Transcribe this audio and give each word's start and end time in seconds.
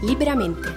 Liberamente. 0.00 0.68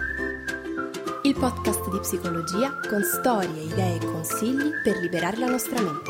Il 1.21 1.35
podcast 1.35 1.91
di 1.91 1.99
psicologia 1.99 2.79
con 2.89 3.03
storie, 3.03 3.61
idee 3.61 3.97
e 3.97 4.05
consigli 4.05 4.71
per 4.83 4.97
liberare 4.97 5.37
la 5.37 5.45
nostra 5.45 5.79
mente. 5.79 6.09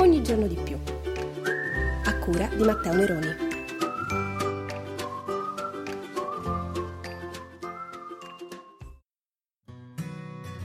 Ogni 0.00 0.22
giorno 0.22 0.46
di 0.46 0.56
più. 0.62 0.78
A 2.04 2.18
cura 2.18 2.46
di 2.46 2.62
Matteo 2.62 2.94
Neroni. 2.94 3.53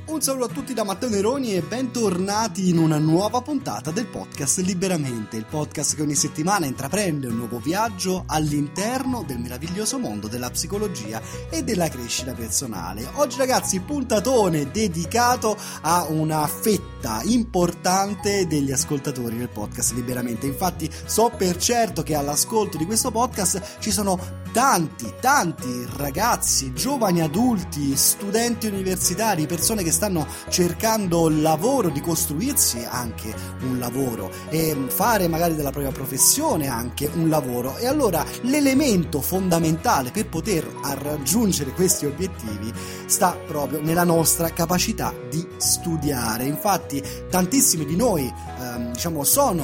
Un 0.09 0.21
saluto 0.21 0.45
a 0.45 0.47
tutti 0.47 0.73
da 0.73 0.83
Matteo 0.83 1.07
Neroni 1.07 1.53
e 1.53 1.61
bentornati 1.61 2.69
in 2.69 2.79
una 2.79 2.97
nuova 2.97 3.41
puntata 3.41 3.91
del 3.91 4.07
podcast 4.07 4.57
Liberamente, 4.57 5.38
il 5.38 5.45
podcast 5.45 5.95
che 5.95 6.01
ogni 6.01 6.16
settimana 6.16 6.66
intraprende 6.66 7.27
un 7.27 7.35
nuovo 7.35 7.59
viaggio 7.59 8.23
all'interno 8.25 9.23
del 9.23 9.38
meraviglioso 9.38 9.99
mondo 9.99 10.27
della 10.27 10.49
psicologia 10.49 11.21
e 11.51 11.63
della 11.63 11.89
crescita 11.89 12.33
personale. 12.33 13.07
Oggi 13.13 13.38
ragazzi, 13.38 13.81
puntatone 13.81 14.71
dedicato 14.71 15.55
a 15.81 16.07
una 16.09 16.47
fetta 16.47 17.21
importante 17.25 18.47
degli 18.47 18.71
ascoltatori 18.71 19.38
del 19.38 19.49
podcast 19.49 19.94
Liberamente. 19.94 20.47
Infatti 20.47 20.89
so 21.05 21.31
per 21.38 21.55
certo 21.57 22.01
che 22.01 22.16
all'ascolto 22.16 22.77
di 22.77 22.88
questo 22.88 23.11
podcast 23.11 23.77
ci 23.77 23.91
sono 23.91 24.39
tanti, 24.51 25.13
tanti 25.19 25.88
ragazzi, 25.97 26.73
giovani 26.73 27.21
adulti, 27.21 27.95
studenti 27.95 28.66
universitari, 28.67 29.45
persone 29.45 29.83
che 29.83 29.91
stanno 30.00 30.25
cercando 30.47 31.28
lavoro, 31.28 31.89
di 31.89 32.00
costruirsi 32.00 32.86
anche 32.89 33.36
un 33.64 33.80
lavoro 33.80 34.31
e 34.47 34.86
fare 34.88 35.28
magari 35.28 35.56
della 35.56 35.72
propria 35.72 35.91
professione 35.91 36.67
anche 36.69 37.11
un 37.16 37.28
lavoro. 37.28 37.75
E 37.75 37.86
allora 37.86 38.23
l'elemento 38.44 39.19
fondamentale 39.19 40.11
per 40.11 40.30
poter 40.30 40.66
raggiungere 41.02 41.72
questi 41.72 42.06
obiettivi 42.06 42.72
sta 43.08 43.38
proprio 43.45 43.81
nella 43.81 44.06
nostra 44.06 44.50
capacità 44.53 45.14
di 45.30 45.45
studiare. 45.58 46.45
Infatti 46.45 47.03
tantissimi 47.30 47.85
di 47.85 47.97
noi 47.97 48.31
diciamo 48.91 49.23
sono 49.23 49.63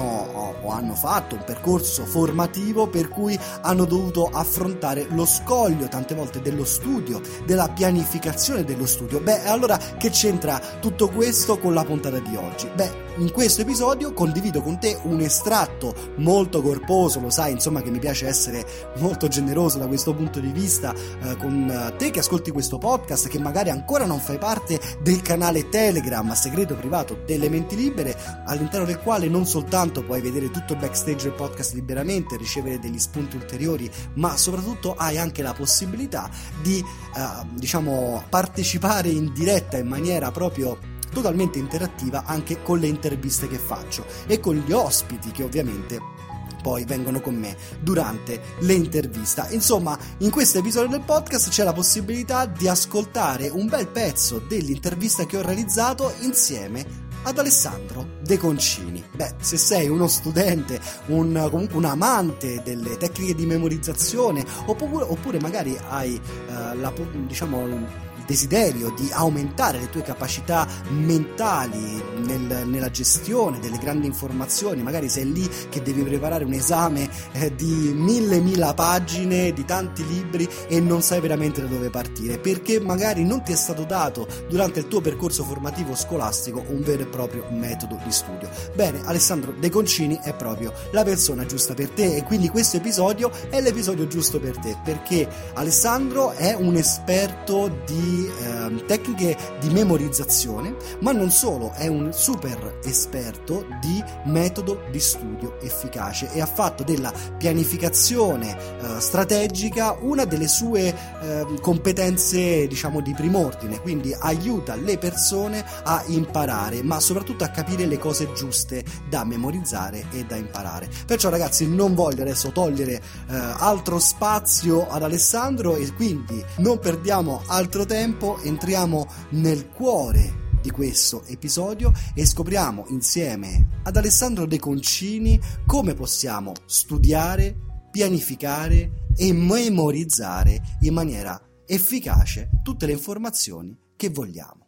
o, 0.62 0.70
hanno 0.70 0.96
fatto 0.96 1.36
un 1.36 1.44
percorso 1.46 2.06
formativo 2.06 2.88
per 2.88 3.10
cui 3.10 3.40
hanno 3.62 3.86
dovuto 3.86 4.30
affrontare 4.32 5.08
lo 5.10 5.26
scoglio 5.26 5.88
tante 5.88 6.16
volte 6.16 6.42
dello 6.42 6.66
studio, 6.66 7.22
della 7.46 7.70
pianificazione 7.70 8.64
dello 8.64 8.86
studio. 8.86 9.20
Beh, 9.20 9.46
allora 9.46 9.78
che 9.78 10.10
c'entra 10.10 10.60
tutto 10.80 11.10
questo 11.10 11.58
con 11.58 11.74
la 11.74 11.84
puntata 11.84 12.20
di 12.20 12.36
oggi? 12.36 12.68
Beh, 12.74 13.05
in 13.18 13.32
questo 13.32 13.62
episodio 13.62 14.14
condivido 14.14 14.62
con 14.62 14.80
te 14.80 15.00
un 15.04 15.22
estratto 15.22 15.94
molto 16.18 16.62
corposo, 16.62 17.20
lo 17.20 17.30
sai, 17.30 17.52
insomma, 17.52 17.82
che 17.82 17.90
mi 17.90 18.00
piace 18.00 18.28
essere 18.28 18.66
molto 18.98 19.28
generoso 19.28 19.78
da 19.78 19.88
questo 19.88 20.14
punto 20.14 20.40
di 20.40 20.52
vista 20.52 20.94
eh, 20.94 21.38
con 21.38 21.94
te 21.98 22.12
che 22.12 22.20
ascolti 22.20 22.52
questo 22.52 22.78
podcast, 22.78 23.28
che 23.28 23.40
magari 23.40 23.70
ancora 23.70 24.06
non 24.06 24.20
fai 24.20 24.38
parte 24.38 24.80
del 25.02 25.22
canale 25.22 25.70
Telegram 25.70 26.30
segreto 26.34 26.76
privato 26.76 27.22
delle 27.26 27.50
menti 27.50 27.76
libere, 27.76 28.18
all'interno 28.46 28.86
del 28.86 29.00
quale 29.00 29.28
non 29.28 29.46
soltanto 29.46 30.04
puoi 30.04 30.20
vedere 30.22 30.52
tutto 30.52 30.74
il 30.74 30.80
backstage 30.80 31.24
del 31.24 31.34
podcast 31.34 31.74
liberamente, 31.74 32.36
ricevere 32.36 32.80
degli 32.80 33.00
spunti 33.00 33.38
ulteriori, 33.38 33.90
ma 34.16 34.36
soprattutto 34.36 34.94
hai 34.96 35.18
anche 35.18 35.42
la 35.42 35.54
possibilità 35.54 36.30
di, 36.62 36.80
eh, 36.80 37.46
diciamo, 37.54 38.24
partecipare 38.30 39.10
in 39.10 39.32
diretta 39.34 39.78
in 39.78 39.88
maniera 39.88 40.32
proprio 40.32 40.94
totalmente 41.12 41.60
interattiva 41.60 42.24
anche 42.26 42.62
con 42.62 42.80
le 42.80 42.88
interviste 42.88 43.48
che 43.48 43.58
faccio 43.58 44.06
e 44.28 44.40
con 44.40 44.56
gli 44.56 44.72
ospiti 44.72 45.32
che 45.32 45.44
ovviamente 45.44 46.24
poi 46.66 46.84
vengono 46.84 47.22
con 47.22 47.36
me 47.36 47.56
durante 47.80 48.42
le 48.62 48.74
interviste. 48.74 49.46
Insomma, 49.52 49.96
in 50.20 50.32
questo 50.32 50.58
episodio 50.58 50.90
del 50.90 51.02
podcast 51.06 51.50
c'è 51.50 51.64
la 51.64 51.74
possibilità 51.74 52.48
di 52.48 52.68
ascoltare 52.68 53.50
un 53.50 53.68
bel 53.68 53.88
pezzo 53.88 54.40
dell'intervista 54.40 55.28
che 55.28 55.38
ho 55.38 55.44
realizzato 55.44 56.12
insieme 56.22 57.04
ad 57.22 57.38
Alessandro 57.38 58.18
De 58.22 58.40
Concini. 58.40 59.04
Beh, 59.16 59.36
se 59.42 59.58
sei 59.58 59.90
uno 59.90 60.08
studente, 60.08 60.80
un, 61.08 61.48
comunque 61.52 61.78
un 61.78 61.86
amante 61.86 62.62
delle 62.64 62.98
tecniche 62.98 63.36
di 63.36 63.46
memorizzazione, 63.46 64.44
oppure, 64.66 65.06
oppure 65.08 65.40
magari 65.40 65.78
hai 65.90 66.20
uh, 66.48 66.80
la, 66.80 66.92
diciamo, 67.28 68.04
desiderio 68.26 68.94
di 68.98 69.10
aumentare 69.12 69.80
le 69.80 69.90
tue 69.90 70.02
capacità 70.02 70.68
mentali 70.90 72.02
nel, 72.18 72.68
nella 72.68 72.90
gestione 72.90 73.60
delle 73.60 73.78
grandi 73.78 74.08
informazioni, 74.08 74.82
magari 74.82 75.10
sei 75.10 75.32
lì 75.32 75.50
che 75.70 75.82
devi 75.82 76.02
preparare 76.04 76.44
un 76.44 76.54
esame 76.54 77.10
eh, 77.34 77.54
di 77.56 77.92
mille 77.94 78.40
mila 78.40 78.74
pagine, 78.74 79.54
di 79.54 79.66
tanti 79.66 80.06
libri 80.08 80.48
e 80.68 80.80
non 80.80 81.02
sai 81.02 81.20
veramente 81.20 81.62
da 81.62 81.68
dove 81.68 81.90
partire, 81.90 82.38
perché 82.40 82.80
magari 82.80 83.24
non 83.24 83.44
ti 83.44 83.52
è 83.52 83.56
stato 83.56 83.84
dato 83.84 84.28
durante 84.48 84.80
il 84.80 84.88
tuo 84.88 85.02
percorso 85.02 85.44
formativo 85.44 85.96
scolastico 85.96 86.64
un 86.68 86.82
vero 86.82 87.04
e 87.04 87.08
proprio 87.08 87.46
metodo 87.50 88.00
di 88.04 88.12
studio. 88.12 88.50
Bene, 88.74 89.02
Alessandro 89.06 89.54
De 89.58 89.70
Concini 89.70 90.20
è 90.24 90.34
proprio 90.34 90.74
la 90.92 91.04
persona 91.04 91.46
giusta 91.46 91.74
per 91.74 91.90
te 91.90 92.16
e 92.16 92.24
quindi 92.24 92.50
questo 92.50 92.78
episodio 92.78 93.32
è 93.50 93.62
l'episodio 93.62 94.08
giusto 94.08 94.40
per 94.40 94.58
te, 94.58 94.78
perché 94.84 95.28
Alessandro 95.54 96.32
è 96.32 96.54
un 96.54 96.76
esperto 96.76 97.84
di 97.86 98.15
eh, 98.24 98.86
tecniche 98.86 99.36
di 99.60 99.70
memorizzazione, 99.70 100.76
ma 101.00 101.12
non 101.12 101.30
solo, 101.32 101.72
è 101.74 101.88
un 101.88 102.14
super 102.14 102.80
esperto 102.84 103.66
di 103.82 104.04
metodo 104.26 104.84
di 104.92 105.00
studio 105.00 105.60
efficace 105.62 106.32
e 106.34 106.42
ha 106.42 106.46
fatto 106.46 106.84
della 106.84 107.12
pianificazione 107.38 108.56
eh, 108.56 109.00
strategica 109.00 109.98
una 110.00 110.26
delle 110.26 110.48
sue 110.48 110.88
eh, 111.22 111.46
competenze, 111.62 112.68
diciamo, 112.68 113.02
di 113.02 113.14
primordine, 113.14 113.80
quindi 113.82 114.16
aiuta 114.18 114.76
le 114.76 114.98
persone 114.98 115.64
a 115.84 116.04
imparare, 116.08 116.84
ma 116.84 117.00
soprattutto 117.00 117.44
a 117.44 117.50
capire 117.50 117.86
le 117.86 117.98
cose 117.98 118.32
giuste 118.34 118.84
da 119.10 119.24
memorizzare 119.24 120.06
e 120.12 120.26
da 120.26 120.36
imparare. 120.36 120.90
Perciò 121.06 121.30
ragazzi, 121.30 121.68
non 121.68 121.96
voglio 121.96 122.22
adesso 122.22 122.52
togliere 122.52 122.94
eh, 122.94 123.02
altro 123.36 124.00
spazio 124.00 124.88
ad 124.88 125.04
Alessandro 125.04 125.76
e 125.76 125.92
quindi 125.94 126.44
non 126.58 126.80
perdiamo 126.80 127.42
altro 127.48 127.86
tempo 127.86 128.05
tempo 128.06 128.40
entriamo 128.44 129.08
nel 129.32 129.68
cuore 129.70 130.60
di 130.62 130.70
questo 130.70 131.24
episodio 131.26 131.92
e 132.14 132.24
scopriamo 132.24 132.86
insieme 132.90 133.80
ad 133.82 133.98
Alessandro 133.98 134.46
De 134.46 134.60
Concini 134.60 135.40
come 135.66 135.96
possiamo 135.96 136.52
studiare, 136.66 137.56
pianificare 137.90 139.08
e 139.16 139.34
memorizzare 139.34 140.62
in 140.82 140.94
maniera 140.94 141.42
efficace 141.66 142.52
tutte 142.62 142.86
le 142.86 142.92
informazioni 142.92 143.76
che 143.96 144.10
vogliamo. 144.12 144.65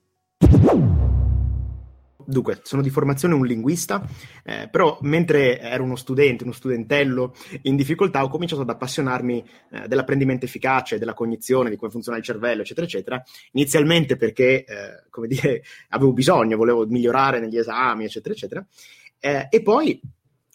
Dunque, 2.29 2.59
sono 2.63 2.81
di 2.81 2.89
formazione 2.89 3.35
un 3.35 3.45
linguista, 3.45 4.06
eh, 4.44 4.68
però 4.69 4.97
mentre 5.03 5.62
ero 5.62 5.83
uno 5.83 5.95
studente, 5.95 6.44
uno 6.44 6.51
studentello 6.51 7.33
in 7.62 7.77
difficoltà, 7.77 8.21
ho 8.21 8.27
cominciato 8.27 8.63
ad 8.63 8.69
appassionarmi 8.69 9.45
eh, 9.71 9.88
dell'apprendimento 9.88 10.44
efficace, 10.44 10.97
della 10.97 11.13
cognizione, 11.13 11.69
di 11.69 11.77
come 11.77 11.89
funziona 11.89 12.18
il 12.18 12.25
cervello, 12.25 12.63
eccetera, 12.63 12.85
eccetera. 12.85 13.24
Inizialmente 13.53 14.18
perché, 14.18 14.65
eh, 14.65 15.03
come 15.09 15.27
dire, 15.27 15.63
avevo 15.89 16.12
bisogno, 16.12 16.57
volevo 16.57 16.85
migliorare 16.85 17.39
negli 17.39 17.57
esami, 17.57 18.03
eccetera, 18.03 18.33
eccetera. 18.33 18.68
Eh, 19.19 19.47
e 19.50 19.62
poi 19.62 19.97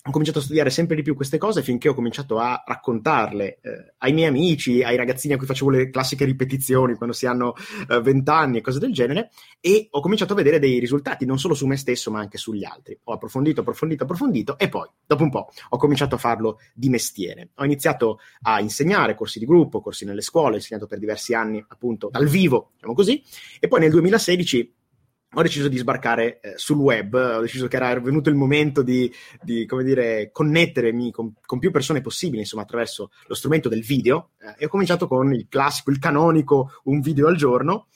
ho 0.05 0.11
cominciato 0.11 0.41
a 0.41 0.43
studiare 0.43 0.71
sempre 0.71 0.97
di 0.97 1.03
più 1.03 1.15
queste 1.15 1.39
cose 1.39 1.63
finché 1.63 1.89
ho 1.89 1.95
cominciato 1.95 2.39
a 2.39 2.65
raccontarle 2.67 3.61
eh, 3.63 3.95
ai 3.99 4.13
miei 4.13 4.29
amici, 4.29 4.83
ai 4.83 4.97
ragazzini 4.97 5.35
a 5.35 5.37
cui 5.37 5.47
facevo 5.47 5.71
le 5.71 5.91
classiche 5.91 6.25
ripetizioni 6.25 6.97
quando 6.97 7.15
si 7.15 7.27
hanno 7.27 7.55
eh, 7.89 8.01
vent'anni 8.01 8.57
eh, 8.57 8.59
e 8.59 8.63
cose 8.63 8.81
del 8.81 8.93
genere, 8.93 9.31
e 9.61 9.87
ho 9.89 10.01
cominciato 10.01 10.33
a 10.33 10.37
vedere 10.37 10.59
dei 10.59 10.81
risultati 10.81 11.25
non 11.25 11.39
solo 11.39 11.55
su 11.55 11.67
me 11.67 11.77
stesso 11.77 12.11
ma 12.11 12.19
anche 12.19 12.37
sugli 12.37 12.65
altri. 12.65 12.99
Ho 13.05 13.13
approfondito, 13.13 13.61
approfondito, 13.61 14.03
approfondito 14.03 14.59
e 14.59 14.69
poi, 14.69 14.89
dopo 15.07 15.23
un 15.23 15.31
po', 15.31 15.53
ho 15.69 15.77
cominciato 15.77 16.17
a 16.17 16.19
farlo 16.19 16.59
di 16.75 16.89
mestiere. 16.89 17.51
Ho 17.57 17.65
iniziato 17.65 18.19
a 18.43 18.59
insegnare 18.59 19.15
corsi 19.15 19.39
di 19.39 19.47
gruppo, 19.47 19.81
corsi 19.81 20.05
nelle 20.05 20.23
scuole, 20.23 20.55
ho 20.55 20.57
insegnato 20.57 20.89
per 20.89 20.99
diversi 20.99 21.33
anni 21.33 21.65
appunto 21.69 22.09
dal 22.11 22.27
vivo, 22.27 22.71
diciamo 22.75 22.95
così, 22.95 23.23
e 23.61 23.69
poi 23.69 23.79
nel 23.79 23.91
2016 23.91 24.75
ho 25.35 25.43
deciso 25.43 25.69
di 25.69 25.79
sbarcare 25.79 26.41
eh, 26.41 26.53
sul 26.57 26.77
web, 26.77 27.15
ho 27.15 27.41
deciso 27.41 27.67
che 27.67 27.77
era 27.77 27.99
venuto 28.01 28.29
il 28.29 28.35
momento 28.35 28.83
di, 28.83 29.11
di 29.41 29.65
come 29.65 29.83
dire, 29.83 30.31
connettermi 30.31 31.11
con, 31.11 31.33
con, 31.47 31.59
più 31.59 31.71
persone 31.71 32.03
possibili, 32.03 32.41
insomma, 32.41 32.63
attraverso 32.63 33.11
lo 33.27 33.35
strumento 33.35 33.69
del 33.71 33.83
video, 33.83 34.31
eh, 34.39 34.55
e 34.59 34.65
ho 34.67 34.69
cominciato 34.69 35.09
con 35.09 35.33
il 35.33 35.47
classico, 35.49 35.91
il 35.91 35.99
canonico, 35.99 36.73
un 36.85 37.01
video 37.01 37.29
al 37.29 37.37
giorno, 37.37 37.87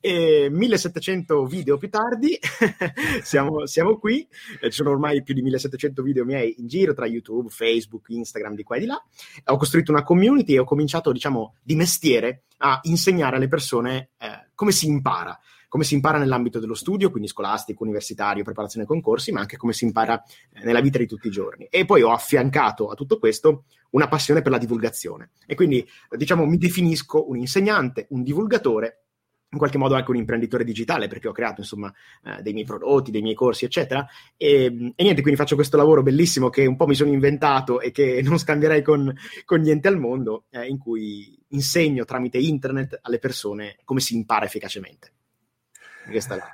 e 0.00 0.48
1700 0.50 1.44
video 1.46 1.78
più 1.78 1.90
tardi 1.90 2.38
siamo, 3.22 3.66
siamo, 3.66 3.98
qui, 3.98 4.26
eh, 4.60 4.70
ci 4.70 4.76
sono 4.76 4.90
ormai 4.90 5.22
più 5.24 5.34
di 5.34 5.42
1700 5.42 6.02
video 6.02 6.24
miei 6.24 6.54
in 6.58 6.68
giro 6.68 6.94
tra 6.94 7.06
YouTube, 7.06 7.48
Facebook, 7.48 8.08
Instagram, 8.08 8.54
di 8.54 8.62
qua 8.62 8.76
e 8.76 8.80
di 8.80 8.86
là, 8.86 9.02
ho 9.46 9.56
costruito 9.56 9.90
una 9.90 10.04
community 10.04 10.54
e 10.54 10.60
ho 10.60 10.64
cominciato, 10.64 11.10
diciamo, 11.10 11.56
di 11.60 11.74
mestiere 11.74 12.44
a 12.58 12.78
insegnare 12.84 13.36
alle 13.36 13.48
persone 13.48 14.10
eh, 14.18 14.50
come 14.54 14.70
si 14.70 14.86
impara 14.86 15.36
come 15.74 15.86
si 15.86 15.94
impara 15.94 16.18
nell'ambito 16.18 16.60
dello 16.60 16.74
studio, 16.74 17.10
quindi 17.10 17.28
scolastico, 17.28 17.82
universitario, 17.82 18.44
preparazione 18.44 18.84
ai 18.84 18.88
concorsi, 18.88 19.32
ma 19.32 19.40
anche 19.40 19.56
come 19.56 19.72
si 19.72 19.82
impara 19.82 20.22
eh, 20.52 20.64
nella 20.64 20.80
vita 20.80 20.98
di 20.98 21.06
tutti 21.08 21.26
i 21.26 21.32
giorni. 21.32 21.66
E 21.68 21.84
poi 21.84 22.00
ho 22.00 22.12
affiancato 22.12 22.90
a 22.90 22.94
tutto 22.94 23.18
questo 23.18 23.64
una 23.90 24.06
passione 24.06 24.40
per 24.40 24.52
la 24.52 24.58
divulgazione. 24.58 25.30
E 25.44 25.56
quindi, 25.56 25.84
diciamo, 26.10 26.46
mi 26.46 26.58
definisco 26.58 27.28
un 27.28 27.38
insegnante, 27.38 28.06
un 28.10 28.22
divulgatore 28.22 29.06
in 29.50 29.58
qualche 29.58 29.76
modo 29.76 29.96
anche 29.96 30.12
un 30.12 30.16
imprenditore 30.16 30.62
digitale 30.62 31.08
perché 31.08 31.26
ho 31.26 31.32
creato 31.32 31.60
insomma 31.60 31.92
eh, 32.22 32.40
dei 32.40 32.52
miei 32.52 32.64
prodotti, 32.64 33.10
dei 33.10 33.22
miei 33.22 33.34
corsi 33.34 33.64
eccetera 33.64 34.06
e, 34.36 34.64
e, 34.94 35.02
niente 35.02 35.22
quindi 35.22 35.36
faccio 35.36 35.54
questo 35.54 35.76
lavoro 35.76 36.02
bellissimo 36.02 36.50
che 36.50 36.66
un 36.66 36.74
po' 36.74 36.86
mi 36.86 36.96
sono 36.96 37.12
inventato 37.12 37.80
e 37.80 37.92
che 37.92 38.20
non 38.20 38.38
scambierei 38.38 38.82
con, 38.82 39.12
con 39.44 39.60
niente 39.60 39.86
al 39.86 39.98
mondo 39.98 40.46
eh, 40.50 40.66
in 40.66 40.78
cui 40.78 41.38
insegno 41.48 42.04
tramite 42.04 42.38
internet 42.38 42.98
alle 43.02 43.20
persone 43.20 43.76
come 43.84 44.00
si 44.00 44.16
impara 44.16 44.44
efficacemente 44.44 45.12
questa 46.10 46.36
là. 46.36 46.48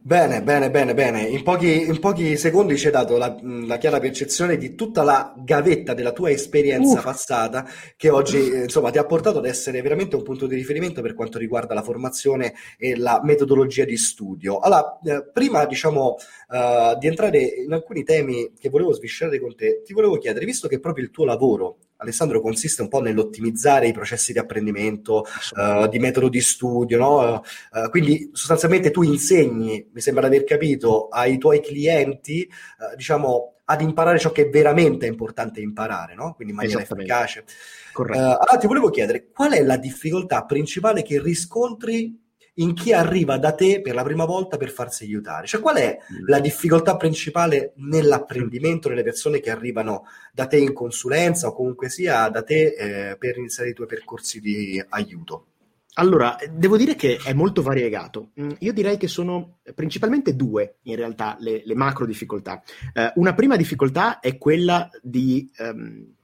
Bene, 0.00 0.42
bene, 0.42 0.70
bene, 0.70 0.94
bene. 0.94 1.22
In 1.22 1.42
pochi, 1.42 1.86
in 1.86 1.98
pochi 1.98 2.36
secondi 2.36 2.78
ci 2.78 2.86
hai 2.86 2.92
dato 2.92 3.16
la, 3.16 3.36
la, 3.42 3.78
chiara 3.78 3.98
percezione 3.98 4.56
di 4.56 4.76
tutta 4.76 5.02
la 5.02 5.34
gavetta 5.36 5.92
della 5.92 6.12
tua 6.12 6.30
esperienza 6.30 7.00
uh. 7.00 7.02
passata 7.02 7.68
che 7.96 8.08
oggi 8.08 8.38
insomma, 8.46 8.90
ti 8.90 8.98
ha 8.98 9.04
portato 9.04 9.38
ad 9.38 9.44
essere 9.44 9.82
veramente 9.82 10.14
un 10.14 10.22
punto 10.22 10.46
di 10.46 10.54
riferimento 10.54 11.02
per 11.02 11.14
quanto 11.14 11.36
riguarda 11.36 11.74
la 11.74 11.82
formazione 11.82 12.54
e 12.78 12.96
la 12.96 13.20
metodologia 13.24 13.84
di 13.84 13.96
studio. 13.96 14.60
Allora, 14.60 15.00
eh, 15.02 15.30
prima 15.32 15.66
diciamo 15.66 16.14
uh, 16.48 16.96
di 16.96 17.08
entrare 17.08 17.40
in 17.40 17.72
alcuni 17.72 18.04
temi 18.04 18.52
che 18.56 18.70
volevo 18.70 18.92
sviscerare 18.92 19.40
con 19.40 19.56
te, 19.56 19.82
ti 19.84 19.92
volevo 19.92 20.16
chiedere, 20.16 20.46
visto 20.46 20.68
che 20.68 20.78
proprio 20.78 21.04
il 21.04 21.10
tuo 21.10 21.24
lavoro 21.24 21.78
Alessandro, 21.98 22.40
consiste 22.40 22.82
un 22.82 22.88
po' 22.88 23.00
nell'ottimizzare 23.00 23.88
i 23.88 23.92
processi 23.92 24.32
di 24.32 24.38
apprendimento, 24.38 25.24
uh, 25.56 25.88
di 25.88 25.98
metodo 25.98 26.28
di 26.28 26.40
studio, 26.40 26.98
no? 26.98 27.42
uh, 27.72 27.90
quindi 27.90 28.30
sostanzialmente 28.32 28.90
tu 28.90 29.02
insegni, 29.02 29.88
mi 29.92 30.00
sembra 30.00 30.28
di 30.28 30.36
aver 30.36 30.46
capito, 30.46 31.08
ai 31.08 31.38
tuoi 31.38 31.60
clienti, 31.60 32.48
uh, 32.48 32.96
diciamo, 32.96 33.54
ad 33.64 33.80
imparare 33.82 34.18
ciò 34.18 34.30
che 34.30 34.46
è 34.46 34.48
veramente 34.48 35.06
importante 35.06 35.60
imparare, 35.60 36.14
no? 36.14 36.32
Quindi 36.34 36.54
in 36.54 36.58
maniera 36.58 36.80
efficace. 36.80 37.44
Corretto. 37.92 38.20
allora 38.20 38.56
ti 38.58 38.66
volevo 38.66 38.90
chiedere, 38.90 39.28
qual 39.30 39.52
è 39.52 39.62
la 39.62 39.76
difficoltà 39.76 40.44
principale 40.44 41.02
che 41.02 41.20
riscontri 41.20 42.27
in 42.58 42.74
chi 42.74 42.92
arriva 42.92 43.38
da 43.38 43.52
te 43.52 43.80
per 43.80 43.94
la 43.94 44.02
prima 44.02 44.24
volta 44.24 44.56
per 44.56 44.70
farsi 44.70 45.04
aiutare. 45.04 45.46
Cioè, 45.46 45.60
qual 45.60 45.76
è 45.76 45.98
mm. 45.98 46.26
la 46.26 46.40
difficoltà 46.40 46.96
principale 46.96 47.72
nell'apprendimento 47.76 48.88
delle 48.88 49.02
persone 49.02 49.40
che 49.40 49.50
arrivano 49.50 50.04
da 50.32 50.46
te 50.46 50.58
in 50.58 50.72
consulenza 50.72 51.48
o 51.48 51.52
comunque 51.52 51.88
sia 51.88 52.28
da 52.28 52.42
te 52.42 52.74
eh, 52.74 53.16
per 53.16 53.38
iniziare 53.38 53.70
i 53.70 53.74
tuoi 53.74 53.86
percorsi 53.86 54.40
di 54.40 54.82
aiuto? 54.88 55.46
Allora, 55.94 56.36
devo 56.52 56.76
dire 56.76 56.94
che 56.94 57.18
è 57.24 57.32
molto 57.32 57.60
variegato. 57.60 58.30
Mm, 58.40 58.50
io 58.60 58.72
direi 58.72 58.96
che 58.96 59.08
sono 59.08 59.58
principalmente 59.74 60.36
due, 60.36 60.76
in 60.82 60.94
realtà, 60.94 61.36
le, 61.40 61.62
le 61.64 61.74
macro 61.74 62.06
difficoltà. 62.06 62.62
Eh, 62.92 63.12
una 63.16 63.34
prima 63.34 63.56
difficoltà 63.56 64.20
è 64.20 64.38
quella 64.38 64.88
di 65.02 65.50
um, 65.58 66.14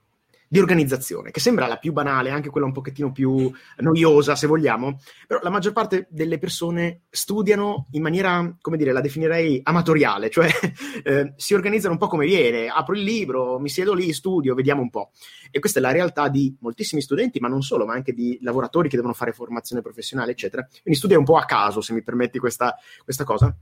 di 0.47 0.59
organizzazione, 0.59 1.31
che 1.31 1.39
sembra 1.39 1.67
la 1.67 1.77
più 1.77 1.91
banale, 1.91 2.29
anche 2.29 2.49
quella 2.49 2.67
un 2.67 2.71
pochettino 2.71 3.11
più 3.11 3.51
noiosa, 3.77 4.35
se 4.35 4.47
vogliamo, 4.47 4.99
però 5.27 5.39
la 5.41 5.49
maggior 5.49 5.73
parte 5.73 6.07
delle 6.09 6.37
persone 6.37 7.01
studiano 7.09 7.87
in 7.91 8.01
maniera, 8.01 8.55
come 8.61 8.77
dire, 8.77 8.91
la 8.91 9.01
definirei 9.01 9.59
amatoriale, 9.63 10.29
cioè 10.29 10.49
eh, 11.03 11.33
si 11.35 11.53
organizzano 11.53 11.93
un 11.93 11.99
po' 11.99 12.07
come 12.07 12.25
viene, 12.25 12.67
apro 12.67 12.95
il 12.95 13.03
libro, 13.03 13.59
mi 13.59 13.69
siedo 13.69 13.93
lì, 13.93 14.13
studio, 14.13 14.53
vediamo 14.53 14.81
un 14.81 14.89
po'. 14.89 15.11
E 15.51 15.59
questa 15.59 15.79
è 15.79 15.81
la 15.81 15.91
realtà 15.91 16.27
di 16.29 16.55
moltissimi 16.59 17.01
studenti, 17.01 17.39
ma 17.39 17.47
non 17.47 17.61
solo, 17.61 17.85
ma 17.85 17.93
anche 17.93 18.13
di 18.13 18.37
lavoratori 18.41 18.89
che 18.89 18.95
devono 18.95 19.13
fare 19.13 19.31
formazione 19.31 19.81
professionale, 19.81 20.31
eccetera. 20.31 20.67
Quindi 20.81 20.99
studia 20.99 21.17
un 21.17 21.25
po' 21.25 21.37
a 21.37 21.45
caso, 21.45 21.81
se 21.81 21.93
mi 21.93 22.03
permetti 22.03 22.39
questa, 22.39 22.75
questa 23.03 23.23
cosa. 23.23 23.55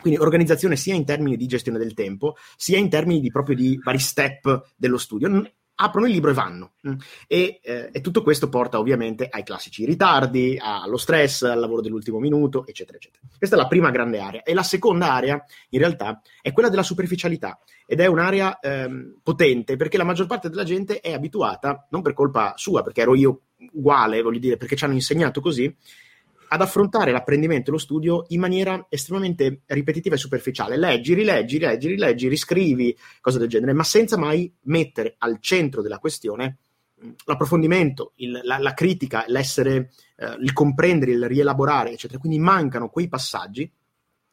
Quindi 0.00 0.18
organizzazione 0.18 0.76
sia 0.76 0.94
in 0.94 1.04
termini 1.04 1.36
di 1.36 1.46
gestione 1.46 1.78
del 1.78 1.92
tempo, 1.92 2.36
sia 2.56 2.78
in 2.78 2.88
termini 2.88 3.20
di 3.20 3.30
proprio 3.30 3.54
di 3.54 3.78
vari 3.82 3.98
step 3.98 4.72
dello 4.76 4.96
studio 4.96 5.28
aprono 5.82 6.06
il 6.06 6.12
libro 6.12 6.30
e 6.30 6.34
vanno. 6.34 6.72
Mm. 6.86 6.94
E, 7.26 7.60
eh, 7.62 7.88
e, 7.92 8.00
tutto 8.00 8.22
questo 8.22 8.48
porta 8.48 8.78
ovviamente 8.78 9.28
ai 9.30 9.42
classici 9.42 9.84
ritardi, 9.84 10.58
allo 10.60 10.96
stress, 10.96 11.42
al 11.42 11.58
lavoro 11.58 11.80
dell'ultimo 11.80 12.18
minuto, 12.18 12.66
eccetera, 12.66 12.98
eccetera. 12.98 13.22
Questa 13.36 13.56
è 13.56 13.58
la 13.58 13.66
prima 13.66 13.90
grande 13.90 14.20
area. 14.20 14.42
E 14.42 14.54
la 14.54 14.62
seconda 14.62 15.12
area, 15.12 15.42
in 15.70 15.78
realtà, 15.78 16.20
è 16.42 16.52
quella 16.52 16.68
della 16.68 16.82
superficialità. 16.82 17.58
Ed 17.86 18.00
è 18.00 18.06
un'area 18.06 18.60
ehm, 18.60 19.20
potente 19.22 19.76
perché 19.76 19.96
la 19.96 20.04
maggior 20.04 20.26
parte 20.26 20.48
della 20.48 20.64
gente 20.64 21.00
è 21.00 21.12
abituata, 21.12 21.86
non 21.90 22.02
per 22.02 22.12
colpa 22.12 22.54
sua, 22.56 22.82
perché 22.82 23.00
ero 23.00 23.14
io 23.14 23.40
uguale, 23.72 24.22
voglio 24.22 24.38
dire, 24.38 24.56
perché 24.56 24.76
ci 24.76 24.84
hanno 24.84 24.94
insegnato 24.94 25.40
così, 25.40 25.74
ad 26.52 26.62
affrontare 26.62 27.12
l'apprendimento 27.12 27.70
e 27.70 27.72
lo 27.72 27.78
studio 27.78 28.24
in 28.28 28.40
maniera 28.40 28.86
estremamente 28.88 29.62
ripetitiva 29.66 30.16
e 30.16 30.18
superficiale. 30.18 30.76
Leggi, 30.76 31.14
rileggi, 31.14 31.58
rileggi, 31.58 31.88
rileggi, 31.88 32.28
riscrivi, 32.28 32.96
cose 33.20 33.38
del 33.38 33.48
genere, 33.48 33.72
ma 33.72 33.84
senza 33.84 34.16
mai 34.16 34.52
mettere 34.62 35.14
al 35.18 35.38
centro 35.40 35.80
della 35.80 35.98
questione 35.98 36.58
mm, 37.04 37.10
l'approfondimento, 37.26 38.14
il, 38.16 38.40
la, 38.42 38.58
la, 38.58 38.74
critica, 38.74 39.24
l'essere, 39.28 39.92
eh, 40.16 40.36
il 40.40 40.52
comprendere, 40.52 41.12
il 41.12 41.28
rielaborare, 41.28 41.92
eccetera. 41.92 42.18
Quindi 42.18 42.40
mancano 42.40 42.88
quei 42.88 43.08
passaggi 43.08 43.70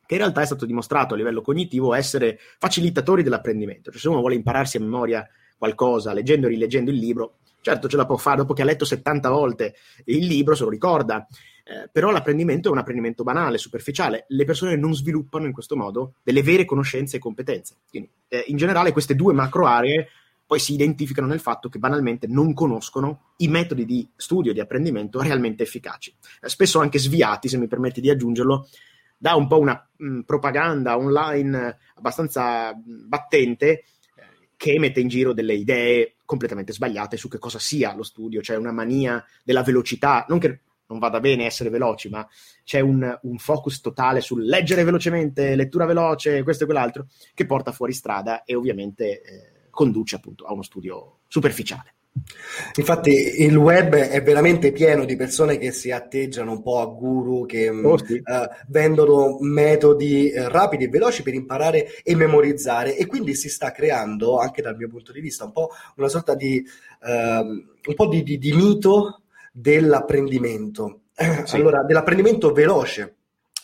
che 0.07 0.13
in 0.13 0.19
realtà 0.19 0.41
è 0.41 0.45
stato 0.45 0.65
dimostrato 0.65 1.13
a 1.13 1.17
livello 1.17 1.41
cognitivo 1.41 1.93
essere 1.93 2.39
facilitatori 2.57 3.21
dell'apprendimento. 3.21 3.91
Cioè, 3.91 3.99
se 3.99 4.07
uno 4.07 4.21
vuole 4.21 4.35
impararsi 4.35 4.77
a 4.77 4.79
memoria 4.79 5.27
qualcosa 5.55 6.13
leggendo 6.13 6.47
e 6.47 6.49
rileggendo 6.49 6.89
il 6.89 6.97
libro, 6.97 7.37
certo 7.67 7.89
ce 7.89 7.97
la 7.97 8.05
può 8.05 8.15
fare 8.15 8.37
dopo 8.37 8.53
che 8.53 8.61
ha 8.61 8.65
letto 8.65 8.85
70 8.85 9.29
volte 9.29 9.75
il 10.05 10.25
libro, 10.25 10.55
se 10.55 10.63
lo 10.63 10.69
ricorda, 10.69 11.27
eh, 11.65 11.89
però 11.91 12.11
l'apprendimento 12.11 12.69
è 12.69 12.71
un 12.71 12.77
apprendimento 12.77 13.23
banale, 13.23 13.57
superficiale. 13.57 14.25
Le 14.29 14.45
persone 14.45 14.77
non 14.77 14.95
sviluppano 14.95 15.45
in 15.45 15.51
questo 15.51 15.75
modo 15.75 16.13
delle 16.23 16.43
vere 16.43 16.63
conoscenze 16.63 17.17
e 17.17 17.19
competenze. 17.19 17.75
Quindi, 17.89 18.09
eh, 18.29 18.45
in 18.47 18.55
generale, 18.55 18.93
queste 18.93 19.15
due 19.15 19.33
macro 19.33 19.65
aree 19.65 20.07
poi 20.45 20.59
si 20.59 20.73
identificano 20.73 21.27
nel 21.27 21.41
fatto 21.41 21.67
che 21.67 21.77
banalmente 21.77 22.25
non 22.25 22.53
conoscono 22.53 23.33
i 23.37 23.49
metodi 23.49 23.83
di 23.83 24.07
studio 24.15 24.51
e 24.51 24.53
di 24.53 24.61
apprendimento 24.61 25.21
realmente 25.21 25.63
efficaci. 25.63 26.15
Eh, 26.41 26.47
spesso 26.47 26.79
anche 26.79 26.99
sviati, 26.99 27.49
se 27.49 27.57
mi 27.57 27.67
permetti 27.67 27.99
di 27.99 28.09
aggiungerlo, 28.09 28.69
da 29.17 29.35
un 29.35 29.47
po' 29.47 29.59
una 29.59 29.89
mh, 29.97 30.07
mm, 30.07 30.19
propaganda 30.21 30.95
online 30.95 31.79
abbastanza 31.95 32.73
mh, 32.73 32.79
mm, 32.79 33.07
battente 33.09 33.69
eh, 33.69 33.83
che 34.55 34.79
mette 34.79 35.01
in 35.01 35.09
giro 35.09 35.33
delle 35.33 35.55
idee 35.55 36.13
completamente 36.27 36.73
sbagliate 36.73 37.15
su 37.15 37.29
che 37.29 37.39
cosa 37.39 37.57
sia 37.57 37.95
lo 37.95 38.03
studio, 38.03 38.41
cioè 38.41 38.57
una 38.57 38.73
mania 38.73 39.23
della 39.45 39.63
velocità, 39.63 40.25
non 40.27 40.39
che 40.39 40.59
non 40.87 40.99
vada 40.99 41.19
bene 41.19 41.45
essere 41.45 41.69
veloci, 41.69 42.09
ma 42.09 42.27
c'è 42.63 42.81
un, 42.81 43.17
un, 43.23 43.37
focus 43.37 43.81
totale 43.81 44.21
sul 44.21 44.45
leggere 44.45 44.83
velocemente, 44.83 45.55
lettura 45.55 45.85
veloce, 45.85 46.43
questo 46.43 46.63
e 46.63 46.65
quell'altro, 46.65 47.07
che 47.33 47.45
porta 47.45 47.71
fuori 47.71 47.93
strada 47.93 48.43
e 48.43 48.55
ovviamente 48.55 49.21
eh, 49.21 49.69
conduce 49.69 50.15
appunto 50.15 50.45
a 50.45 50.53
uno 50.53 50.63
studio 50.63 51.19
superficiale. 51.27 51.96
Infatti 52.75 53.43
il 53.43 53.55
web 53.55 53.95
è 53.95 54.21
veramente 54.21 54.71
pieno 54.71 55.05
di 55.05 55.15
persone 55.15 55.57
che 55.57 55.71
si 55.71 55.91
atteggiano 55.91 56.51
un 56.51 56.61
po' 56.61 56.79
a 56.79 56.85
guru, 56.85 57.45
che 57.45 57.71
mm, 57.71 57.85
oh, 57.85 57.97
sì. 58.03 58.13
uh, 58.13 58.47
vendono 58.67 59.37
metodi 59.39 60.31
uh, 60.33 60.47
rapidi 60.47 60.85
e 60.85 60.89
veloci 60.89 61.23
per 61.23 61.33
imparare 61.33 61.87
e 62.03 62.15
memorizzare 62.15 62.95
e 62.95 63.05
quindi 63.05 63.35
si 63.35 63.49
sta 63.49 63.71
creando, 63.71 64.37
anche 64.37 64.61
dal 64.61 64.75
mio 64.75 64.87
punto 64.87 65.11
di 65.11 65.21
vista, 65.21 65.45
un 65.45 65.51
po' 65.51 65.69
una 65.95 66.07
sorta 66.07 66.35
di, 66.35 66.63
uh, 67.01 67.09
un 67.11 67.95
po 67.95 68.07
di, 68.07 68.23
di, 68.23 68.37
di 68.37 68.53
mito 68.53 69.23
dell'apprendimento. 69.51 71.01
Sì. 71.45 71.55
Allora, 71.55 71.81
dell'apprendimento 71.81 72.51
veloce, 72.51 73.15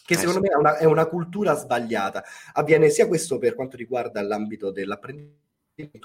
che 0.06 0.16
eh, 0.16 0.18
secondo 0.18 0.40
me 0.40 0.48
è 0.48 0.56
una, 0.56 0.78
è 0.78 0.86
una, 0.86 1.06
cultura 1.06 1.54
sbagliata. 1.54 2.24
Avviene 2.54 2.90
sia 2.90 3.08
questo 3.08 3.38
per 3.38 3.54
quanto 3.54 3.78
riguarda 3.78 4.22
l'ambito 4.24 4.72
dell'apprendimento 4.72 5.42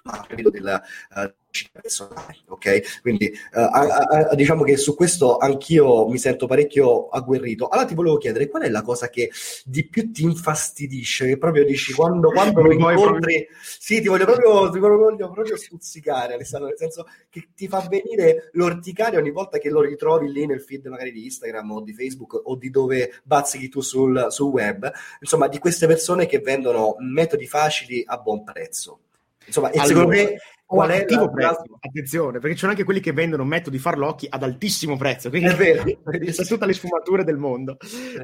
a 0.04 0.26
livello 0.30 0.48
della 0.48 0.82
uh, 1.14 1.30
personale, 1.72 2.38
ok? 2.46 3.00
Quindi 3.02 3.30
uh, 3.52 3.58
a, 3.58 4.28
a, 4.30 4.34
diciamo 4.34 4.64
che 4.64 4.78
su 4.78 4.94
questo 4.94 5.36
anch'io 5.36 6.08
mi 6.08 6.16
sento 6.16 6.46
parecchio 6.46 7.08
agguerrito. 7.08 7.68
Allora 7.68 7.86
ti 7.86 7.94
volevo 7.94 8.16
chiedere 8.16 8.48
qual 8.48 8.62
è 8.62 8.70
la 8.70 8.80
cosa 8.80 9.10
che 9.10 9.30
di 9.64 9.86
più 9.86 10.10
ti 10.10 10.22
infastidisce, 10.22 11.26
che 11.26 11.38
proprio 11.38 11.64
dici 11.64 11.92
quando, 11.92 12.30
quando 12.30 12.62
lo 12.62 12.72
incontri, 12.72 13.46
sì, 13.60 14.00
ti 14.00 14.08
voglio 14.08 14.24
proprio, 14.24 14.70
ti 14.70 14.78
voglio 14.78 15.30
proprio 15.30 15.56
stuzzicare, 15.56 16.34
Alessandro, 16.34 16.68
nel 16.68 16.78
senso 16.78 17.06
che 17.28 17.48
ti 17.54 17.68
fa 17.68 17.86
venire 17.88 18.48
l'orticaria 18.52 19.18
ogni 19.18 19.32
volta 19.32 19.58
che 19.58 19.68
lo 19.68 19.82
ritrovi 19.82 20.32
lì 20.32 20.46
nel 20.46 20.62
feed 20.62 20.86
magari 20.86 21.12
di 21.12 21.24
Instagram 21.24 21.72
o 21.72 21.80
di 21.82 21.92
Facebook 21.92 22.40
o 22.44 22.56
di 22.56 22.70
dove 22.70 23.20
bazzichi 23.22 23.68
tu 23.68 23.82
sul, 23.82 24.28
sul 24.30 24.50
web, 24.50 24.90
insomma, 25.20 25.46
di 25.46 25.58
queste 25.58 25.86
persone 25.86 26.24
che 26.24 26.38
vendono 26.38 26.96
metodi 27.00 27.46
facili 27.46 28.02
a 28.06 28.16
buon 28.16 28.44
prezzo. 28.44 29.00
Insomma, 29.48 29.68
allora, 29.68 29.84
secondo 29.84 30.08
me 30.08 30.36
qual 30.64 30.90
è 30.90 31.04
la... 31.08 31.28
prezzo? 31.28 31.62
Attenzione, 31.80 32.38
perché 32.38 32.52
ci 32.52 32.58
sono 32.60 32.72
anche 32.72 32.84
quelli 32.84 33.00
che 33.00 33.12
vendono 33.12 33.44
metodi 33.44 33.78
farlocchi 33.78 34.26
ad 34.28 34.42
altissimo 34.42 34.96
prezzo, 34.96 35.30
quindi 35.30 35.48
è 35.48 35.54
vero, 35.56 35.82
c'è 36.04 36.44
tutte 36.44 36.66
le 36.66 36.74
sfumature 36.74 37.24
del 37.24 37.38
mondo. 37.38 37.78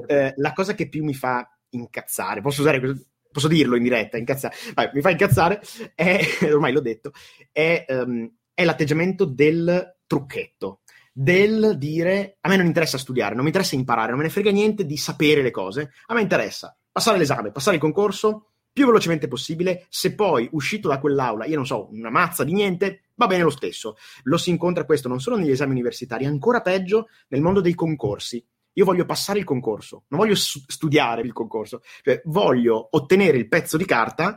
Eh, 0.06 0.34
la 0.36 0.52
cosa 0.52 0.74
che 0.74 0.88
più 0.88 1.04
mi 1.04 1.14
fa 1.14 1.48
incazzare, 1.70 2.42
posso 2.42 2.60
usare 2.60 2.80
questo, 2.80 3.06
posso 3.32 3.48
dirlo 3.48 3.76
in 3.76 3.82
diretta, 3.82 4.18
incazzare, 4.18 4.54
Vai, 4.74 4.90
mi 4.92 5.00
fa 5.00 5.10
incazzare, 5.10 5.60
è, 5.94 6.20
ormai 6.52 6.72
l'ho 6.72 6.80
detto, 6.80 7.12
è, 7.50 7.84
um, 7.88 8.30
è 8.52 8.64
l'atteggiamento 8.64 9.24
del 9.24 9.96
trucchetto 10.06 10.80
del 11.16 11.76
dire 11.78 12.38
a 12.40 12.48
me 12.48 12.56
non 12.56 12.66
interessa 12.66 12.98
studiare, 12.98 13.34
non 13.34 13.44
mi 13.44 13.50
interessa 13.50 13.76
imparare, 13.76 14.08
non 14.08 14.18
me 14.18 14.24
ne 14.24 14.30
frega 14.30 14.50
niente 14.50 14.84
di 14.84 14.96
sapere 14.96 15.42
le 15.42 15.52
cose, 15.52 15.92
a 16.06 16.14
me 16.14 16.20
interessa 16.20 16.76
passare 16.94 17.18
l'esame, 17.18 17.50
passare 17.50 17.74
il 17.74 17.82
concorso, 17.82 18.53
più 18.74 18.86
velocemente 18.86 19.28
possibile. 19.28 19.86
Se 19.88 20.14
poi 20.14 20.48
uscito 20.52 20.88
da 20.88 20.98
quell'aula, 20.98 21.46
io 21.46 21.54
non 21.56 21.64
so, 21.64 21.88
una 21.92 22.10
mazza 22.10 22.42
di 22.44 22.52
niente, 22.52 23.04
va 23.14 23.26
bene 23.26 23.44
lo 23.44 23.50
stesso. 23.50 23.96
Lo 24.24 24.36
si 24.36 24.50
incontra 24.50 24.84
questo 24.84 25.08
non 25.08 25.20
solo 25.20 25.36
negli 25.36 25.52
esami 25.52 25.70
universitari, 25.70 26.26
ancora 26.26 26.60
peggio 26.60 27.08
nel 27.28 27.40
mondo 27.40 27.60
dei 27.60 27.74
concorsi. 27.74 28.44
Io 28.76 28.84
voglio 28.84 29.04
passare 29.04 29.38
il 29.38 29.44
concorso, 29.44 30.04
non 30.08 30.18
voglio 30.18 30.34
studiare 30.34 31.22
il 31.22 31.32
concorso, 31.32 31.82
cioè 32.02 32.20
voglio 32.24 32.88
ottenere 32.90 33.38
il 33.38 33.46
pezzo 33.46 33.76
di 33.76 33.84
carta, 33.84 34.36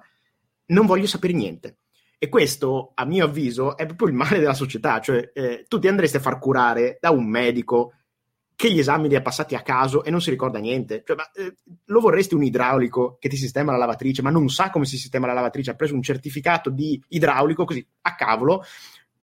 non 0.67 0.85
voglio 0.85 1.07
sapere 1.07 1.33
niente. 1.33 1.79
E 2.19 2.29
questo, 2.29 2.91
a 2.93 3.05
mio 3.05 3.25
avviso, 3.25 3.75
è 3.75 3.87
proprio 3.87 4.09
il 4.09 4.13
male 4.13 4.37
della 4.37 4.53
società, 4.53 4.99
cioè 4.99 5.31
eh, 5.33 5.65
tu 5.67 5.79
ti 5.79 5.87
andresti 5.87 6.17
a 6.17 6.19
far 6.19 6.37
curare 6.37 6.97
da 7.01 7.09
un 7.09 7.27
medico 7.27 7.93
che 8.57 8.71
gli 8.71 8.79
esami 8.79 9.07
li 9.07 9.15
ha 9.15 9.21
passati 9.21 9.53
a 9.53 9.61
caso 9.61 10.03
e 10.03 10.09
non 10.09 10.19
si 10.19 10.31
ricorda 10.31 10.57
niente. 10.57 11.03
Cioè, 11.05 11.15
ma, 11.15 11.29
eh, 11.33 11.57
lo 11.85 11.99
vorresti 11.99 12.33
un 12.33 12.41
idraulico 12.41 13.17
che 13.19 13.29
ti 13.29 13.37
sistema 13.37 13.71
la 13.71 13.77
lavatrice, 13.77 14.23
ma 14.23 14.31
non 14.31 14.49
sa 14.49 14.71
come 14.71 14.85
si 14.85 14.97
sistema 14.97 15.27
la 15.27 15.33
lavatrice, 15.33 15.69
ha 15.69 15.75
preso 15.75 15.93
un 15.93 16.01
certificato 16.01 16.71
di 16.71 16.99
idraulico 17.09 17.65
così 17.65 17.87
a 18.01 18.15
cavolo. 18.15 18.63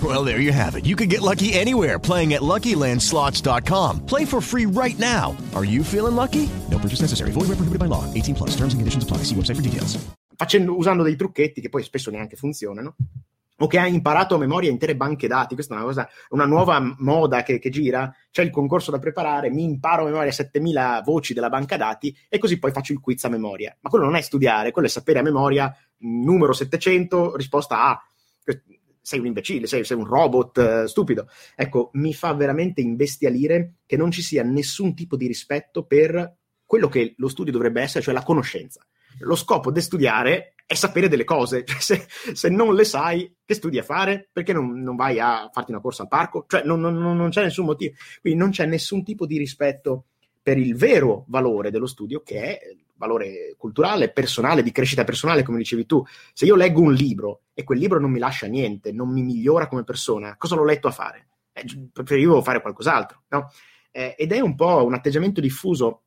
Well, 0.00 0.22
there 0.22 0.38
you 0.38 0.52
have 0.52 0.76
it. 0.76 0.86
You 0.86 0.94
can 0.94 1.08
get 1.08 1.22
lucky 1.22 1.52
anywhere 1.54 1.98
playing 1.98 2.34
at 2.34 2.42
LuckyLandSlots.com. 2.42 4.06
Play 4.06 4.24
for 4.24 4.40
free 4.40 4.66
right 4.66 4.96
now. 4.98 5.36
Are 5.56 5.64
you 5.64 5.82
feeling 5.82 6.14
lucky? 6.14 6.48
No 6.70 6.78
purchase 6.78 7.00
necessary. 7.00 7.32
Void 7.32 7.48
where 7.48 7.58
prohibited 7.58 7.80
by 7.80 7.86
law. 7.86 8.04
18 8.14 8.36
plus. 8.36 8.50
Terms 8.50 8.74
and 8.74 8.80
conditions 8.80 9.02
apply. 9.02 9.24
See 9.24 9.34
website 9.34 9.56
for 9.56 9.62
details. 9.62 9.98
Facendo, 10.36 10.76
usando 10.76 11.02
dei 11.02 11.16
trucchetti 11.16 11.60
che 11.60 11.68
poi 11.68 11.82
spesso 11.82 12.12
neanche 12.12 12.36
funzionano. 12.36 12.94
o 13.60 13.66
che 13.66 13.78
ha 13.78 13.86
imparato 13.86 14.36
a 14.36 14.38
memoria 14.38 14.70
intere 14.70 14.94
banche 14.94 15.26
dati, 15.26 15.54
questa 15.54 15.74
è 15.74 15.76
una 15.76 15.86
cosa, 15.86 16.08
una 16.30 16.44
nuova 16.44 16.94
moda 16.98 17.42
che, 17.42 17.58
che, 17.58 17.70
gira, 17.70 18.14
c'è 18.30 18.42
il 18.42 18.50
concorso 18.50 18.90
da 18.90 18.98
preparare, 18.98 19.50
mi 19.50 19.64
imparo 19.64 20.02
a 20.02 20.06
memoria 20.06 20.30
7000 20.30 21.02
voci 21.04 21.34
della 21.34 21.48
banca 21.48 21.76
dati 21.76 22.16
e 22.28 22.38
così 22.38 22.58
poi 22.58 22.70
faccio 22.70 22.92
il 22.92 23.00
quiz 23.00 23.24
a 23.24 23.28
memoria. 23.28 23.76
Ma 23.80 23.90
quello 23.90 24.04
non 24.04 24.14
è 24.14 24.20
studiare, 24.20 24.70
quello 24.70 24.86
è 24.86 24.90
sapere 24.90 25.18
a 25.18 25.22
memoria 25.22 25.74
numero 25.98 26.52
700, 26.52 27.34
risposta 27.34 27.82
A. 27.82 28.02
Sei 29.08 29.20
un 29.20 29.24
imbecille, 29.24 29.66
sei, 29.66 29.84
sei 29.84 29.96
un 29.96 30.04
robot 30.04 30.56
uh, 30.58 30.86
stupido. 30.86 31.30
Ecco, 31.56 31.88
mi 31.94 32.12
fa 32.12 32.34
veramente 32.34 32.82
imbestialire 32.82 33.76
che 33.86 33.96
non 33.96 34.10
ci 34.10 34.20
sia 34.20 34.42
nessun 34.42 34.94
tipo 34.94 35.16
di 35.16 35.26
rispetto 35.26 35.84
per 35.84 36.36
quello 36.66 36.88
che 36.88 37.14
lo 37.16 37.28
studio 37.28 37.50
dovrebbe 37.50 37.80
essere, 37.80 38.04
cioè 38.04 38.12
la 38.12 38.22
conoscenza. 38.22 38.86
Lo 39.20 39.34
scopo 39.34 39.70
di 39.70 39.80
studiare 39.80 40.56
è 40.66 40.74
sapere 40.74 41.08
delle 41.08 41.24
cose. 41.24 41.64
Cioè, 41.66 41.80
se, 41.80 42.06
se, 42.34 42.50
non 42.50 42.74
le 42.74 42.84
sai, 42.84 43.34
che 43.46 43.54
studi 43.54 43.78
a 43.78 43.82
fare? 43.82 44.28
Perché 44.30 44.52
non, 44.52 44.82
non 44.82 44.94
vai 44.94 45.18
a 45.18 45.48
farti 45.50 45.70
una 45.70 45.80
corsa 45.80 46.02
al 46.02 46.08
parco? 46.08 46.44
Cioè, 46.46 46.64
non, 46.64 46.78
non, 46.78 46.98
non, 46.98 47.30
c'è 47.30 47.44
nessun 47.44 47.64
motivo. 47.64 47.94
Quindi 48.20 48.38
non 48.38 48.50
c'è 48.50 48.66
nessun 48.66 49.02
tipo 49.02 49.24
di 49.24 49.38
rispetto 49.38 50.08
per 50.42 50.58
il 50.58 50.76
vero 50.76 51.24
valore 51.28 51.70
dello 51.70 51.86
studio, 51.86 52.20
che 52.20 52.42
è 52.42 52.76
valore 52.98 53.54
culturale, 53.56 54.10
personale, 54.10 54.62
di 54.62 54.72
crescita 54.72 55.04
personale, 55.04 55.42
come 55.42 55.58
dicevi 55.58 55.86
tu. 55.86 56.04
Se 56.34 56.44
io 56.44 56.56
leggo 56.56 56.82
un 56.82 56.92
libro 56.92 57.42
e 57.54 57.64
quel 57.64 57.78
libro 57.78 57.98
non 57.98 58.10
mi 58.10 58.18
lascia 58.18 58.46
niente, 58.46 58.92
non 58.92 59.10
mi 59.10 59.22
migliora 59.22 59.68
come 59.68 59.84
persona, 59.84 60.36
cosa 60.36 60.56
l'ho 60.56 60.64
letto 60.64 60.88
a 60.88 60.92
fare? 60.92 61.28
Eh, 61.52 61.64
preferivo 61.92 62.42
fare 62.42 62.60
qualcos'altro, 62.60 63.22
no? 63.28 63.50
Eh, 63.90 64.14
ed 64.18 64.32
è 64.32 64.40
un 64.40 64.54
po' 64.54 64.84
un 64.84 64.94
atteggiamento 64.94 65.40
diffuso 65.40 66.02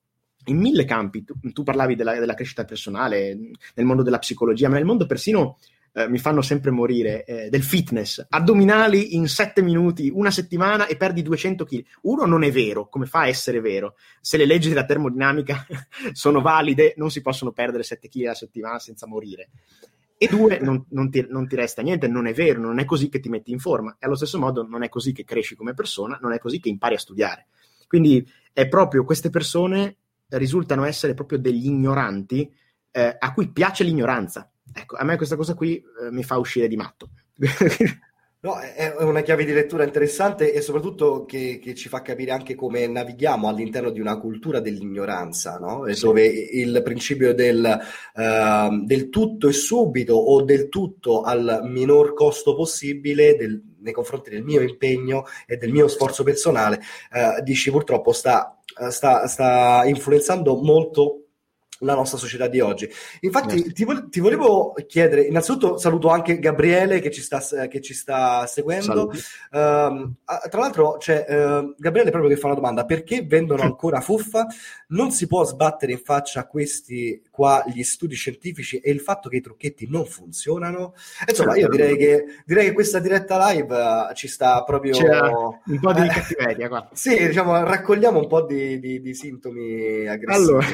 in 0.45 0.57
mille 0.57 0.85
campi. 0.85 1.23
Tu, 1.23 1.33
tu 1.51 1.63
parlavi 1.63 1.95
della, 1.95 2.13
della, 2.19 2.33
crescita 2.33 2.65
personale, 2.65 3.35
nel 3.75 3.85
mondo 3.85 4.03
della 4.03 4.19
psicologia, 4.19 4.69
ma 4.69 4.75
nel 4.75 4.85
mondo 4.85 5.05
persino 5.05 5.57
eh, 5.93 6.07
mi 6.07 6.17
fanno 6.19 6.41
sempre 6.41 6.71
morire 6.71 7.25
eh, 7.25 7.49
del 7.49 7.63
fitness. 7.63 8.25
Addominali 8.29 9.15
in 9.15 9.27
sette 9.27 9.61
minuti, 9.61 10.09
una 10.13 10.31
settimana 10.31 10.87
e 10.87 10.95
perdi 10.95 11.21
200 11.21 11.65
kg. 11.65 11.85
Uno, 12.01 12.25
non 12.25 12.43
è 12.43 12.51
vero. 12.51 12.87
Come 12.87 13.05
fa 13.05 13.21
a 13.21 13.27
essere 13.27 13.59
vero? 13.59 13.95
Se 14.21 14.37
le 14.37 14.45
leggi 14.45 14.69
della 14.69 14.85
termodinamica 14.85 15.65
sono 16.13 16.41
valide, 16.41 16.93
non 16.97 17.11
si 17.11 17.21
possono 17.21 17.51
perdere 17.51 17.83
7 17.83 18.07
kg 18.07 18.23
alla 18.23 18.33
settimana 18.33 18.79
senza 18.79 19.07
morire. 19.07 19.49
E 20.17 20.27
due, 20.27 20.59
non, 20.59 20.85
non, 20.89 21.09
ti, 21.09 21.25
non 21.27 21.47
ti 21.47 21.55
resta 21.55 21.81
niente, 21.81 22.07
non 22.07 22.27
è 22.27 22.33
vero, 22.33 22.61
non 22.61 22.77
è 22.77 22.85
così 22.85 23.09
che 23.09 23.19
ti 23.19 23.27
metti 23.27 23.51
in 23.51 23.59
forma. 23.59 23.95
E 23.99 24.05
allo 24.05 24.15
stesso 24.15 24.37
modo 24.37 24.65
non 24.65 24.83
è 24.83 24.89
così 24.89 25.13
che 25.13 25.23
cresci 25.23 25.55
come 25.55 25.73
persona, 25.73 26.19
non 26.21 26.31
è 26.31 26.37
così 26.37 26.59
che 26.59 26.69
impari 26.69 26.93
a 26.93 26.99
studiare. 26.99 27.47
Quindi 27.87 28.25
è 28.53 28.67
proprio 28.67 29.03
queste 29.03 29.29
persone 29.29 29.97
risultano 30.29 30.85
essere 30.85 31.13
proprio 31.13 31.39
degli 31.39 31.65
ignoranti 31.65 32.49
eh, 32.91 33.15
a 33.17 33.33
cui 33.33 33.51
piace 33.51 33.83
l'ignoranza. 33.83 34.51
Ecco, 34.73 34.95
a 34.95 35.03
me 35.03 35.17
questa 35.17 35.35
cosa 35.35 35.53
qui 35.53 35.77
eh, 35.77 36.11
mi 36.11 36.23
fa 36.23 36.37
uscire 36.37 36.67
di 36.67 36.75
matto. 36.75 37.09
No, 38.43 38.57
è 38.57 38.95
una 39.03 39.21
chiave 39.21 39.45
di 39.45 39.53
lettura 39.53 39.83
interessante 39.83 40.51
e 40.51 40.61
soprattutto 40.61 41.25
che, 41.25 41.59
che, 41.61 41.75
ci 41.75 41.89
fa 41.89 42.01
capire 42.01 42.31
anche 42.31 42.55
come 42.55 42.87
navighiamo 42.87 43.47
all'interno 43.47 43.91
di 43.91 43.99
una 43.99 44.17
cultura 44.17 44.59
dell'ignoranza, 44.59 45.59
no? 45.59 45.85
sì. 45.93 46.01
dove 46.01 46.25
il 46.25 46.81
principio 46.83 47.35
del, 47.35 47.79
uh, 48.15 48.83
del, 48.83 49.09
tutto 49.09 49.47
e 49.47 49.53
subito 49.53 50.15
o 50.15 50.41
del 50.41 50.69
tutto 50.69 51.21
al 51.21 51.59
minor 51.65 52.15
costo 52.15 52.55
possibile 52.55 53.35
del, 53.35 53.61
nei 53.77 53.93
confronti 53.93 54.31
del 54.31 54.43
mio 54.43 54.61
impegno 54.61 55.25
e 55.45 55.57
del 55.57 55.71
mio 55.71 55.87
sforzo 55.87 56.23
personale, 56.23 56.81
uh, 57.11 57.43
dici 57.43 57.69
purtroppo 57.69 58.11
sta 58.11 58.57
eh, 58.79 58.89
sta, 58.89 59.27
sta 59.27 59.83
influenzando 59.85 60.55
molto 60.55 61.20
la 61.81 61.95
nostra 61.95 62.17
società 62.17 62.47
di 62.47 62.59
oggi. 62.59 62.89
Infatti, 63.21 63.71
ti, 63.73 63.83
vo- 63.83 64.09
ti, 64.09 64.19
volevo 64.19 64.73
chiedere, 64.87 65.23
innanzitutto 65.23 65.77
saluto 65.77 66.09
anche 66.09 66.39
Gabriele 66.39 66.99
che 66.99 67.11
ci 67.11 67.21
sta, 67.21 67.39
che 67.67 67.81
ci 67.81 67.93
sta 67.93 68.45
seguendo. 68.45 69.11
Uh, 69.51 70.13
tra 70.23 70.59
l'altro, 70.59 70.97
c'è 70.97 71.25
uh, 71.27 71.75
Gabriele 71.77 72.11
proprio 72.11 72.31
che 72.31 72.37
fa 72.37 72.47
una 72.47 72.55
domanda: 72.55 72.85
perché 72.85 73.23
vendono 73.23 73.61
ancora 73.63 74.01
fuffa? 74.01 74.47
Non 74.89 75.11
si 75.11 75.27
può 75.27 75.43
sbattere 75.45 75.93
in 75.93 75.99
faccia 75.99 76.41
a 76.41 76.47
questi 76.47 77.21
qua 77.29 77.63
gli 77.67 77.83
studi 77.83 78.15
scientifici 78.15 78.79
e 78.79 78.91
il 78.91 78.99
fatto 78.99 79.29
che 79.29 79.37
i 79.37 79.41
trucchetti 79.41 79.87
non 79.89 80.05
funzionano? 80.05 80.93
Insomma, 81.27 81.55
io 81.55 81.69
direi 81.69 81.95
che, 81.97 82.25
direi 82.45 82.65
che 82.67 82.73
questa 82.73 82.99
diretta 82.99 83.49
live 83.49 83.75
uh, 83.75 84.13
ci 84.13 84.27
sta 84.27 84.63
proprio. 84.63 84.93
C'è 84.93 85.19
un 85.19 85.79
po' 85.79 85.93
di 85.93 86.07
cattiveria 86.07 86.67
qua. 86.67 86.89
sì, 86.93 87.27
diciamo, 87.27 87.63
raccogliamo 87.63 88.19
un 88.19 88.27
po' 88.27 88.45
di, 88.45 88.79
di, 88.79 89.01
di 89.01 89.13
sintomi 89.13 90.07
aggressivi. 90.07 90.49
Allora, 90.49 90.67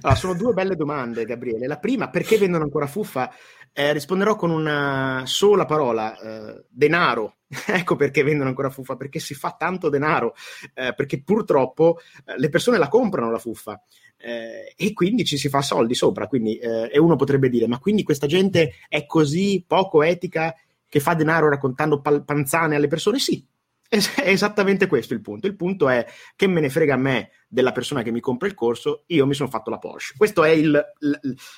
allora 0.00 0.16
sono 0.16 0.31
sono 0.32 0.38
due 0.38 0.52
belle 0.52 0.76
domande, 0.76 1.24
Gabriele. 1.24 1.66
La 1.66 1.78
prima, 1.78 2.08
perché 2.10 2.38
vendono 2.38 2.64
ancora 2.64 2.86
fuffa? 2.86 3.30
Eh, 3.72 3.92
risponderò 3.92 4.36
con 4.36 4.50
una 4.50 5.22
sola 5.26 5.64
parola, 5.64 6.18
eh, 6.18 6.64
denaro. 6.68 7.36
ecco 7.68 7.96
perché 7.96 8.22
vendono 8.22 8.48
ancora 8.48 8.70
fuffa, 8.70 8.96
perché 8.96 9.18
si 9.18 9.34
fa 9.34 9.54
tanto 9.58 9.88
denaro, 9.88 10.34
eh, 10.74 10.94
perché 10.94 11.22
purtroppo 11.22 11.98
eh, 12.24 12.38
le 12.38 12.48
persone 12.48 12.78
la 12.78 12.88
comprano 12.88 13.30
la 13.30 13.38
fuffa 13.38 13.80
eh, 14.16 14.72
e 14.76 14.92
quindi 14.94 15.24
ci 15.24 15.36
si 15.36 15.48
fa 15.48 15.60
soldi 15.62 15.94
sopra. 15.94 16.26
Quindi, 16.26 16.56
eh, 16.58 16.90
e 16.92 16.98
uno 16.98 17.16
potrebbe 17.16 17.48
dire, 17.48 17.66
ma 17.66 17.78
quindi 17.78 18.02
questa 18.02 18.26
gente 18.26 18.74
è 18.88 19.06
così 19.06 19.64
poco 19.66 20.02
etica 20.02 20.54
che 20.88 21.00
fa 21.00 21.14
denaro 21.14 21.48
raccontando 21.48 22.00
pal- 22.00 22.24
panzane 22.24 22.76
alle 22.76 22.88
persone? 22.88 23.18
Sì, 23.18 23.44
È 23.92 24.22
esattamente 24.24 24.86
questo 24.86 25.12
il 25.12 25.20
punto. 25.20 25.46
Il 25.46 25.54
punto 25.54 25.90
è 25.90 26.06
che 26.34 26.46
me 26.46 26.60
ne 26.60 26.70
frega 26.70 26.94
a 26.94 26.96
me 26.96 27.32
della 27.46 27.72
persona 27.72 28.00
che 28.00 28.10
mi 28.10 28.20
compra 28.20 28.48
il 28.48 28.54
corso, 28.54 29.04
io 29.08 29.26
mi 29.26 29.34
sono 29.34 29.50
fatto 29.50 29.68
la 29.68 29.76
Porsche. 29.76 30.14
Questa 30.16 30.46
è 30.46 30.48
il, 30.48 30.82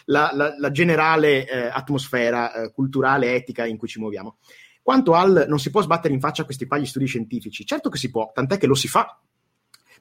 la, 0.06 0.32
la, 0.34 0.54
la, 0.58 0.70
generale 0.72 1.48
eh, 1.48 1.66
atmosfera 1.72 2.52
eh, 2.52 2.72
culturale, 2.72 3.34
etica 3.34 3.66
in 3.66 3.76
cui 3.76 3.86
ci 3.86 4.00
muoviamo. 4.00 4.38
Quanto 4.82 5.14
al 5.14 5.44
non 5.46 5.60
si 5.60 5.70
può 5.70 5.80
sbattere 5.80 6.12
in 6.12 6.18
faccia 6.18 6.44
questi 6.44 6.66
qua 6.66 6.76
gli 6.76 6.86
studi 6.86 7.06
scientifici, 7.06 7.64
certo 7.64 7.88
che 7.88 7.98
si 7.98 8.10
può, 8.10 8.32
tant'è 8.34 8.58
che 8.58 8.66
lo 8.66 8.74
si 8.74 8.88
fa. 8.88 9.16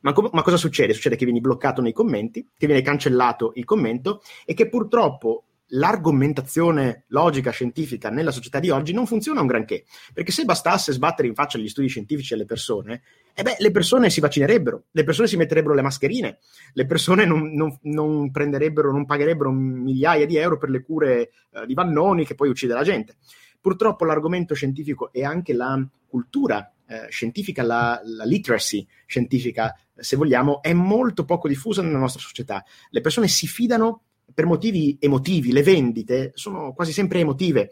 Ma, 0.01 0.11
com- 0.13 0.31
ma 0.33 0.41
cosa 0.41 0.57
succede? 0.57 0.93
Succede 0.93 1.15
che 1.15 1.25
vieni 1.25 1.39
bloccato 1.39 1.83
nei 1.83 1.93
commenti, 1.93 2.49
che 2.57 2.65
viene 2.65 2.81
cancellato 2.81 3.51
il 3.55 3.63
commento 3.63 4.23
e 4.43 4.55
che 4.55 4.67
purtroppo 4.67 5.43
l'argomentazione 5.75 7.05
logica 7.07 7.51
scientifica 7.51 8.09
nella 8.09 8.31
società 8.31 8.59
di 8.59 8.69
oggi 8.69 8.93
non 8.93 9.07
funziona 9.07 9.41
un 9.41 9.47
granché, 9.47 9.85
perché 10.13 10.31
se 10.31 10.45
bastasse 10.45 10.91
sbattere 10.91 11.27
in 11.27 11.33
faccia 11.33 11.57
gli 11.57 11.67
studi 11.67 11.87
scientifici 11.87 12.33
alle 12.33 12.45
persone, 12.45 13.01
eh 13.33 13.43
beh, 13.43 13.55
le 13.59 13.71
persone 13.71 14.09
si 14.09 14.19
vaccinerebbero, 14.19 14.85
le 14.91 15.03
persone 15.03 15.27
si 15.27 15.37
metterebbero 15.37 15.73
le 15.73 15.81
mascherine, 15.81 16.37
le 16.73 16.85
persone 16.85 17.25
non, 17.25 17.53
non, 17.53 17.77
non 17.83 18.31
prenderebbero, 18.31 18.91
non 18.91 19.05
pagherebbero 19.05 19.51
migliaia 19.51 20.25
di 20.25 20.37
euro 20.37 20.57
per 20.57 20.69
le 20.69 20.83
cure 20.83 21.31
eh, 21.51 21.65
di 21.65 21.73
Vannoni 21.73 22.25
che 22.25 22.35
poi 22.35 22.49
uccide 22.49 22.73
la 22.73 22.83
gente. 22.83 23.15
Purtroppo 23.59 24.05
l'argomento 24.05 24.53
scientifico 24.53 25.11
e 25.11 25.23
anche 25.23 25.53
la 25.53 25.81
cultura 26.05 26.71
eh, 26.85 27.07
scientifica, 27.09 27.63
la, 27.63 27.99
la 28.03 28.25
literacy 28.25 28.85
scientifica, 29.05 29.73
se 29.95 30.17
vogliamo, 30.17 30.61
è 30.61 30.73
molto 30.73 31.23
poco 31.23 31.47
diffusa 31.47 31.81
nella 31.81 31.97
nostra 31.97 32.21
società. 32.21 32.63
Le 32.89 33.01
persone 33.01 33.27
si 33.27 33.47
fidano 33.47 34.01
per 34.33 34.45
motivi 34.45 34.97
emotivi, 34.99 35.51
le 35.51 35.63
vendite 35.63 36.31
sono 36.35 36.73
quasi 36.73 36.91
sempre 36.91 37.19
emotive. 37.19 37.71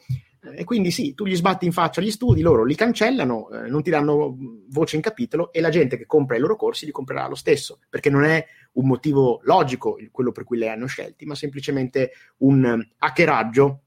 E 0.56 0.64
quindi 0.64 0.90
sì, 0.90 1.14
tu 1.14 1.28
gli 1.28 1.36
sbatti 1.36 1.66
in 1.66 1.72
faccia 1.72 2.02
gli 2.02 2.10
studi, 2.10 2.42
loro 2.42 2.64
li 2.64 2.74
cancellano, 2.74 3.50
eh, 3.52 3.70
non 3.70 3.84
ti 3.84 3.92
danno 3.92 4.36
voce 4.70 4.96
in 4.96 5.02
capitolo 5.04 5.54
e 5.54 5.62
la 5.62 5.70
gente 5.70 5.98
che 5.98 6.08
compra 6.08 6.36
i 6.36 6.40
loro 6.40 6.56
corsi 6.56 6.86
li 6.86 6.92
comprerà 6.92 7.28
lo 7.28 7.36
stesso, 7.36 7.78
perché 7.88 8.10
non 8.10 8.24
è 8.24 8.44
un 8.74 8.88
motivo 8.88 9.40
logico 9.44 10.00
quello 10.10 10.32
per 10.32 10.44
cui 10.44 10.58
le 10.58 10.70
hanno 10.70 10.88
scelti, 10.88 11.26
ma 11.26 11.36
semplicemente 11.36 12.12
un 12.38 12.84
hackeraggio 12.98 13.82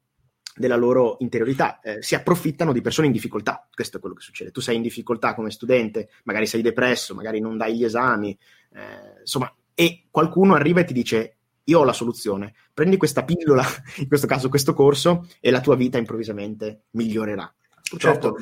della 0.55 0.77
loro 0.77 1.17
interiorità. 1.19 1.81
Eh, 1.81 2.01
si 2.01 2.15
approfittano 2.15 2.71
di 2.71 2.79
persone 2.79 3.07
in 3.07 3.13
difficoltà, 3.13 3.67
questo 3.73 3.97
è 3.97 3.99
quello 3.99 4.15
che 4.15 4.21
succede. 4.21 4.51
Tu 4.51 4.61
sei 4.61 4.77
in 4.77 4.81
difficoltà 4.81 5.33
come 5.33 5.51
studente, 5.51 6.09
magari 6.23 6.45
sei 6.45 6.61
depresso, 6.61 7.13
magari 7.13 7.41
non 7.41 7.57
dai 7.57 7.75
gli 7.75 7.83
esami, 7.83 8.37
eh, 8.73 9.19
insomma, 9.19 9.53
e 9.73 10.05
qualcuno 10.09 10.55
arriva 10.55 10.79
e 10.79 10.85
ti 10.85 10.93
dice 10.93 11.35
io 11.65 11.79
ho 11.79 11.83
la 11.83 11.93
soluzione. 11.93 12.53
Prendi 12.73 12.97
questa 12.97 13.23
pillola, 13.23 13.63
in 13.97 14.07
questo 14.07 14.27
caso 14.27 14.49
questo 14.49 14.73
corso, 14.73 15.27
e 15.39 15.51
la 15.51 15.61
tua 15.61 15.75
vita 15.75 15.97
improvvisamente 15.97 16.85
migliorerà. 16.91 17.53
Certo. 17.97 18.35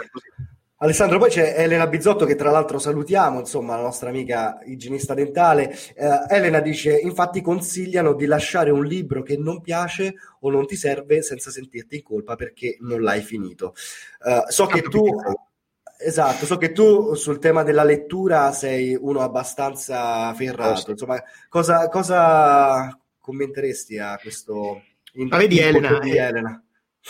Alessandro, 0.83 1.17
poi 1.17 1.29
c'è 1.29 1.53
Elena 1.57 1.87
Bizzotto 1.87 2.25
che 2.25 2.35
tra 2.35 2.51
l'altro 2.51 2.77
salutiamo, 2.77 3.39
insomma, 3.39 3.77
la 3.77 3.83
nostra 3.83 4.09
amica 4.09 4.59
igienista 4.65 5.13
dentale. 5.13 5.71
Eh, 5.95 6.25
Elena 6.27 6.59
dice, 6.59 6.99
infatti 6.99 7.39
consigliano 7.39 8.13
di 8.13 8.25
lasciare 8.25 8.69
un 8.69 8.83
libro 8.83 9.23
che 9.23 9.37
non 9.37 9.61
piace 9.61 10.15
o 10.41 10.49
non 10.49 10.65
ti 10.65 10.75
serve 10.75 11.21
senza 11.21 11.51
sentirti 11.51 11.95
in 11.95 12.03
colpa 12.03 12.35
perché 12.35 12.75
non 12.81 13.01
l'hai 13.01 13.21
finito. 13.21 13.73
Uh, 14.25 14.49
so 14.49 14.65
che 14.65 14.81
tu... 14.81 15.05
Esatto, 16.05 16.45
so 16.45 16.57
che 16.57 16.73
tu 16.73 17.13
sul 17.13 17.39
tema 17.39 17.63
della 17.63 17.85
lettura 17.85 18.51
sei 18.51 18.93
uno 18.99 19.21
abbastanza 19.21 20.33
ferrato. 20.33 20.91
Insomma, 20.91 21.23
cosa, 21.47 21.87
cosa, 21.87 22.89
commenteresti 23.23 23.97
a 23.99 24.19
questo 24.21 24.83
Ma 25.13 25.37
vedi 25.37 25.57
Elena, 25.59 25.97
di 25.99 26.11
eh, 26.11 26.17
Elena? 26.17 26.61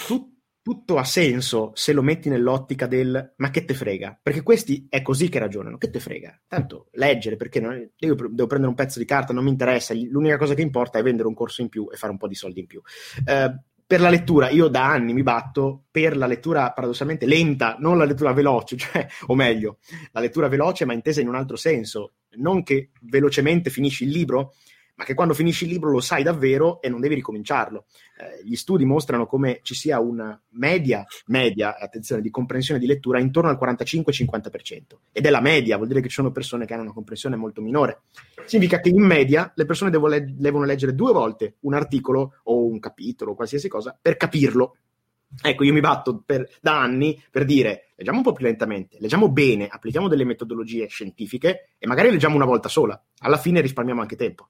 Tu, 0.05 0.31
tutto 0.61 0.97
ha 0.97 1.03
senso 1.03 1.71
se 1.73 1.91
lo 1.91 2.03
metti 2.03 2.29
nell'ottica 2.29 2.85
del 2.85 3.33
ma 3.37 3.49
che 3.49 3.65
te 3.65 3.73
frega, 3.73 4.19
perché 4.21 4.43
questi 4.43 4.85
è 4.89 5.01
così 5.01 5.27
che 5.27 5.39
ragionano, 5.39 5.79
che 5.79 5.89
te 5.89 5.99
frega, 5.99 6.43
tanto 6.47 6.89
leggere 6.91 7.35
perché 7.35 7.59
non, 7.59 7.73
io 7.73 8.15
devo 8.15 8.45
prendere 8.47 8.67
un 8.67 8.75
pezzo 8.75 8.99
di 8.99 9.05
carta, 9.05 9.33
non 9.33 9.43
mi 9.43 9.49
interessa, 9.49 9.95
l'unica 9.95 10.37
cosa 10.37 10.53
che 10.53 10.61
importa 10.61 10.99
è 10.99 11.03
vendere 11.03 11.27
un 11.27 11.33
corso 11.33 11.63
in 11.63 11.69
più 11.69 11.89
e 11.91 11.97
fare 11.97 12.11
un 12.11 12.19
po' 12.19 12.27
di 12.27 12.35
soldi 12.35 12.59
in 12.59 12.67
più. 12.67 12.79
Eh, 13.25 13.51
per 13.85 13.99
la 13.99 14.09
lettura, 14.09 14.49
io 14.49 14.67
da 14.67 14.85
anni 14.85 15.13
mi 15.13 15.23
batto 15.23 15.85
per 15.89 16.15
la 16.15 16.27
lettura 16.27 16.71
paradossalmente 16.71 17.25
lenta, 17.25 17.75
non 17.79 17.97
la 17.97 18.05
lettura 18.05 18.33
veloce, 18.33 18.77
cioè, 18.77 19.07
o 19.25 19.35
meglio, 19.35 19.79
la 20.11 20.21
lettura 20.21 20.47
veloce 20.47 20.85
ma 20.85 20.93
intesa 20.93 21.21
in 21.21 21.27
un 21.27 21.35
altro 21.35 21.55
senso, 21.55 22.13
non 22.35 22.61
che 22.61 22.91
velocemente 23.01 23.71
finisci 23.71 24.03
il 24.03 24.11
libro, 24.11 24.53
ma 24.95 25.03
che 25.05 25.13
quando 25.13 25.33
finisci 25.33 25.63
il 25.63 25.71
libro 25.71 25.89
lo 25.89 25.99
sai 25.99 26.23
davvero 26.23 26.81
e 26.81 26.89
non 26.89 26.99
devi 26.99 27.15
ricominciarlo. 27.15 27.85
Eh, 28.17 28.43
gli 28.43 28.55
studi 28.55 28.85
mostrano 28.85 29.25
come 29.25 29.59
ci 29.63 29.73
sia 29.73 29.99
una 29.99 30.39
media, 30.49 31.05
media, 31.27 31.77
attenzione, 31.77 32.21
di 32.21 32.29
comprensione 32.29 32.79
di 32.79 32.85
lettura 32.85 33.19
intorno 33.19 33.49
al 33.49 33.57
45-50%. 33.59 34.81
Ed 35.11 35.25
è 35.25 35.29
la 35.29 35.41
media, 35.41 35.77
vuol 35.77 35.87
dire 35.87 36.01
che 36.01 36.09
ci 36.09 36.15
sono 36.15 36.31
persone 36.31 36.65
che 36.65 36.73
hanno 36.73 36.83
una 36.83 36.93
comprensione 36.93 37.35
molto 37.35 37.61
minore. 37.61 38.01
Significa 38.45 38.79
che 38.79 38.89
in 38.89 39.01
media 39.01 39.51
le 39.55 39.65
persone 39.65 39.91
le- 39.91 40.33
devono 40.37 40.65
leggere 40.65 40.93
due 40.93 41.11
volte 41.11 41.55
un 41.61 41.73
articolo 41.73 42.39
o 42.43 42.65
un 42.65 42.79
capitolo 42.79 43.31
o 43.31 43.35
qualsiasi 43.35 43.67
cosa 43.67 43.97
per 43.99 44.17
capirlo. 44.17 44.77
Ecco, 45.41 45.63
io 45.63 45.73
mi 45.73 45.79
batto 45.79 46.21
per, 46.23 46.47
da 46.61 46.79
anni 46.79 47.19
per 47.31 47.43
dire 47.43 47.87
leggiamo 47.95 48.17
un 48.17 48.23
po' 48.23 48.33
più 48.33 48.45
lentamente, 48.45 48.97
leggiamo 48.99 49.31
bene, 49.31 49.67
applichiamo 49.67 50.07
delle 50.07 50.25
metodologie 50.25 50.85
scientifiche 50.85 51.69
e 51.79 51.87
magari 51.87 52.11
leggiamo 52.11 52.35
una 52.35 52.45
volta 52.45 52.69
sola. 52.69 53.01
Alla 53.19 53.37
fine 53.37 53.59
risparmiamo 53.59 53.99
anche 53.99 54.15
tempo 54.15 54.49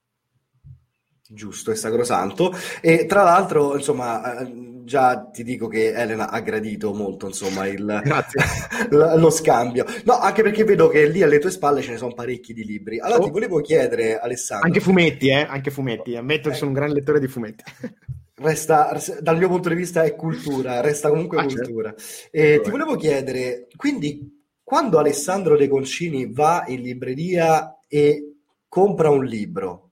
giusto 1.33 1.71
e 1.71 1.75
sacrosanto. 1.75 2.53
E 2.81 3.05
tra 3.05 3.23
l'altro, 3.23 3.75
insomma, 3.75 4.39
eh, 4.39 4.73
già 4.83 5.29
ti 5.31 5.43
dico 5.43 5.67
che 5.67 5.93
Elena 5.93 6.29
ha 6.29 6.39
gradito 6.41 6.93
molto, 6.93 7.27
insomma, 7.27 7.67
il, 7.67 8.01
lo 8.89 9.29
scambio. 9.29 9.85
No, 10.05 10.19
anche 10.19 10.43
perché 10.43 10.63
vedo 10.63 10.87
che 10.87 11.07
lì 11.07 11.21
alle 11.23 11.39
tue 11.39 11.51
spalle 11.51 11.81
ce 11.81 11.91
ne 11.91 11.97
sono 11.97 12.13
parecchi 12.13 12.53
di 12.53 12.63
libri. 12.63 12.99
Allora 12.99 13.21
oh. 13.21 13.25
ti 13.25 13.31
volevo 13.31 13.61
chiedere, 13.61 14.19
Alessandro. 14.19 14.67
Anche 14.67 14.79
fumetti, 14.79 15.29
eh? 15.29 15.45
Anche 15.45 15.71
fumetti. 15.71 16.15
Ammetto 16.15 16.47
eh. 16.47 16.51
che 16.51 16.57
sono 16.57 16.71
un 16.71 16.77
gran 16.77 16.91
lettore 16.91 17.19
di 17.19 17.27
fumetti. 17.27 17.63
Resta, 18.35 18.99
dal 19.21 19.37
mio 19.37 19.47
punto 19.47 19.69
di 19.69 19.75
vista 19.75 20.03
è 20.03 20.15
cultura, 20.15 20.81
resta 20.81 21.07
comunque 21.07 21.37
ah, 21.37 21.47
certo. 21.47 21.63
cultura. 21.65 21.93
Certo. 21.95 22.29
E 22.31 22.61
ti 22.61 22.71
volevo 22.71 22.95
chiedere, 22.95 23.67
quindi, 23.75 24.43
quando 24.63 24.97
Alessandro 24.97 25.55
De 25.55 25.67
Concini 25.67 26.31
va 26.31 26.63
in 26.67 26.81
libreria 26.81 27.77
e 27.87 28.37
compra 28.67 29.11
un 29.11 29.23
libro, 29.23 29.91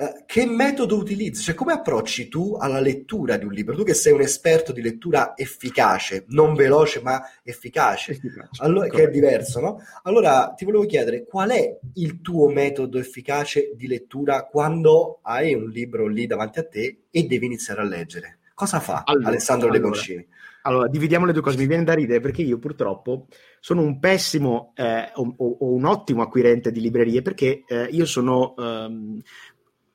eh, 0.00 0.22
che 0.26 0.46
metodo 0.46 0.96
utilizzi? 0.96 1.42
Cioè, 1.42 1.56
come 1.56 1.72
approcci 1.72 2.28
tu 2.28 2.56
alla 2.56 2.78
lettura 2.78 3.36
di 3.36 3.44
un 3.44 3.50
libro? 3.50 3.74
Tu 3.74 3.82
che 3.82 3.94
sei 3.94 4.12
un 4.12 4.20
esperto 4.20 4.70
di 4.70 4.80
lettura 4.80 5.32
efficace, 5.34 6.24
non 6.28 6.54
veloce 6.54 7.00
ma 7.02 7.20
efficace, 7.42 8.12
efficace 8.12 8.62
allora, 8.62 8.86
che 8.86 9.02
è 9.02 9.08
diverso, 9.08 9.58
no? 9.58 9.80
Allora 10.04 10.54
ti 10.56 10.64
volevo 10.64 10.86
chiedere 10.86 11.24
qual 11.24 11.50
è 11.50 11.78
il 11.94 12.20
tuo 12.20 12.48
metodo 12.48 12.98
efficace 12.98 13.72
di 13.74 13.88
lettura 13.88 14.44
quando 14.44 15.18
hai 15.22 15.52
un 15.52 15.68
libro 15.68 16.06
lì 16.06 16.28
davanti 16.28 16.60
a 16.60 16.64
te 16.64 17.06
e 17.10 17.22
devi 17.24 17.46
iniziare 17.46 17.80
a 17.80 17.84
leggere? 17.84 18.38
Cosa 18.54 18.78
fa 18.78 19.02
allora, 19.04 19.30
Alessandro 19.30 19.66
allora, 19.66 19.82
De 19.82 19.84
Concini? 19.84 20.28
Allora, 20.62 20.86
dividiamo 20.86 21.26
le 21.26 21.32
due 21.32 21.42
cose. 21.42 21.56
Mi 21.56 21.66
viene 21.66 21.82
da 21.82 21.94
ridere 21.94 22.20
perché 22.20 22.42
io 22.42 22.58
purtroppo 22.58 23.26
sono 23.58 23.82
un 23.82 23.98
pessimo 23.98 24.72
eh, 24.76 25.10
o, 25.14 25.34
o, 25.36 25.72
un 25.72 25.84
ottimo 25.84 26.22
acquirente 26.22 26.70
di 26.70 26.80
librerie 26.80 27.22
perché 27.22 27.64
eh, 27.66 27.88
io 27.90 28.04
sono 28.04 28.54
ehm, 28.56 29.20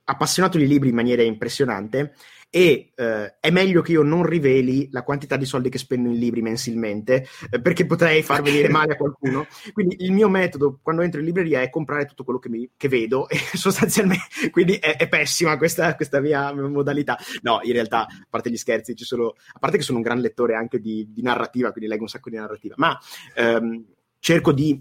appassionato 0.06 0.58
di 0.58 0.68
libri 0.68 0.89
in 0.89 0.96
maniera 0.96 1.22
impressionante 1.22 2.13
e 2.56 2.92
eh, 2.94 3.36
è 3.39 3.50
meglio 3.50 3.82
che 3.82 3.94
io 3.94 4.04
non 4.04 4.22
riveli 4.24 4.88
la 4.92 5.02
quantità 5.02 5.38
di 5.38 5.46
soldi 5.46 5.70
che 5.70 5.80
spendo 5.80 6.10
in 6.10 6.20
libri 6.20 6.44
mensilmente 6.44 7.26
eh, 7.50 7.60
perché 7.60 7.88
potrei 7.88 8.22
far 8.22 8.44
venire 8.44 8.70
male 8.70 8.94
a 8.94 8.96
qualcuno. 8.98 9.48
Quindi 9.72 9.96
il 10.02 10.12
mio 10.12 10.30
metodo 10.30 10.78
quando 10.80 11.02
entro 11.02 11.20
in 11.20 11.26
libreria 11.26 11.62
è 11.62 11.72
comprare 11.72 12.06
tutto 12.06 12.24
quello 12.24 12.38
che, 12.38 12.50
mi, 12.50 12.70
che 12.78 12.88
vedo 12.89 13.28
e 13.28 13.38
sostanzialmente 13.58 14.52
quindi 14.52 14.76
è, 14.76 14.98
è 14.98 15.10
pessima 15.10 15.58
questa, 15.58 15.96
questa, 15.96 16.20
mia 16.20 16.54
modalità. 16.54 17.18
No, 17.42 17.60
in 17.63 17.72
realtà, 17.72 18.02
a 18.02 18.28
parte 18.30 18.52
gli 18.52 18.58
scherzi, 18.58 18.96
ci 18.96 19.04
sono, 19.04 19.34
a 19.54 19.58
parte 19.58 19.78
che 19.78 19.84
sono 19.84 19.98
un 19.98 20.04
gran 20.04 20.20
lettore 20.20 20.54
anche 20.54 20.80
di, 20.80 21.08
di 21.12 21.24
narrativa, 21.24 21.72
quindi 21.72 21.89
leggo 21.89 22.04
un 22.04 22.10
sacco 22.10 22.30
di 22.30 22.36
narrativa, 22.36 22.76
ma 22.78 22.96
ehm, 23.34 23.84
cerco 24.20 24.52
di, 24.52 24.80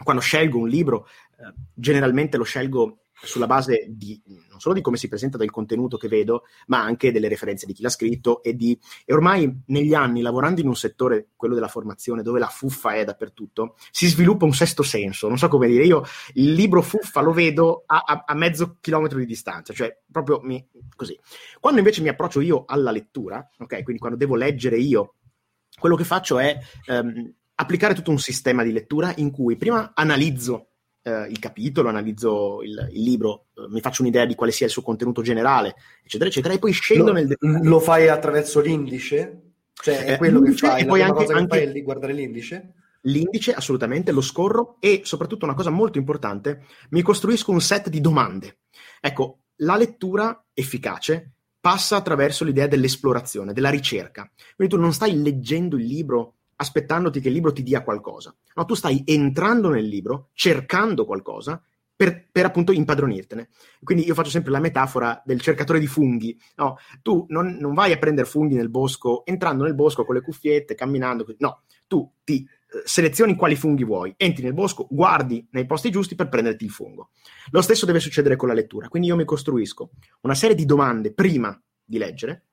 quando 0.00 0.22
scelgo 0.22 0.58
un 0.58 0.68
libro, 0.68 1.08
eh, 1.40 1.52
generalmente 1.74 2.36
lo 2.36 2.44
scelgo 2.44 3.00
sulla 3.22 3.46
base 3.46 3.86
di, 3.88 4.20
non 4.48 4.60
solo 4.60 4.74
di 4.74 4.80
come 4.80 4.96
si 4.96 5.08
presenta 5.08 5.36
del 5.36 5.50
contenuto 5.50 5.96
che 5.96 6.08
vedo, 6.08 6.44
ma 6.66 6.82
anche 6.82 7.12
delle 7.12 7.28
referenze 7.28 7.66
di 7.66 7.72
chi 7.72 7.82
l'ha 7.82 7.88
scritto 7.88 8.42
e 8.42 8.54
di... 8.54 8.78
E 9.04 9.12
ormai 9.12 9.62
negli 9.66 9.94
anni, 9.94 10.20
lavorando 10.20 10.60
in 10.60 10.68
un 10.68 10.76
settore, 10.76 11.28
quello 11.36 11.54
della 11.54 11.68
formazione, 11.68 12.22
dove 12.22 12.38
la 12.38 12.46
fuffa 12.46 12.94
è 12.94 13.04
dappertutto, 13.04 13.76
si 13.90 14.06
sviluppa 14.06 14.44
un 14.44 14.54
sesto 14.54 14.82
senso, 14.82 15.28
non 15.28 15.38
so 15.38 15.48
come 15.48 15.66
dire, 15.66 15.84
io 15.84 16.02
il 16.34 16.52
libro 16.52 16.82
fuffa 16.82 17.20
lo 17.20 17.32
vedo 17.32 17.84
a, 17.86 18.02
a, 18.06 18.24
a 18.26 18.34
mezzo 18.34 18.78
chilometro 18.80 19.18
di 19.18 19.26
distanza, 19.26 19.72
cioè 19.72 19.96
proprio 20.10 20.40
mi, 20.42 20.66
così. 20.96 21.18
Quando 21.58 21.78
invece 21.78 22.02
mi 22.02 22.08
approccio 22.08 22.40
io 22.40 22.64
alla 22.66 22.90
lettura, 22.90 23.48
ok, 23.58 23.82
quindi 23.82 23.98
quando 23.98 24.16
devo 24.16 24.34
leggere 24.34 24.76
io, 24.76 25.14
quello 25.78 25.96
che 25.96 26.04
faccio 26.04 26.38
è... 26.38 26.58
Um, 26.86 27.34
applicare 27.60 27.92
tutto 27.92 28.10
un 28.10 28.18
sistema 28.18 28.62
di 28.62 28.72
lettura 28.72 29.12
in 29.16 29.30
cui 29.30 29.58
prima 29.58 29.92
analizzo 29.94 30.69
eh, 31.02 31.26
il 31.28 31.38
capitolo, 31.38 31.88
analizzo 31.88 32.62
il, 32.62 32.88
il 32.92 33.02
libro, 33.02 33.46
eh, 33.54 33.66
mi 33.68 33.80
faccio 33.80 34.02
un'idea 34.02 34.24
di 34.24 34.34
quale 34.34 34.52
sia 34.52 34.66
il 34.66 34.72
suo 34.72 34.82
contenuto 34.82 35.22
generale, 35.22 35.74
eccetera, 36.04 36.28
eccetera, 36.28 36.54
e 36.54 36.58
poi 36.58 36.72
scendo 36.72 37.06
lo, 37.06 37.12
nel 37.12 37.26
dettaglio. 37.26 37.68
Lo 37.68 37.80
fai 37.80 38.08
attraverso 38.08 38.60
l'indice? 38.60 39.40
Cioè, 39.72 40.04
è 40.04 40.12
eh, 40.12 40.16
quello 40.16 40.40
che 40.40 40.52
fai, 40.52 40.82
e 40.82 40.86
poi 40.86 41.02
anche, 41.02 41.24
cosa 41.24 41.36
anche... 41.36 41.58
che 41.58 41.66
fai 41.66 41.78
è 41.80 41.82
guardare 41.82 42.12
l'indice? 42.12 42.74
L'indice 43.04 43.54
assolutamente 43.54 44.12
lo 44.12 44.20
scorro 44.20 44.76
e 44.78 45.00
soprattutto 45.04 45.46
una 45.46 45.54
cosa 45.54 45.70
molto 45.70 45.96
importante, 45.96 46.64
mi 46.90 47.00
costruisco 47.00 47.50
un 47.50 47.60
set 47.60 47.88
di 47.88 48.00
domande. 48.00 48.58
Ecco, 49.00 49.38
la 49.56 49.76
lettura 49.76 50.44
efficace 50.52 51.32
passa 51.58 51.96
attraverso 51.96 52.44
l'idea 52.44 52.66
dell'esplorazione, 52.66 53.52
della 53.52 53.70
ricerca. 53.70 54.30
Quindi 54.54 54.74
tu 54.74 54.80
non 54.80 54.92
stai 54.92 55.20
leggendo 55.22 55.76
il 55.76 55.84
libro 55.84 56.34
aspettandoti 56.60 57.20
che 57.20 57.28
il 57.28 57.34
libro 57.34 57.52
ti 57.52 57.62
dia 57.62 57.82
qualcosa, 57.82 58.34
no, 58.54 58.64
tu 58.66 58.74
stai 58.74 59.02
entrando 59.06 59.70
nel 59.70 59.86
libro, 59.86 60.28
cercando 60.34 61.06
qualcosa 61.06 61.60
per, 61.96 62.28
per, 62.30 62.46
appunto 62.46 62.72
impadronirtene. 62.72 63.48
Quindi 63.82 64.06
io 64.06 64.14
faccio 64.14 64.30
sempre 64.30 64.50
la 64.50 64.60
metafora 64.60 65.20
del 65.24 65.40
cercatore 65.40 65.78
di 65.78 65.86
funghi. 65.86 66.38
No, 66.56 66.76
tu 67.02 67.26
non, 67.28 67.56
non 67.60 67.74
vai 67.74 67.92
a 67.92 67.98
prendere 67.98 68.26
funghi 68.26 68.54
nel 68.54 68.70
bosco 68.70 69.24
entrando 69.26 69.64
nel 69.64 69.74
bosco 69.74 70.04
con 70.04 70.14
le 70.14 70.22
cuffiette, 70.22 70.74
camminando. 70.74 71.26
No, 71.38 71.62
tu 71.86 72.10
ti 72.24 72.42
eh, 72.42 72.82
selezioni 72.84 73.36
quali 73.36 73.54
funghi 73.54 73.84
vuoi, 73.84 74.14
entri 74.16 74.44
nel 74.44 74.54
bosco, 74.54 74.86
guardi 74.88 75.46
nei 75.50 75.66
posti 75.66 75.90
giusti 75.90 76.14
per 76.14 76.28
prenderti 76.28 76.64
il 76.64 76.70
fungo. 76.70 77.10
Lo 77.50 77.60
stesso 77.60 77.84
deve 77.84 78.00
succedere 78.00 78.36
con 78.36 78.48
la 78.48 78.54
lettura. 78.54 78.88
Quindi 78.88 79.08
io 79.08 79.16
mi 79.16 79.26
costruisco 79.26 79.90
una 80.22 80.34
serie 80.34 80.56
di 80.56 80.64
domande 80.64 81.12
prima 81.12 81.58
di 81.84 81.98
leggere, 81.98 82.46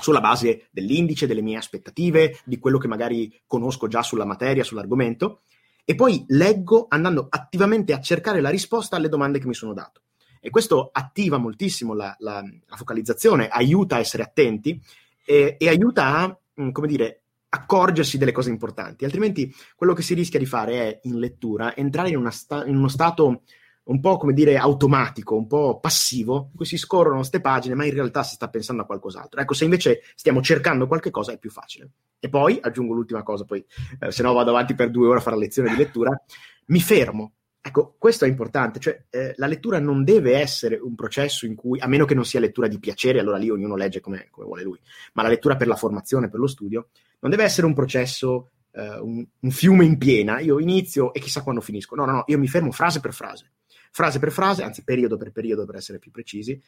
sulla 0.00 0.20
base 0.20 0.68
dell'indice, 0.70 1.26
delle 1.26 1.42
mie 1.42 1.56
aspettative, 1.56 2.38
di 2.44 2.58
quello 2.58 2.78
che 2.78 2.88
magari 2.88 3.40
conosco 3.46 3.88
già 3.88 4.02
sulla 4.02 4.24
materia, 4.24 4.64
sull'argomento, 4.64 5.42
e 5.84 5.94
poi 5.94 6.24
leggo 6.28 6.86
andando 6.88 7.26
attivamente 7.30 7.92
a 7.92 8.00
cercare 8.00 8.40
la 8.40 8.50
risposta 8.50 8.96
alle 8.96 9.08
domande 9.08 9.38
che 9.38 9.46
mi 9.46 9.54
sono 9.54 9.72
dato. 9.72 10.02
E 10.40 10.50
questo 10.50 10.90
attiva 10.92 11.38
moltissimo 11.38 11.94
la, 11.94 12.14
la, 12.18 12.42
la 12.42 12.76
focalizzazione, 12.76 13.48
aiuta 13.48 13.96
a 13.96 14.00
essere 14.00 14.22
attenti 14.22 14.80
e, 15.24 15.56
e 15.58 15.68
aiuta 15.68 16.16
a, 16.16 16.38
mm, 16.60 16.70
come 16.70 16.86
dire, 16.86 17.22
accorgersi 17.50 18.18
delle 18.18 18.32
cose 18.32 18.50
importanti, 18.50 19.04
altrimenti 19.04 19.52
quello 19.74 19.94
che 19.94 20.02
si 20.02 20.14
rischia 20.14 20.38
di 20.38 20.46
fare 20.46 20.72
è 20.74 21.00
in 21.04 21.18
lettura 21.18 21.74
entrare 21.74 22.10
in, 22.10 22.28
sta- 22.30 22.66
in 22.66 22.76
uno 22.76 22.88
stato 22.88 23.42
un 23.88 24.00
po' 24.00 24.16
come 24.16 24.32
dire 24.32 24.56
automatico, 24.56 25.36
un 25.36 25.46
po' 25.46 25.78
passivo, 25.80 26.48
in 26.50 26.56
cui 26.56 26.66
si 26.66 26.76
scorrono 26.76 27.16
queste 27.16 27.40
pagine, 27.40 27.74
ma 27.74 27.84
in 27.84 27.92
realtà 27.92 28.22
si 28.22 28.34
sta 28.34 28.48
pensando 28.48 28.82
a 28.82 28.86
qualcos'altro. 28.86 29.40
Ecco, 29.40 29.54
se 29.54 29.64
invece 29.64 30.02
stiamo 30.14 30.42
cercando 30.42 30.86
qualche 30.86 31.10
cosa 31.10 31.32
è 31.32 31.38
più 31.38 31.50
facile. 31.50 31.90
E 32.18 32.28
poi 32.28 32.58
aggiungo 32.60 32.94
l'ultima 32.94 33.22
cosa, 33.22 33.44
poi 33.44 33.64
eh, 34.00 34.10
se 34.10 34.22
no 34.22 34.32
vado 34.32 34.50
avanti 34.50 34.74
per 34.74 34.90
due 34.90 35.08
ore 35.08 35.18
a 35.18 35.22
fare 35.22 35.38
lezione 35.38 35.70
di 35.70 35.76
lettura, 35.76 36.20
mi 36.66 36.80
fermo. 36.80 37.32
Ecco, 37.60 37.96
questo 37.98 38.24
è 38.24 38.28
importante, 38.28 38.78
cioè 38.78 39.04
eh, 39.10 39.34
la 39.36 39.46
lettura 39.46 39.78
non 39.78 40.04
deve 40.04 40.38
essere 40.38 40.76
un 40.76 40.94
processo 40.94 41.44
in 41.44 41.54
cui, 41.54 41.80
a 41.80 41.86
meno 41.86 42.04
che 42.04 42.14
non 42.14 42.24
sia 42.24 42.40
lettura 42.40 42.68
di 42.68 42.78
piacere, 42.78 43.20
allora 43.20 43.36
lì 43.36 43.50
ognuno 43.50 43.74
legge 43.74 44.00
come, 44.00 44.28
come 44.30 44.46
vuole 44.46 44.62
lui, 44.62 44.78
ma 45.14 45.22
la 45.22 45.28
lettura 45.28 45.56
per 45.56 45.66
la 45.66 45.76
formazione, 45.76 46.28
per 46.28 46.40
lo 46.40 46.46
studio, 46.46 46.88
non 47.20 47.30
deve 47.30 47.44
essere 47.44 47.66
un 47.66 47.74
processo, 47.74 48.50
eh, 48.72 48.98
un, 48.98 49.26
un, 49.38 49.50
fiume 49.50 49.84
in 49.84 49.98
piena, 49.98 50.38
io 50.38 50.58
inizio 50.60 51.12
e 51.12 51.20
chissà 51.20 51.42
quando 51.42 51.60
finisco. 51.60 51.94
No, 51.94 52.06
no, 52.06 52.12
no, 52.12 52.24
io 52.28 52.38
mi 52.38 52.48
fermo 52.48 52.70
frase 52.70 53.00
per 53.00 53.12
frase, 53.12 53.50
frase 53.90 54.18
per 54.18 54.32
frase, 54.32 54.62
anzi 54.62 54.84
periodo 54.84 55.16
per 55.16 55.32
periodo 55.32 55.64
per 55.64 55.76
essere 55.76 55.98
più 55.98 56.10
precisi, 56.10 56.60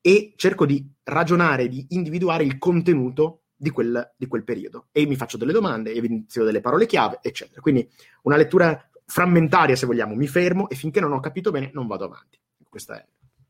e 0.00 0.32
cerco 0.36 0.64
di 0.64 0.88
ragionare, 1.04 1.68
di 1.68 1.86
individuare 1.90 2.44
il 2.44 2.58
contenuto 2.58 3.42
di 3.56 3.70
quel, 3.70 4.14
di 4.16 4.26
quel 4.26 4.44
periodo. 4.44 4.86
E 4.92 5.06
mi 5.06 5.16
faccio 5.16 5.36
delle 5.36 5.52
domande, 5.52 5.92
evidenzio 5.92 6.44
delle 6.44 6.60
parole 6.60 6.86
chiave, 6.86 7.18
eccetera. 7.20 7.60
Quindi 7.60 7.88
una 8.22 8.36
lettura 8.36 8.88
frammentaria, 9.04 9.74
se 9.74 9.86
vogliamo, 9.86 10.14
mi 10.14 10.28
fermo 10.28 10.68
e 10.68 10.76
finché 10.76 11.00
non 11.00 11.12
ho 11.12 11.20
capito 11.20 11.50
bene 11.50 11.70
non 11.72 11.86
vado 11.86 12.04
avanti. 12.04 12.38
Questa 12.68 12.98
è 12.98 13.06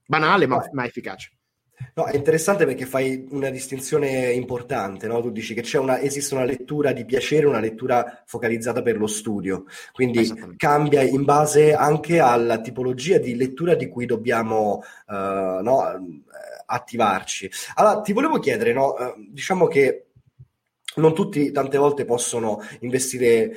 banale 0.07 0.46
ma, 0.46 0.66
ma 0.72 0.87
efficace. 0.87 1.38
No, 1.94 2.04
è 2.04 2.16
interessante 2.16 2.64
perché 2.64 2.86
fai 2.86 3.26
una 3.30 3.50
distinzione 3.50 4.30
importante, 4.32 5.06
no? 5.06 5.20
Tu 5.20 5.30
dici 5.30 5.54
che 5.54 5.78
una, 5.78 6.00
esiste 6.00 6.34
una 6.34 6.44
lettura 6.44 6.92
di 6.92 7.04
piacere, 7.04 7.46
una 7.46 7.60
lettura 7.60 8.22
focalizzata 8.24 8.82
per 8.82 8.96
lo 8.96 9.06
studio, 9.06 9.64
quindi 9.92 10.32
cambia 10.56 11.02
in 11.02 11.24
base 11.24 11.74
anche 11.74 12.20
alla 12.20 12.60
tipologia 12.60 13.18
di 13.18 13.36
lettura 13.36 13.74
di 13.74 13.88
cui 13.88 14.06
dobbiamo 14.06 14.82
uh, 15.06 15.62
no, 15.62 15.82
attivarci. 16.66 17.50
Allora, 17.74 18.00
ti 18.00 18.12
volevo 18.12 18.38
chiedere, 18.38 18.72
no? 18.72 18.88
Uh, 18.90 19.14
diciamo 19.30 19.66
che 19.66 20.07
non 20.98 21.14
tutti 21.14 21.50
tante 21.50 21.78
volte 21.78 22.04
possono 22.04 22.61
investire 22.80 23.26
eh, 23.26 23.54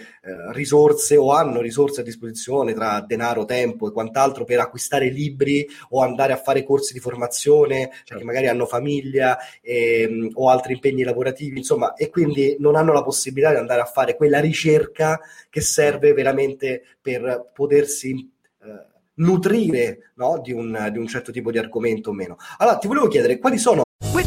risorse 0.52 1.18
o 1.18 1.34
hanno 1.34 1.62
risorse 1.62 2.02
a 2.02 2.04
disposizione 2.04 2.74
tra 2.74 3.04
denaro, 3.06 3.46
tempo 3.46 3.88
e 3.88 3.92
quant'altro 3.92 4.46
per 4.46 4.60
acquistare 4.60 5.10
libri 5.10 5.68
o 5.90 6.02
andare 6.02 6.34
a 6.34 6.38
fare 6.38 6.64
corsi 6.64 6.94
di 6.94 7.00
formazione 7.00 7.90
certo. 7.90 8.04
perché 8.08 8.24
magari 8.24 8.48
hanno 8.48 8.66
famiglia 8.66 9.38
e, 9.62 10.30
o 10.34 10.50
altri 10.50 10.74
impegni 10.74 11.04
lavorativi, 11.04 11.58
insomma, 11.58 11.94
e 11.94 12.10
quindi 12.10 12.56
non 12.60 12.76
hanno 12.76 12.94
la 12.94 13.04
possibilità 13.04 13.52
di 13.52 13.58
andare 13.58 13.82
a 13.82 13.86
fare 13.86 14.16
quella 14.16 14.40
ricerca 14.40 15.20
che 15.50 15.62
serve 15.62 16.14
veramente 16.14 16.84
per 17.02 17.52
potersi 17.54 18.32
eh, 18.64 18.90
nutrire 19.16 20.12
no? 20.16 20.40
di, 20.44 20.52
un, 20.52 20.90
di 20.92 20.98
un 20.98 21.08
certo 21.08 21.32
tipo 21.32 21.52
di 21.52 21.58
argomento 21.58 22.10
o 22.10 22.14
meno. 22.14 22.38
Allora, 22.58 22.78
ti 22.78 22.88
volevo 22.88 23.08
chiedere 23.08 23.38
quali 23.40 23.58
sono 23.58 23.84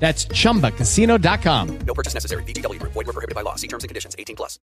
That's 0.00 0.26
chumbacasino.com. 0.32 1.76
No 1.84 1.92
purchase 1.92 2.14
necessary. 2.14 2.42
BGW. 2.44 2.80
Void 2.82 3.06
were 3.06 3.12
prohibited 3.12 3.34
by 3.34 3.42
law. 3.42 3.54
See 3.56 3.68
terms 3.68 3.84
and 3.84 3.90
conditions 3.90 4.14
18 4.16 4.34
plus. 4.34 4.58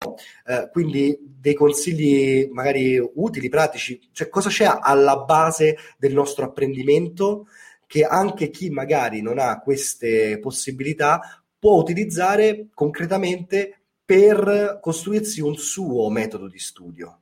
Uh, 0.45 0.69
quindi 0.71 1.17
dei 1.19 1.55
consigli 1.55 2.47
magari 2.51 3.01
utili, 3.15 3.49
pratici. 3.49 3.99
Cioè 4.11 4.29
cosa 4.29 4.49
c'è 4.49 4.71
alla 4.79 5.17
base 5.17 5.77
del 5.97 6.13
nostro 6.13 6.45
apprendimento 6.45 7.47
che 7.87 8.05
anche 8.05 8.49
chi 8.51 8.69
magari 8.69 9.21
non 9.21 9.39
ha 9.39 9.59
queste 9.59 10.39
possibilità 10.39 11.43
può 11.57 11.77
utilizzare 11.77 12.67
concretamente 12.73 13.79
per 14.05 14.79
costruirsi 14.81 15.41
un 15.41 15.55
suo 15.55 16.09
metodo 16.09 16.47
di 16.47 16.59
studio. 16.59 17.19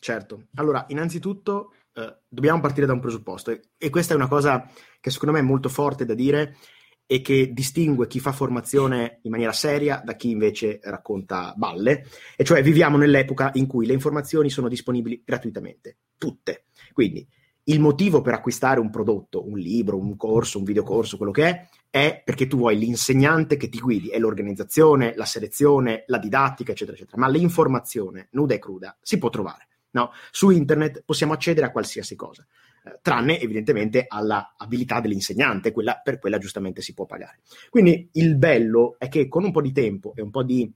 Certo. 0.00 0.46
Allora, 0.56 0.84
innanzitutto 0.88 1.74
eh, 1.94 2.16
dobbiamo 2.26 2.60
partire 2.60 2.86
da 2.86 2.92
un 2.92 3.00
presupposto 3.00 3.50
e, 3.50 3.60
e 3.78 3.90
questa 3.90 4.14
è 4.14 4.16
una 4.16 4.28
cosa 4.28 4.68
che 4.98 5.10
secondo 5.10 5.34
me 5.34 5.40
è 5.40 5.46
molto 5.46 5.68
forte 5.68 6.04
da 6.04 6.14
dire 6.14 6.56
e 7.06 7.20
che 7.20 7.52
distingue 7.52 8.06
chi 8.06 8.20
fa 8.20 8.32
formazione 8.32 9.18
in 9.22 9.30
maniera 9.30 9.52
seria 9.52 10.00
da 10.04 10.14
chi 10.14 10.30
invece 10.30 10.80
racconta 10.82 11.52
balle, 11.56 12.06
e 12.36 12.44
cioè 12.44 12.62
viviamo 12.62 12.96
nell'epoca 12.96 13.50
in 13.54 13.66
cui 13.66 13.86
le 13.86 13.92
informazioni 13.92 14.50
sono 14.50 14.68
disponibili 14.68 15.22
gratuitamente, 15.24 15.98
tutte. 16.16 16.64
Quindi 16.92 17.26
il 17.64 17.80
motivo 17.80 18.22
per 18.22 18.34
acquistare 18.34 18.80
un 18.80 18.90
prodotto, 18.90 19.46
un 19.46 19.56
libro, 19.56 19.96
un 19.96 20.16
corso, 20.16 20.58
un 20.58 20.64
videocorso, 20.64 21.16
quello 21.16 21.32
che 21.32 21.44
è, 21.44 21.68
è 21.90 22.22
perché 22.24 22.46
tu 22.46 22.56
vuoi 22.56 22.76
l'insegnante 22.76 23.56
che 23.56 23.68
ti 23.68 23.78
guidi, 23.78 24.08
è 24.08 24.18
l'organizzazione, 24.18 25.14
la 25.14 25.24
selezione, 25.24 26.04
la 26.06 26.18
didattica, 26.18 26.72
eccetera, 26.72 26.96
eccetera. 26.96 27.18
Ma 27.18 27.28
l'informazione 27.28 28.28
nuda 28.32 28.54
e 28.54 28.58
cruda 28.58 28.96
si 29.00 29.18
può 29.18 29.28
trovare. 29.28 29.68
No? 29.90 30.10
Su 30.30 30.50
internet 30.50 31.02
possiamo 31.04 31.34
accedere 31.34 31.66
a 31.66 31.70
qualsiasi 31.70 32.16
cosa. 32.16 32.44
Tranne 33.00 33.40
evidentemente 33.40 34.04
alla 34.08 34.54
abilità 34.56 35.00
dell'insegnante, 35.00 35.72
quella, 35.72 36.00
per 36.02 36.18
quella 36.18 36.38
giustamente 36.38 36.82
si 36.82 36.94
può 36.94 37.06
pagare. 37.06 37.40
Quindi 37.70 38.08
il 38.12 38.36
bello 38.36 38.96
è 38.98 39.08
che 39.08 39.28
con 39.28 39.44
un 39.44 39.52
po' 39.52 39.62
di 39.62 39.72
tempo 39.72 40.12
e 40.16 40.22
un 40.22 40.30
po' 40.30 40.42
di 40.42 40.70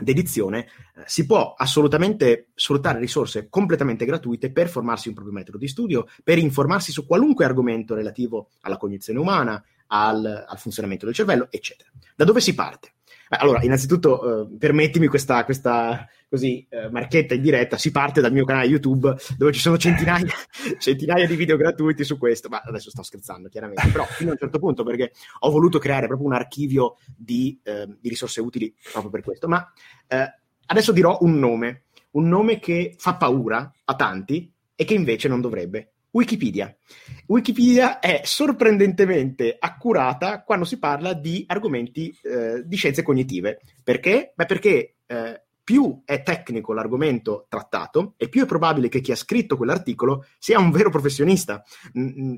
dedizione 0.00 0.66
eh, 0.96 1.02
si 1.06 1.26
può 1.26 1.54
assolutamente 1.56 2.48
sfruttare 2.54 2.98
risorse 2.98 3.48
completamente 3.48 4.04
gratuite 4.04 4.52
per 4.52 4.68
formarsi 4.68 5.08
un 5.08 5.14
proprio 5.14 5.34
metodo 5.34 5.58
di 5.58 5.68
studio, 5.68 6.06
per 6.22 6.38
informarsi 6.38 6.92
su 6.92 7.06
qualunque 7.06 7.44
argomento 7.44 7.94
relativo 7.94 8.50
alla 8.60 8.76
cognizione 8.76 9.18
umana, 9.18 9.62
al, 9.88 10.44
al 10.46 10.58
funzionamento 10.58 11.04
del 11.06 11.14
cervello, 11.14 11.48
eccetera. 11.50 11.90
Da 12.14 12.24
dove 12.24 12.40
si 12.40 12.54
parte? 12.54 12.92
Allora, 13.30 13.62
innanzitutto, 13.62 14.42
eh, 14.42 14.56
permettimi 14.56 15.06
questa, 15.06 15.44
questa 15.44 16.08
così, 16.28 16.66
eh, 16.68 16.88
marchetta 16.90 17.34
in 17.34 17.42
diretta. 17.42 17.76
Si 17.76 17.90
parte 17.90 18.20
dal 18.20 18.32
mio 18.32 18.44
canale 18.44 18.66
YouTube 18.66 19.14
dove 19.36 19.52
ci 19.52 19.60
sono 19.60 19.76
centinaia, 19.76 20.26
centinaia 20.78 21.26
di 21.26 21.36
video 21.36 21.56
gratuiti 21.56 22.04
su 22.04 22.18
questo. 22.18 22.48
Ma 22.48 22.62
adesso 22.64 22.90
sto 22.90 23.02
scherzando, 23.02 23.48
chiaramente, 23.48 23.88
però 23.88 24.04
fino 24.04 24.30
a 24.30 24.32
un 24.32 24.38
certo 24.38 24.58
punto 24.58 24.82
perché 24.82 25.12
ho 25.40 25.50
voluto 25.50 25.78
creare 25.78 26.06
proprio 26.06 26.28
un 26.28 26.34
archivio 26.34 26.96
di, 27.16 27.58
eh, 27.62 27.86
di 28.00 28.08
risorse 28.08 28.40
utili 28.40 28.74
proprio 28.92 29.10
per 29.10 29.22
questo. 29.22 29.48
Ma 29.48 29.70
eh, 30.06 30.34
adesso 30.66 30.92
dirò 30.92 31.18
un 31.20 31.38
nome, 31.38 31.84
un 32.12 32.28
nome 32.28 32.58
che 32.58 32.94
fa 32.96 33.16
paura 33.16 33.70
a 33.84 33.94
tanti 33.94 34.50
e 34.74 34.84
che 34.84 34.94
invece 34.94 35.28
non 35.28 35.40
dovrebbe. 35.40 35.92
Wikipedia. 36.10 36.74
Wikipedia 37.26 37.98
è 37.98 38.22
sorprendentemente 38.24 39.56
accurata 39.58 40.42
quando 40.42 40.64
si 40.64 40.78
parla 40.78 41.12
di 41.12 41.44
argomenti 41.46 42.16
eh, 42.22 42.62
di 42.64 42.76
scienze 42.76 43.02
cognitive. 43.02 43.60
Perché? 43.82 44.32
Beh, 44.34 44.46
perché 44.46 44.96
eh, 45.06 45.42
più 45.68 46.00
è 46.06 46.22
tecnico 46.22 46.72
l'argomento 46.72 47.44
trattato 47.46 48.14
e 48.16 48.30
più 48.30 48.42
è 48.42 48.46
probabile 48.46 48.88
che 48.88 49.02
chi 49.02 49.12
ha 49.12 49.16
scritto 49.16 49.58
quell'articolo 49.58 50.24
sia 50.38 50.58
un 50.58 50.70
vero 50.70 50.88
professionista. 50.88 51.62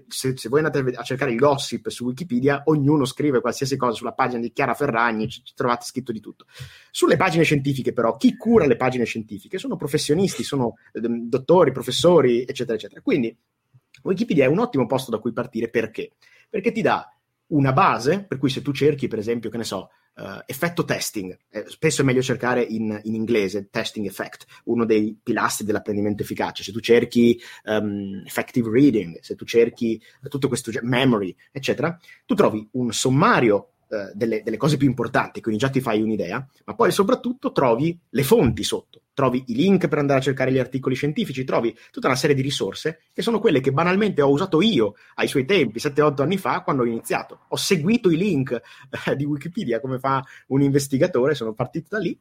Se, 0.08 0.36
se 0.36 0.48
voi 0.48 0.64
andate 0.64 0.96
a 0.96 1.02
cercare 1.04 1.30
il 1.30 1.38
gossip 1.38 1.90
su 1.90 2.06
Wikipedia, 2.06 2.62
ognuno 2.64 3.04
scrive 3.04 3.40
qualsiasi 3.40 3.76
cosa 3.76 3.92
sulla 3.92 4.14
pagina 4.14 4.40
di 4.40 4.50
Chiara 4.52 4.74
Ferragni, 4.74 5.28
ci, 5.28 5.44
trovate 5.54 5.84
scritto 5.84 6.10
di 6.10 6.18
tutto. 6.18 6.46
Sulle 6.90 7.14
pagine 7.14 7.44
scientifiche, 7.44 7.92
però, 7.92 8.16
chi 8.16 8.36
cura 8.36 8.66
le 8.66 8.74
pagine 8.74 9.04
scientifiche 9.04 9.58
sono 9.58 9.76
professionisti, 9.76 10.42
sono 10.42 10.74
eh, 10.92 10.98
dottori, 11.00 11.70
professori, 11.70 12.40
eccetera, 12.40 12.74
eccetera. 12.74 13.00
Quindi 13.00 13.38
Wikipedia 14.02 14.44
è 14.44 14.48
un 14.48 14.58
ottimo 14.58 14.86
posto 14.86 15.10
da 15.10 15.18
cui 15.18 15.32
partire 15.32 15.68
perché? 15.68 16.12
Perché 16.48 16.72
ti 16.72 16.82
dà 16.82 17.12
una 17.48 17.72
base, 17.72 18.24
per 18.24 18.38
cui 18.38 18.48
se 18.48 18.62
tu 18.62 18.72
cerchi, 18.72 19.08
per 19.08 19.18
esempio, 19.18 19.50
che 19.50 19.56
ne 19.56 19.64
so, 19.64 19.90
uh, 20.16 20.40
effetto 20.46 20.84
testing, 20.84 21.36
eh, 21.50 21.64
spesso 21.66 22.02
è 22.02 22.04
meglio 22.04 22.22
cercare 22.22 22.62
in, 22.62 22.98
in, 23.04 23.14
inglese 23.14 23.68
testing 23.70 24.06
effect, 24.06 24.46
uno 24.64 24.84
dei 24.84 25.18
pilastri 25.22 25.64
dell'apprendimento 25.64 26.22
efficace. 26.22 26.62
Se 26.62 26.72
tu 26.72 26.80
cerchi 26.80 27.40
um, 27.64 28.22
effective 28.24 28.70
reading, 28.70 29.18
se 29.20 29.34
tu 29.34 29.44
cerchi 29.44 30.00
tutto 30.28 30.48
questo 30.48 30.70
memory, 30.82 31.34
eccetera, 31.50 31.98
tu 32.24 32.34
trovi 32.34 32.66
un 32.72 32.92
sommario 32.92 33.72
eh, 33.92 34.12
delle, 34.14 34.42
delle, 34.44 34.56
cose 34.56 34.76
più 34.76 34.86
importanti, 34.86 35.40
quindi 35.40 35.60
già 35.60 35.68
ti 35.68 35.80
fai 35.80 36.00
un'idea, 36.00 36.46
ma 36.64 36.74
poi 36.74 36.92
soprattutto 36.92 37.50
trovi 37.50 37.98
le 38.10 38.22
fonti 38.22 38.62
sotto, 38.62 39.02
trovi 39.12 39.42
i 39.48 39.54
link 39.54 39.88
per 39.88 39.98
andare 39.98 40.20
a 40.20 40.22
cercare 40.22 40.52
gli 40.52 40.58
articoli 40.58 40.94
scientifici, 40.94 41.42
trovi 41.42 41.76
tutta 41.90 42.06
una 42.06 42.16
serie 42.16 42.36
di 42.36 42.42
risorse 42.42 43.00
che 43.12 43.20
sono 43.20 43.40
quelle 43.40 43.60
che 43.60 43.72
banalmente 43.72 44.22
ho 44.22 44.30
usato 44.30 44.60
io 44.60 44.94
ai 45.16 45.26
suoi 45.26 45.44
tempi, 45.44 45.80
7-8 45.80 46.22
anni 46.22 46.38
fa, 46.38 46.60
quando 46.60 46.82
ho 46.82 46.86
iniziato. 46.86 47.40
Ho 47.48 47.56
seguito 47.56 48.10
i 48.10 48.16
link 48.16 48.60
eh, 49.06 49.16
di 49.16 49.24
Wikipedia 49.24 49.80
come 49.80 49.98
fa 49.98 50.22
un 50.48 50.62
investigatore, 50.62 51.34
sono 51.34 51.52
partito 51.52 51.88
da 51.90 51.98
lì 51.98 52.16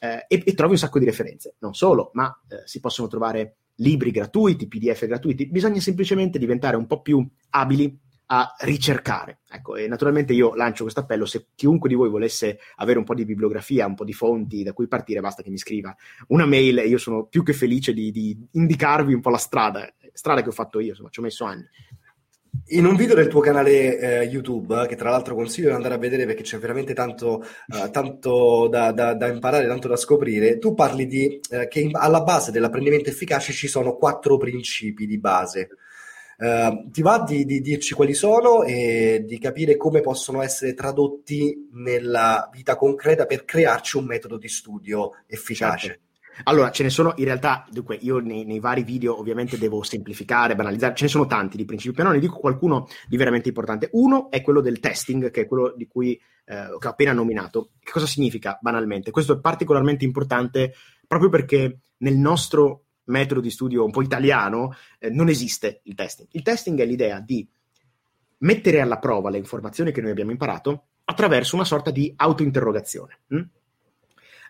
eh, 0.00 0.24
e, 0.26 0.42
e, 0.44 0.54
trovi 0.54 0.72
un 0.72 0.78
sacco 0.78 0.98
di 0.98 1.04
referenze. 1.04 1.54
Non 1.60 1.74
solo, 1.74 2.10
ma 2.14 2.36
eh, 2.48 2.62
si 2.64 2.80
possono 2.80 3.06
trovare 3.06 3.56
libri 3.76 4.10
gratuiti, 4.10 4.68
PDF 4.68 5.06
gratuiti, 5.06 5.46
bisogna 5.46 5.80
semplicemente 5.80 6.38
diventare 6.38 6.76
un 6.76 6.86
po' 6.86 7.00
più 7.00 7.26
abili 7.50 7.98
a 8.34 8.54
ricercare. 8.60 9.38
Ecco, 9.48 9.76
e 9.76 9.86
naturalmente 9.86 10.32
io 10.32 10.54
lancio 10.54 10.82
questo 10.82 11.00
appello, 11.00 11.26
se 11.26 11.46
chiunque 11.54 11.88
di 11.88 11.94
voi 11.94 12.08
volesse 12.08 12.58
avere 12.76 12.98
un 12.98 13.04
po' 13.04 13.14
di 13.14 13.24
bibliografia, 13.24 13.86
un 13.86 13.94
po' 13.94 14.04
di 14.04 14.12
fonti 14.12 14.64
da 14.64 14.72
cui 14.72 14.88
partire, 14.88 15.20
basta 15.20 15.42
che 15.42 15.50
mi 15.50 15.58
scriva 15.58 15.94
una 16.28 16.46
mail 16.46 16.78
e 16.78 16.88
io 16.88 16.98
sono 16.98 17.26
più 17.26 17.44
che 17.44 17.52
felice 17.52 17.92
di, 17.92 18.10
di 18.10 18.36
indicarvi 18.52 19.14
un 19.14 19.20
po' 19.20 19.30
la 19.30 19.38
strada, 19.38 19.88
strada 20.12 20.42
che 20.42 20.48
ho 20.48 20.52
fatto 20.52 20.80
io, 20.80 20.90
insomma, 20.90 21.10
ci 21.10 21.20
ho 21.20 21.22
messo 21.22 21.44
anni. 21.44 21.64
In 22.68 22.86
un 22.86 22.96
video 22.96 23.14
del 23.14 23.28
tuo 23.28 23.40
canale 23.40 23.98
eh, 23.98 24.24
YouTube, 24.24 24.86
che 24.86 24.96
tra 24.96 25.10
l'altro 25.10 25.34
consiglio 25.34 25.68
di 25.68 25.74
andare 25.74 25.94
a 25.94 25.98
vedere 25.98 26.24
perché 26.24 26.42
c'è 26.42 26.58
veramente 26.58 26.94
tanto, 26.94 27.44
uh, 27.66 27.90
tanto 27.90 28.68
da, 28.68 28.90
da, 28.92 29.14
da, 29.14 29.26
imparare, 29.26 29.66
tanto 29.66 29.86
da 29.86 29.96
scoprire, 29.96 30.58
tu 30.58 30.72
parli 30.72 31.06
di 31.06 31.40
eh, 31.50 31.68
che 31.68 31.90
alla 31.92 32.22
base 32.22 32.52
dell'apprendimento 32.52 33.10
efficace 33.10 33.52
ci 33.52 33.68
sono 33.68 33.96
quattro 33.96 34.38
principi 34.38 35.06
di 35.06 35.18
base. 35.18 35.68
Uh, 36.36 36.90
ti 36.90 37.02
va 37.02 37.22
di, 37.26 37.44
di, 37.44 37.60
dirci 37.60 37.94
quali 37.94 38.14
sono 38.14 38.64
e 38.64 39.24
di 39.24 39.38
capire 39.38 39.76
come 39.76 40.00
possono 40.00 40.42
essere 40.42 40.74
tradotti 40.74 41.68
nella 41.72 42.48
vita 42.52 42.76
concreta 42.76 43.24
per 43.24 43.44
crearci 43.44 43.96
un 43.96 44.06
metodo 44.06 44.36
di 44.36 44.48
studio 44.48 45.10
efficace? 45.26 45.86
Certo. 45.86 46.02
Allora, 46.44 46.70
ce 46.72 46.82
ne 46.82 46.90
sono 46.90 47.12
in 47.16 47.24
realtà, 47.24 47.64
dunque, 47.70 47.96
io 48.00 48.18
nei, 48.18 48.44
nei, 48.44 48.58
vari 48.58 48.82
video 48.82 49.18
ovviamente 49.18 49.56
devo 49.56 49.84
semplificare, 49.84 50.56
banalizzare, 50.56 50.94
ce 50.96 51.04
ne 51.04 51.10
sono 51.10 51.26
tanti 51.26 51.56
di 51.56 51.64
principi, 51.64 51.94
però 51.94 52.10
ne 52.10 52.18
dico 52.18 52.38
qualcuno 52.38 52.88
di 53.06 53.16
veramente 53.16 53.48
importante. 53.48 53.88
Uno 53.92 54.30
è 54.30 54.42
quello 54.42 54.60
del 54.60 54.80
testing, 54.80 55.30
che 55.30 55.42
è 55.42 55.46
quello 55.46 55.72
di 55.76 55.86
cui 55.86 56.20
eh, 56.46 56.66
ho 56.66 56.78
appena 56.80 57.12
nominato. 57.12 57.70
Che 57.78 57.92
cosa 57.92 58.06
significa 58.06 58.58
banalmente? 58.60 59.12
Questo 59.12 59.34
è 59.34 59.40
particolarmente 59.40 60.04
importante 60.04 60.74
proprio 61.06 61.30
perché 61.30 61.78
nel 61.98 62.16
nostro 62.16 62.83
metodo 63.04 63.40
di 63.40 63.50
studio 63.50 63.84
un 63.84 63.90
po' 63.90 64.02
italiano, 64.02 64.74
eh, 64.98 65.10
non 65.10 65.28
esiste 65.28 65.80
il 65.84 65.94
testing. 65.94 66.28
Il 66.32 66.42
testing 66.42 66.80
è 66.80 66.84
l'idea 66.84 67.20
di 67.20 67.46
mettere 68.38 68.80
alla 68.80 68.98
prova 68.98 69.30
le 69.30 69.38
informazioni 69.38 69.92
che 69.92 70.00
noi 70.00 70.10
abbiamo 70.10 70.30
imparato 70.30 70.86
attraverso 71.04 71.54
una 71.54 71.64
sorta 71.64 71.90
di 71.90 72.12
autointerrogazione. 72.16 73.18
Hm? 73.28 73.42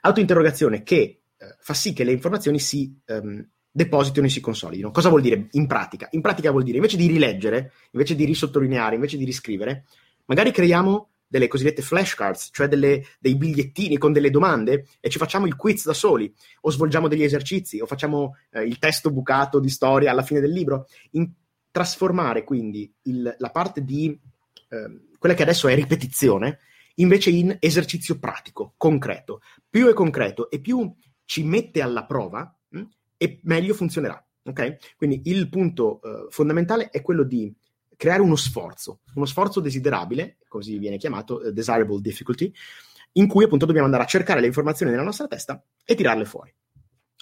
Autointerrogazione 0.02 0.82
che 0.82 0.94
eh, 0.96 1.20
fa 1.58 1.74
sì 1.74 1.92
che 1.92 2.04
le 2.04 2.12
informazioni 2.12 2.58
si 2.58 2.96
ehm, 3.04 3.48
depositino 3.70 4.26
e 4.26 4.30
si 4.30 4.40
consolidino. 4.40 4.90
Cosa 4.90 5.08
vuol 5.08 5.22
dire 5.22 5.48
in 5.52 5.66
pratica? 5.66 6.08
In 6.12 6.20
pratica 6.20 6.50
vuol 6.50 6.62
dire 6.62 6.76
invece 6.76 6.96
di 6.96 7.08
rileggere, 7.08 7.72
invece 7.90 8.14
di 8.14 8.24
risottolineare, 8.24 8.94
invece 8.94 9.16
di 9.16 9.24
riscrivere, 9.24 9.84
magari 10.26 10.52
creiamo 10.52 11.08
delle 11.34 11.48
cosiddette 11.48 11.82
flashcards, 11.82 12.50
cioè 12.52 12.68
delle, 12.68 13.04
dei 13.18 13.34
bigliettini 13.34 13.98
con 13.98 14.12
delle 14.12 14.30
domande 14.30 14.86
e 15.00 15.10
ci 15.10 15.18
facciamo 15.18 15.46
il 15.46 15.56
quiz 15.56 15.84
da 15.84 15.92
soli, 15.92 16.32
o 16.60 16.70
svolgiamo 16.70 17.08
degli 17.08 17.24
esercizi, 17.24 17.80
o 17.80 17.86
facciamo 17.86 18.36
eh, 18.52 18.62
il 18.62 18.78
testo 18.78 19.10
bucato 19.10 19.58
di 19.58 19.68
storia 19.68 20.12
alla 20.12 20.22
fine 20.22 20.38
del 20.38 20.52
libro. 20.52 20.86
In, 21.12 21.28
trasformare 21.72 22.44
quindi 22.44 22.88
il, 23.02 23.34
la 23.36 23.50
parte 23.50 23.82
di 23.82 24.16
eh, 24.68 25.08
quella 25.18 25.34
che 25.34 25.42
adesso 25.42 25.66
è 25.66 25.74
ripetizione 25.74 26.60
invece 26.96 27.30
in 27.30 27.56
esercizio 27.58 28.20
pratico, 28.20 28.74
concreto. 28.76 29.40
Più 29.68 29.88
è 29.88 29.92
concreto 29.92 30.48
e 30.50 30.60
più 30.60 30.94
ci 31.24 31.42
mette 31.42 31.82
alla 31.82 32.04
prova, 32.04 32.56
mh, 32.68 32.78
hm, 32.78 32.88
e 33.16 33.40
meglio 33.42 33.74
funzionerà. 33.74 34.24
Okay? 34.44 34.76
Quindi 34.96 35.22
il 35.24 35.48
punto 35.48 36.00
eh, 36.00 36.26
fondamentale 36.30 36.90
è 36.90 37.02
quello 37.02 37.24
di 37.24 37.52
creare 37.96 38.22
uno 38.22 38.36
sforzo, 38.36 39.00
uno 39.14 39.26
sforzo 39.26 39.60
desiderabile, 39.60 40.38
così 40.48 40.78
viene 40.78 40.96
chiamato 40.96 41.36
uh, 41.36 41.50
desirable 41.50 42.00
difficulty, 42.00 42.52
in 43.12 43.28
cui 43.28 43.44
appunto 43.44 43.66
dobbiamo 43.66 43.86
andare 43.86 44.04
a 44.04 44.08
cercare 44.08 44.40
le 44.40 44.46
informazioni 44.46 44.90
nella 44.90 45.04
nostra 45.04 45.26
testa 45.26 45.62
e 45.84 45.94
tirarle 45.94 46.24
fuori. 46.24 46.52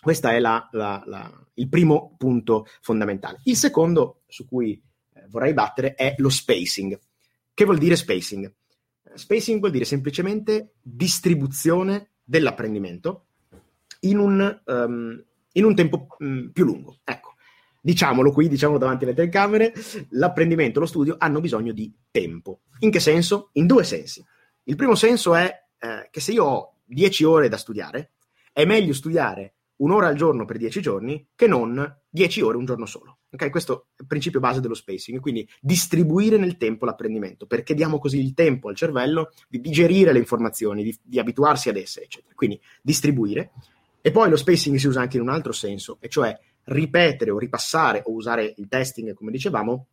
Questo 0.00 0.28
è 0.28 0.40
la, 0.40 0.68
la, 0.72 1.02
la, 1.06 1.46
il 1.54 1.68
primo 1.68 2.14
punto 2.18 2.66
fondamentale. 2.80 3.40
Il 3.44 3.56
secondo 3.56 4.22
su 4.26 4.46
cui 4.46 4.72
eh, 5.14 5.26
vorrei 5.28 5.52
battere 5.52 5.94
è 5.94 6.14
lo 6.18 6.28
spacing. 6.28 6.98
Che 7.54 7.64
vuol 7.64 7.78
dire 7.78 7.94
spacing? 7.94 8.52
Spacing 9.14 9.60
vuol 9.60 9.70
dire 9.70 9.84
semplicemente 9.84 10.72
distribuzione 10.80 12.12
dell'apprendimento 12.24 13.26
in 14.00 14.18
un, 14.18 14.60
um, 14.64 15.24
in 15.52 15.64
un 15.64 15.74
tempo 15.74 16.06
um, 16.18 16.50
più 16.52 16.64
lungo. 16.64 16.98
Ecco, 17.04 17.31
diciamolo 17.82 18.30
qui, 18.30 18.48
diciamolo 18.48 18.78
davanti 18.78 19.04
alle 19.04 19.14
telecamere, 19.14 19.74
l'apprendimento 20.10 20.78
e 20.78 20.82
lo 20.82 20.86
studio 20.86 21.16
hanno 21.18 21.40
bisogno 21.40 21.72
di 21.72 21.92
tempo. 22.10 22.60
In 22.78 22.90
che 22.90 23.00
senso? 23.00 23.50
In 23.54 23.66
due 23.66 23.84
sensi. 23.84 24.24
Il 24.64 24.76
primo 24.76 24.94
senso 24.94 25.34
è 25.34 25.52
eh, 25.78 26.08
che 26.10 26.20
se 26.20 26.32
io 26.32 26.44
ho 26.44 26.76
10 26.84 27.24
ore 27.24 27.48
da 27.48 27.56
studiare, 27.56 28.12
è 28.52 28.64
meglio 28.64 28.92
studiare 28.92 29.54
un'ora 29.76 30.06
al 30.06 30.14
giorno 30.14 30.44
per 30.44 30.58
10 30.58 30.80
giorni 30.80 31.26
che 31.34 31.48
non 31.48 32.00
10 32.08 32.40
ore 32.42 32.56
un 32.56 32.64
giorno 32.64 32.86
solo. 32.86 33.18
Okay? 33.30 33.50
Questo 33.50 33.86
è 33.96 34.02
il 34.02 34.06
principio 34.06 34.38
base 34.38 34.60
dello 34.60 34.74
spacing, 34.74 35.18
quindi 35.18 35.48
distribuire 35.60 36.36
nel 36.36 36.56
tempo 36.56 36.84
l'apprendimento, 36.84 37.46
perché 37.46 37.74
diamo 37.74 37.98
così 37.98 38.20
il 38.20 38.34
tempo 38.34 38.68
al 38.68 38.76
cervello 38.76 39.30
di 39.48 39.60
digerire 39.60 40.12
le 40.12 40.18
informazioni, 40.18 40.84
di, 40.84 40.96
di 41.02 41.18
abituarsi 41.18 41.68
ad 41.68 41.76
esse, 41.76 42.02
eccetera. 42.02 42.34
Quindi 42.34 42.60
distribuire. 42.80 43.52
E 44.00 44.10
poi 44.10 44.28
lo 44.28 44.36
spacing 44.36 44.76
si 44.76 44.86
usa 44.86 45.00
anche 45.00 45.16
in 45.16 45.22
un 45.22 45.28
altro 45.30 45.52
senso, 45.52 45.96
e 46.00 46.08
cioè 46.08 46.38
ripetere 46.64 47.30
o 47.30 47.38
ripassare 47.38 48.02
o 48.04 48.12
usare 48.12 48.54
il 48.56 48.68
testing, 48.68 49.14
come 49.14 49.30
dicevamo, 49.30 49.86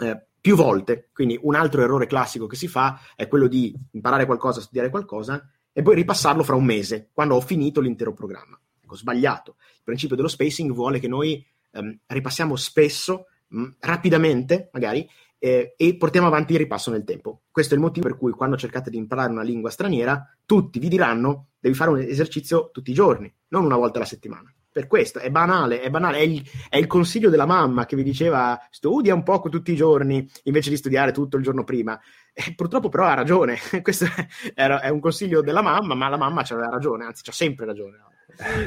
eh, 0.00 0.24
più 0.40 0.56
volte. 0.56 1.08
Quindi 1.12 1.38
un 1.42 1.54
altro 1.54 1.82
errore 1.82 2.06
classico 2.06 2.46
che 2.46 2.56
si 2.56 2.68
fa 2.68 3.00
è 3.14 3.28
quello 3.28 3.46
di 3.46 3.74
imparare 3.92 4.26
qualcosa, 4.26 4.60
studiare 4.60 4.90
qualcosa 4.90 5.48
e 5.72 5.82
poi 5.82 5.94
ripassarlo 5.94 6.42
fra 6.42 6.56
un 6.56 6.64
mese, 6.64 7.10
quando 7.12 7.34
ho 7.34 7.40
finito 7.40 7.80
l'intero 7.80 8.12
programma. 8.12 8.58
Ecco, 8.82 8.96
sbagliato. 8.96 9.56
Il 9.58 9.82
principio 9.84 10.16
dello 10.16 10.28
spacing 10.28 10.72
vuole 10.72 10.98
che 10.98 11.08
noi 11.08 11.44
ehm, 11.72 12.00
ripassiamo 12.06 12.56
spesso, 12.56 13.26
mh, 13.48 13.66
rapidamente 13.80 14.70
magari, 14.72 15.08
eh, 15.38 15.74
e 15.76 15.96
portiamo 15.96 16.26
avanti 16.26 16.52
il 16.52 16.58
ripasso 16.58 16.90
nel 16.90 17.04
tempo. 17.04 17.42
Questo 17.50 17.74
è 17.74 17.76
il 17.76 17.82
motivo 17.82 18.06
per 18.06 18.16
cui 18.16 18.32
quando 18.32 18.56
cercate 18.56 18.90
di 18.90 18.96
imparare 18.96 19.32
una 19.32 19.42
lingua 19.42 19.70
straniera, 19.70 20.36
tutti 20.44 20.78
vi 20.78 20.88
diranno 20.88 21.48
devi 21.58 21.74
fare 21.74 21.90
un 21.90 21.98
esercizio 21.98 22.70
tutti 22.72 22.90
i 22.90 22.94
giorni, 22.94 23.32
non 23.48 23.64
una 23.64 23.76
volta 23.76 23.98
alla 23.98 24.06
settimana 24.06 24.52
per 24.72 24.86
questo, 24.86 25.18
è 25.18 25.30
banale, 25.30 25.80
è 25.80 25.90
banale, 25.90 26.18
è 26.18 26.22
il, 26.22 26.42
è 26.68 26.78
il, 26.78 26.86
consiglio 26.86 27.28
della 27.28 27.46
mamma 27.46 27.84
che 27.84 27.94
vi 27.94 28.02
diceva 28.02 28.58
studia 28.70 29.14
un 29.14 29.22
poco 29.22 29.50
tutti 29.50 29.72
i 29.72 29.76
giorni 29.76 30.26
invece 30.44 30.70
di 30.70 30.76
studiare 30.76 31.12
tutto 31.12 31.36
il 31.36 31.42
giorno 31.42 31.62
prima. 31.62 32.00
E 32.32 32.54
purtroppo 32.56 32.88
però 32.88 33.04
ha 33.04 33.14
ragione, 33.14 33.58
questo 33.82 34.06
è, 34.54 34.66
è 34.66 34.88
un 34.88 35.00
consiglio 35.00 35.42
della 35.42 35.62
mamma, 35.62 35.94
ma 35.94 36.08
la 36.08 36.16
mamma 36.16 36.40
aveva 36.40 36.70
ragione, 36.70 37.04
anzi 37.04 37.22
c'ha 37.22 37.32
sempre 37.32 37.66
ragione. 37.66 37.98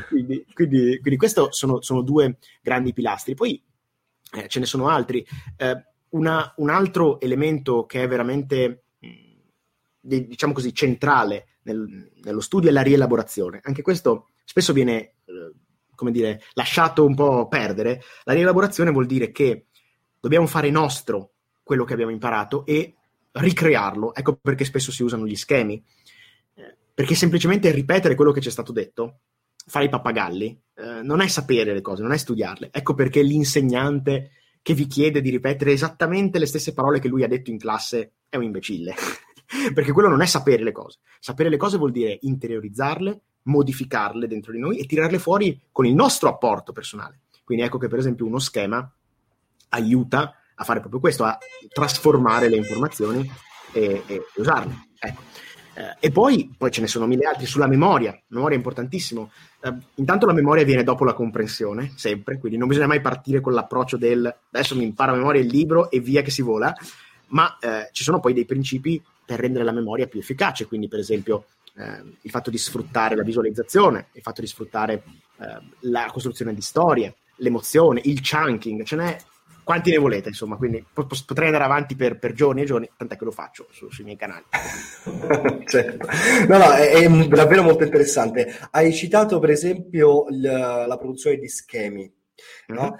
Quindi, 0.07 0.45
quindi, 0.53 0.99
quindi 0.99 1.17
questi 1.17 1.41
sono, 1.49 1.81
sono, 1.81 2.01
due 2.01 2.37
grandi 2.61 2.93
pilastri. 2.93 3.33
Poi 3.33 3.61
eh, 4.33 4.47
ce 4.47 4.59
ne 4.59 4.65
sono 4.65 4.87
altri. 4.87 5.25
Eh, 5.57 5.85
una, 6.09 6.53
un 6.57 6.69
altro 6.69 7.19
elemento 7.19 7.85
che 7.85 8.03
è 8.03 8.07
veramente, 8.07 8.83
diciamo 9.99 10.53
così, 10.53 10.73
centrale 10.73 11.47
nel, 11.63 12.11
nello 12.23 12.41
studio 12.41 12.69
è 12.69 12.71
la 12.71 12.81
rielaborazione. 12.81 13.59
Anche 13.63 13.81
questo 13.81 14.29
spesso 14.43 14.73
viene, 14.73 15.15
eh, 15.25 15.53
come 15.95 16.11
dire, 16.11 16.41
lasciato 16.53 17.05
un 17.05 17.15
po' 17.15 17.47
perdere. 17.47 18.01
La 18.23 18.33
rielaborazione 18.33 18.91
vuol 18.91 19.05
dire 19.05 19.31
che 19.31 19.65
dobbiamo 20.19 20.47
fare 20.47 20.69
nostro 20.69 21.31
quello 21.63 21.83
che 21.83 21.93
abbiamo 21.93 22.11
imparato 22.11 22.65
e 22.65 22.95
ricrearlo. 23.31 24.13
Ecco 24.13 24.35
perché 24.35 24.65
spesso 24.65 24.91
si 24.91 25.03
usano 25.03 25.25
gli 25.25 25.35
schemi. 25.35 25.83
Perché 26.93 27.15
semplicemente 27.15 27.71
ripetere 27.71 28.15
quello 28.15 28.31
che 28.31 28.39
ci 28.39 28.47
è 28.47 28.51
stato 28.51 28.71
detto, 28.71 29.19
fare 29.67 29.85
i 29.85 29.89
pappagalli, 29.89 30.61
eh, 30.75 31.01
non 31.01 31.21
è 31.21 31.27
sapere 31.27 31.73
le 31.73 31.81
cose, 31.81 32.01
non 32.01 32.13
è 32.13 32.17
studiarle. 32.17 32.69
Ecco 32.71 32.93
perché 32.93 33.21
l'insegnante 33.21 34.31
che 34.61 34.73
vi 34.73 34.87
chiede 34.87 35.21
di 35.21 35.29
ripetere 35.29 35.73
esattamente 35.73 36.39
le 36.39 36.45
stesse 36.45 36.73
parole 36.73 36.99
che 36.99 37.07
lui 37.07 37.23
ha 37.23 37.27
detto 37.27 37.49
in 37.51 37.57
classe 37.57 38.13
è 38.29 38.37
un 38.37 38.43
imbecille. 38.43 38.95
Perché 39.73 39.91
quello 39.91 40.09
non 40.09 40.21
è 40.21 40.25
sapere 40.25 40.63
le 40.63 40.71
cose. 40.71 40.99
Sapere 41.19 41.49
le 41.49 41.57
cose 41.57 41.77
vuol 41.77 41.91
dire 41.91 42.17
interiorizzarle, 42.21 43.21
modificarle 43.45 44.27
dentro 44.27 44.51
di 44.51 44.59
noi 44.59 44.77
e 44.77 44.85
tirarle 44.85 45.19
fuori 45.19 45.59
con 45.71 45.85
il 45.85 45.93
nostro 45.93 46.29
apporto 46.29 46.71
personale. 46.71 47.21
Quindi 47.43 47.63
ecco 47.63 47.77
che 47.77 47.87
per 47.87 47.99
esempio 47.99 48.25
uno 48.25 48.39
schema 48.39 48.89
aiuta 49.69 50.35
a 50.55 50.63
fare 50.63 50.79
proprio 50.79 51.01
questo, 51.01 51.23
a 51.23 51.37
trasformare 51.71 52.49
le 52.49 52.55
informazioni 52.55 53.29
e, 53.71 54.03
e 54.05 54.25
usarle. 54.35 54.87
Ecco. 54.99 55.21
Eh, 55.77 56.07
e 56.07 56.11
poi, 56.11 56.53
poi, 56.57 56.71
ce 56.71 56.79
ne 56.79 56.87
sono 56.87 57.05
mille 57.05 57.25
altri 57.25 57.45
sulla 57.45 57.67
memoria. 57.67 58.11
La 58.11 58.21
memoria 58.29 58.55
è 58.55 58.59
importantissimo. 58.59 59.31
Eh, 59.61 59.73
intanto 59.95 60.25
la 60.25 60.33
memoria 60.33 60.63
viene 60.63 60.83
dopo 60.83 61.03
la 61.03 61.13
comprensione, 61.13 61.91
sempre, 61.95 62.39
quindi 62.39 62.57
non 62.57 62.69
bisogna 62.69 62.87
mai 62.87 63.01
partire 63.01 63.41
con 63.41 63.53
l'approccio 63.53 63.97
del 63.97 64.33
adesso 64.51 64.75
mi 64.75 64.83
impara 64.83 65.11
a 65.11 65.15
memoria 65.15 65.41
il 65.41 65.47
libro 65.47 65.91
e 65.91 65.99
via 65.99 66.21
che 66.21 66.31
si 66.31 66.41
vola, 66.41 66.73
ma 67.27 67.57
eh, 67.59 67.89
ci 67.91 68.03
sono 68.03 68.21
poi 68.21 68.33
dei 68.33 68.45
principi 68.45 69.03
per 69.25 69.39
rendere 69.39 69.65
la 69.65 69.73
memoria 69.73 70.07
più 70.07 70.19
efficace, 70.19 70.65
quindi 70.65 70.87
per 70.87 70.99
esempio 70.99 71.45
eh, 71.77 72.03
il 72.21 72.31
fatto 72.31 72.49
di 72.49 72.57
sfruttare 72.57 73.15
la 73.15 73.23
visualizzazione, 73.23 74.07
il 74.13 74.21
fatto 74.21 74.41
di 74.41 74.47
sfruttare 74.47 75.03
eh, 75.39 75.59
la 75.81 76.09
costruzione 76.11 76.53
di 76.53 76.61
storie, 76.61 77.15
l'emozione, 77.37 78.01
il 78.03 78.21
chunking, 78.21 78.83
ce 78.83 78.95
n'è 78.95 79.17
quanti 79.65 79.89
ne 79.89 79.97
volete, 79.97 80.29
insomma, 80.29 80.55
quindi 80.57 80.85
potrei 80.93 81.47
andare 81.47 81.63
avanti 81.63 81.95
per, 81.95 82.19
per 82.19 82.33
giorni 82.33 82.61
e 82.61 82.65
giorni, 82.65 82.87
tant'è 82.95 83.17
che 83.17 83.25
lo 83.25 83.31
faccio 83.31 83.67
su, 83.71 83.89
sui 83.89 84.03
miei 84.03 84.15
canali. 84.15 84.43
certo. 85.65 86.07
No, 86.47 86.57
no, 86.59 86.71
è, 86.71 86.91
è, 86.91 87.27
davvero 87.27 87.63
molto 87.63 87.83
interessante. 87.83 88.55
Hai 88.69 88.93
citato, 88.93 89.39
per 89.39 89.49
esempio, 89.49 90.27
l, 90.29 90.41
la 90.41 90.97
produzione 90.97 91.37
di 91.37 91.49
schemi. 91.49 92.09
No? 92.67 92.81
Mm-hmm. 92.83 92.93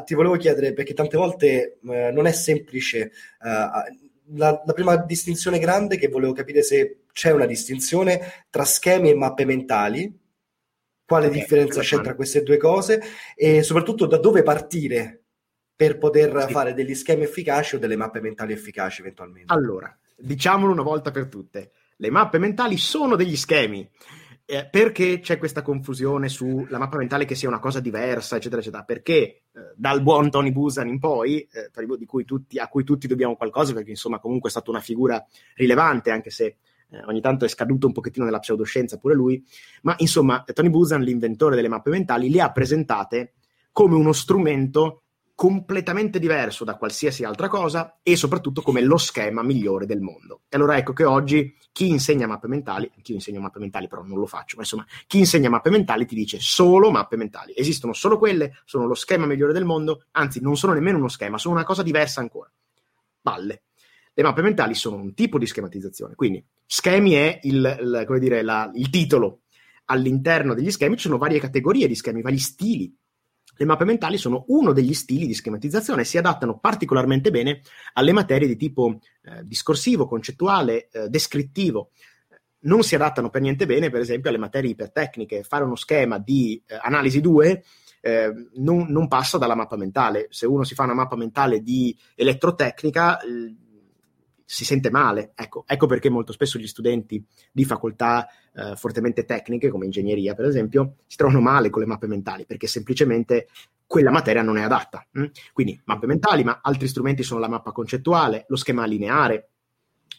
Uh, 0.00 0.04
ti 0.04 0.14
volevo 0.14 0.36
chiedere, 0.36 0.72
perché 0.72 0.92
tante 0.92 1.16
volte 1.16 1.78
uh, 1.82 2.12
non 2.12 2.26
è 2.26 2.32
semplice. 2.32 3.12
Uh, 3.40 4.07
la, 4.34 4.62
la, 4.64 4.72
prima 4.72 4.96
distinzione 4.96 5.58
grande 5.58 5.96
che 5.96 6.08
volevo 6.08 6.32
capire 6.32 6.62
se 6.62 7.04
c'è 7.12 7.32
una 7.32 7.46
distinzione 7.46 8.46
tra 8.50 8.64
schemi 8.64 9.10
e 9.10 9.14
mappe 9.14 9.44
mentali, 9.44 10.18
quale 11.04 11.26
okay, 11.26 11.38
differenza 11.38 11.80
c'è 11.80 12.00
tra 12.00 12.14
queste 12.14 12.42
due 12.42 12.58
cose 12.58 13.02
e 13.34 13.62
soprattutto 13.62 14.06
da 14.06 14.18
dove 14.18 14.42
partire 14.42 15.22
per 15.74 15.98
poter 15.98 16.44
sì. 16.46 16.52
fare 16.52 16.74
degli 16.74 16.94
schemi 16.94 17.22
efficaci 17.22 17.76
o 17.76 17.78
delle 17.78 17.96
mappe 17.96 18.20
mentali 18.20 18.52
efficaci 18.52 19.00
eventualmente. 19.00 19.52
Allora, 19.52 19.96
diciamolo 20.16 20.72
una 20.72 20.82
volta 20.82 21.10
per 21.10 21.28
tutte, 21.28 21.72
le 21.96 22.10
mappe 22.10 22.38
mentali 22.38 22.76
sono 22.76 23.16
degli 23.16 23.36
schemi. 23.36 23.88
Eh, 24.50 24.64
perché 24.64 25.20
c'è 25.20 25.36
questa 25.36 25.60
confusione 25.60 26.30
sulla 26.30 26.78
mappa 26.78 26.96
mentale 26.96 27.26
che 27.26 27.34
sia 27.34 27.48
una 27.48 27.58
cosa 27.58 27.80
diversa, 27.80 28.36
eccetera, 28.36 28.62
eccetera? 28.62 28.82
Perché 28.82 29.12
eh, 29.12 29.42
dal 29.76 30.00
buon 30.00 30.30
Tony 30.30 30.52
Busan 30.52 30.88
in 30.88 30.98
poi, 30.98 31.46
eh, 31.52 32.06
cui 32.06 32.24
tutti, 32.24 32.58
a 32.58 32.66
cui 32.68 32.82
tutti 32.82 33.06
dobbiamo 33.06 33.36
qualcosa, 33.36 33.74
perché 33.74 33.90
insomma 33.90 34.18
comunque 34.18 34.48
è 34.48 34.52
stata 34.52 34.70
una 34.70 34.80
figura 34.80 35.22
rilevante, 35.54 36.10
anche 36.10 36.30
se 36.30 36.56
eh, 36.88 37.02
ogni 37.04 37.20
tanto 37.20 37.44
è 37.44 37.48
scaduto 37.48 37.88
un 37.88 37.92
pochettino 37.92 38.24
nella 38.24 38.38
pseudoscienza 38.38 38.96
pure 38.96 39.14
lui, 39.14 39.44
ma 39.82 39.94
insomma 39.98 40.42
Tony 40.50 40.70
Busan, 40.70 41.02
l'inventore 41.02 41.54
delle 41.54 41.68
mappe 41.68 41.90
mentali, 41.90 42.30
le 42.30 42.40
ha 42.40 42.50
presentate 42.50 43.34
come 43.70 43.96
uno 43.96 44.14
strumento 44.14 45.02
completamente 45.38 46.18
diverso 46.18 46.64
da 46.64 46.74
qualsiasi 46.74 47.22
altra 47.22 47.46
cosa 47.46 48.00
e 48.02 48.16
soprattutto 48.16 48.60
come 48.60 48.80
lo 48.80 48.96
schema 48.96 49.44
migliore 49.44 49.86
del 49.86 50.00
mondo. 50.00 50.40
E 50.48 50.56
allora 50.56 50.76
ecco 50.76 50.92
che 50.92 51.04
oggi 51.04 51.56
chi 51.70 51.90
insegna 51.90 52.26
mappe 52.26 52.48
mentali, 52.48 52.90
chi 53.02 53.12
insegna 53.12 53.38
mappe 53.38 53.60
mentali 53.60 53.86
però 53.86 54.02
non 54.02 54.18
lo 54.18 54.26
faccio, 54.26 54.56
ma 54.56 54.62
insomma, 54.62 54.84
chi 55.06 55.18
insegna 55.18 55.48
mappe 55.48 55.70
mentali 55.70 56.06
ti 56.06 56.16
dice 56.16 56.38
solo 56.40 56.90
mappe 56.90 57.14
mentali. 57.14 57.52
Esistono 57.54 57.92
solo 57.92 58.18
quelle, 58.18 58.56
sono 58.64 58.88
lo 58.88 58.94
schema 58.94 59.26
migliore 59.26 59.52
del 59.52 59.64
mondo, 59.64 60.06
anzi 60.10 60.40
non 60.40 60.56
sono 60.56 60.72
nemmeno 60.72 60.98
uno 60.98 61.06
schema, 61.06 61.38
sono 61.38 61.54
una 61.54 61.62
cosa 61.62 61.84
diversa 61.84 62.18
ancora. 62.18 62.50
Balle. 63.20 63.62
Le 64.14 64.22
mappe 64.24 64.42
mentali 64.42 64.74
sono 64.74 64.96
un 64.96 65.14
tipo 65.14 65.38
di 65.38 65.46
schematizzazione, 65.46 66.16
quindi 66.16 66.44
schemi 66.66 67.12
è 67.12 67.38
il, 67.44 67.78
il, 67.80 68.18
dire, 68.18 68.42
la, 68.42 68.68
il 68.74 68.90
titolo. 68.90 69.42
All'interno 69.84 70.52
degli 70.52 70.72
schemi 70.72 70.96
ci 70.96 71.02
sono 71.02 71.16
varie 71.16 71.38
categorie 71.38 71.86
di 71.86 71.94
schemi, 71.94 72.22
vari 72.22 72.38
stili 72.38 72.92
le 73.58 73.64
mappe 73.64 73.84
mentali 73.84 74.18
sono 74.18 74.44
uno 74.48 74.72
degli 74.72 74.94
stili 74.94 75.26
di 75.26 75.34
schematizzazione 75.34 76.02
e 76.02 76.04
si 76.04 76.16
adattano 76.16 76.58
particolarmente 76.58 77.32
bene 77.32 77.60
alle 77.94 78.12
materie 78.12 78.46
di 78.46 78.56
tipo 78.56 79.00
eh, 79.22 79.42
discorsivo, 79.42 80.06
concettuale, 80.06 80.88
eh, 80.92 81.08
descrittivo. 81.08 81.90
Non 82.60 82.84
si 82.84 82.94
adattano 82.94 83.30
per 83.30 83.40
niente 83.40 83.66
bene, 83.66 83.90
per 83.90 84.00
esempio, 84.00 84.30
alle 84.30 84.38
materie 84.38 84.70
ipertecniche. 84.70 85.42
Fare 85.42 85.64
uno 85.64 85.74
schema 85.74 86.18
di 86.18 86.62
eh, 86.66 86.78
analisi 86.80 87.20
2 87.20 87.64
eh, 88.00 88.32
non, 88.54 88.86
non, 88.88 89.08
passa 89.08 89.38
dalla 89.38 89.56
mappa 89.56 89.76
mentale. 89.76 90.28
Se 90.30 90.46
uno 90.46 90.62
si 90.62 90.74
fa 90.74 90.84
una 90.84 90.94
mappa 90.94 91.16
mentale 91.16 91.60
di 91.60 91.96
elettrotecnica, 92.14 93.18
si 94.50 94.64
sente 94.64 94.90
male. 94.90 95.32
Ecco, 95.34 95.64
ecco, 95.66 95.86
perché 95.86 96.08
molto 96.08 96.32
spesso 96.32 96.58
gli 96.58 96.66
studenti 96.66 97.22
di 97.52 97.66
facoltà 97.66 98.26
eh, 98.54 98.76
fortemente 98.76 99.26
tecniche, 99.26 99.68
come 99.68 99.84
ingegneria 99.84 100.34
per 100.34 100.46
esempio, 100.46 100.94
si 101.06 101.18
trovano 101.18 101.42
male 101.42 101.68
con 101.68 101.82
le 101.82 101.86
mappe 101.86 102.06
mentali, 102.06 102.46
perché 102.46 102.66
semplicemente 102.66 103.48
quella 103.86 104.10
materia 104.10 104.40
non 104.40 104.56
è 104.56 104.62
adatta. 104.62 105.06
Hm? 105.12 105.26
Quindi 105.52 105.78
mappe 105.84 106.06
mentali, 106.06 106.44
ma 106.44 106.60
altri 106.62 106.88
strumenti 106.88 107.22
sono 107.22 107.40
la 107.40 107.48
mappa 107.48 107.72
concettuale, 107.72 108.46
lo 108.48 108.56
schema 108.56 108.86
lineare, 108.86 109.50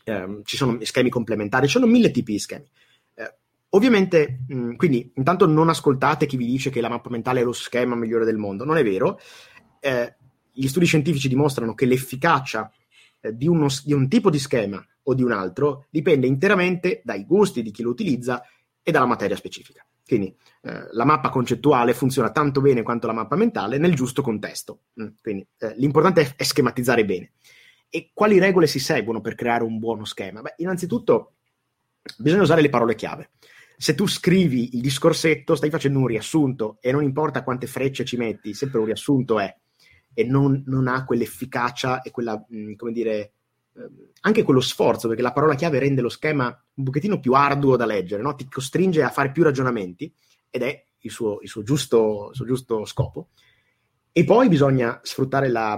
ehm, 0.04 0.44
ci 0.44 0.58
sono 0.58 0.78
schemi 0.82 1.10
complementari, 1.10 1.66
ci 1.66 1.74
sono 1.74 1.88
mille 1.88 2.12
tipi 2.12 2.34
di 2.34 2.40
schemi. 2.40 2.70
Eh, 3.16 3.36
ovviamente, 3.70 4.42
mh, 4.48 4.76
quindi 4.76 5.12
intanto 5.16 5.48
non 5.48 5.70
ascoltate 5.70 6.28
chi 6.28 6.38
vi 6.38 6.46
dice 6.46 6.70
che 6.70 6.82
la 6.82 6.90
mappa 6.90 7.10
mentale 7.10 7.42
è 7.42 7.44
lo 7.44 7.52
schema 7.52 7.96
migliore 7.96 8.26
del 8.26 8.38
mondo, 8.38 8.64
non 8.64 8.78
è 8.78 8.84
vero. 8.84 9.20
Eh, 9.80 10.18
gli 10.52 10.68
studi 10.68 10.86
scientifici 10.86 11.28
dimostrano 11.28 11.74
che 11.74 11.88
l'efficacia 11.88 12.72
eh, 13.22 13.36
di, 13.36 13.48
uno, 13.48 13.68
di 13.84 13.94
un 13.94 14.08
tipo 14.08 14.30
di 14.30 14.40
schema 14.40 14.86
o 15.04 15.14
di 15.14 15.24
un 15.24 15.32
altro 15.32 15.86
dipende 15.90 16.28
interamente 16.28 17.02
dai 17.04 17.26
gusti 17.26 17.62
di 17.62 17.72
chi 17.72 17.82
lo 17.82 17.90
utilizza 17.90 18.44
e 18.82 18.92
dalla 18.92 19.06
materia 19.06 19.36
specifica. 19.36 19.86
Quindi 20.06 20.36
eh, 20.62 20.88
la 20.92 21.06
mappa 21.06 21.30
concettuale 21.30 21.94
funziona 21.94 22.32
tanto 22.32 22.62
bene 22.62 22.82
quanto 22.82 23.06
la 23.06 23.14
mappa 23.14 23.36
mentale 23.36 23.78
nel 23.78 23.94
giusto 23.94 24.24
contesto. 24.24 24.82
Mm, 25.00 25.08
quindi 25.22 25.48
eh, 25.60 25.76
l'importante 25.78 26.22
è, 26.22 26.34
è, 26.36 26.44
schematizzare 26.44 27.06
bene. 27.06 27.34
E 27.90 28.10
quali 28.14 28.40
regole 28.40 28.66
si 28.66 28.80
seguono 28.80 29.22
per 29.22 29.36
creare 29.36 29.64
un 29.64 29.78
buono 29.78 30.06
schema? 30.06 30.42
Beh, 30.42 30.56
innanzitutto 30.58 31.34
bisogna 32.18 32.42
usare 32.42 32.62
le 32.62 32.70
parole 32.70 32.96
chiave. 32.96 33.32
Se 33.78 33.94
tu 33.94 34.08
scrivi 34.08 34.76
il 34.76 34.82
discorsetto, 34.82 35.56
stai 35.56 35.70
facendo 35.70 36.00
un 36.00 36.08
riassunto 36.08 36.78
e 36.82 36.92
non 36.92 37.04
importa 37.04 37.44
quante 37.44 37.68
frecce 37.68 38.04
ci 38.04 38.18
metti, 38.18 38.54
sempre 38.54 38.80
un 38.80 38.86
riassunto 38.86 39.40
è 39.40 39.56
e 40.14 40.24
non, 40.24 40.64
non 40.66 40.88
ha 40.88 41.06
quell'efficacia 41.06 42.02
e 42.02 42.12
quella, 42.12 42.44
mh, 42.48 42.58
mm, 42.58 42.74
come 42.76 42.92
dire, 42.92 43.32
eh, 43.76 43.90
anche 44.22 44.44
quello 44.44 44.62
sforzo, 44.62 45.08
perché 45.08 45.22
la 45.22 45.34
parola 45.34 45.56
chiave 45.56 45.80
rende 45.80 46.02
lo 46.02 46.10
schema 46.10 46.46
un 46.76 46.84
pochettino 46.84 47.20
più 47.20 47.34
arduo 47.34 47.76
da 47.76 47.86
leggere, 47.86 48.22
no? 48.22 48.36
ti 48.36 48.48
costringe 48.48 49.04
a 49.04 49.10
fare 49.10 49.32
più 49.32 49.44
ragionamenti 49.44 50.12
ed 50.50 50.64
è 50.64 50.86
il 51.00 51.12
suo, 51.12 51.40
il 51.42 51.48
suo, 51.48 51.64
giusto, 51.64 52.28
il 52.30 52.36
suo 52.36 52.46
giusto, 52.46 52.86
scopo. 52.86 53.30
E 54.12 54.24
poi 54.26 54.50
bisogna 54.50 55.00
sfruttare 55.04 55.50
la, 55.50 55.78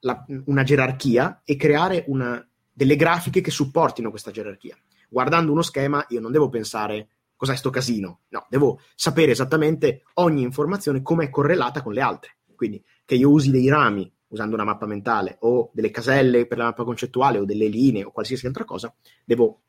la, 0.00 0.24
una 0.46 0.62
gerarchia 0.62 1.42
e 1.44 1.56
creare 1.56 2.04
una, 2.06 2.46
delle 2.72 2.96
grafiche 2.96 3.40
che 3.40 3.50
supportino 3.50 4.10
questa 4.10 4.30
gerarchia. 4.30 4.76
Guardando 5.08 5.52
uno 5.52 5.62
schema 5.62 6.04
io 6.08 6.20
non 6.20 6.32
devo 6.32 6.48
pensare 6.48 7.08
cos'è 7.36 7.56
sto 7.56 7.70
casino, 7.70 8.20
no, 8.28 8.46
devo 8.48 8.80
sapere 8.94 9.32
esattamente 9.32 10.04
ogni 10.14 10.42
informazione 10.42 11.02
come 11.02 11.24
è 11.24 11.30
correlata 11.30 11.82
con 11.82 11.92
le 11.92 12.00
altre. 12.00 12.36
Quindi 12.54 12.82
che 13.12 13.18
io 13.18 13.30
usi 13.30 13.50
dei 13.50 13.68
rami 13.68 14.10
usando 14.28 14.54
una 14.54 14.64
mappa 14.64 14.86
mentale 14.86 15.36
o 15.40 15.70
delle 15.74 15.90
caselle 15.90 16.46
per 16.46 16.56
la 16.56 16.64
mappa 16.64 16.82
concettuale 16.82 17.36
o 17.36 17.44
delle 17.44 17.66
linee 17.66 18.04
o 18.04 18.10
qualsiasi 18.10 18.46
altra 18.46 18.64
cosa, 18.64 18.94
devo 19.22 19.60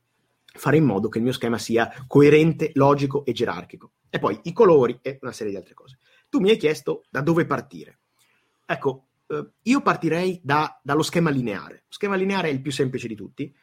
fare 0.45 0.77
in 0.77 0.85
modo 0.85 1.09
che 1.09 1.17
il 1.17 1.25
mio 1.25 1.33
schema 1.33 1.57
sia 1.57 1.91
coerente, 2.07 2.71
logico 2.75 3.25
e 3.25 3.33
gerarchico. 3.33 3.91
E 4.09 4.19
poi 4.19 4.39
i 4.43 4.53
colori 4.53 4.97
e 5.01 5.19
una 5.21 5.33
serie 5.33 5.51
di 5.51 5.57
altre 5.57 5.73
cose. 5.73 5.97
tu 6.29 6.39
mi 6.39 6.51
hai 6.51 6.57
chiesto 6.57 7.03
da 7.09 7.19
dove 7.19 7.45
partire. 7.45 7.99
Ecco, 8.65 9.07
eh, 9.27 9.45
io 9.63 9.81
partirei 9.81 10.39
da, 10.41 10.79
dallo 10.81 11.03
schema 11.03 11.29
lineare. 11.29 11.83
Lo 11.87 11.93
schema 11.93 12.15
lineare 12.15 12.47
è 12.47 12.51
il 12.53 12.61
più 12.61 12.71
semplice 12.71 13.09
di 13.09 13.15
tutti. 13.15 13.53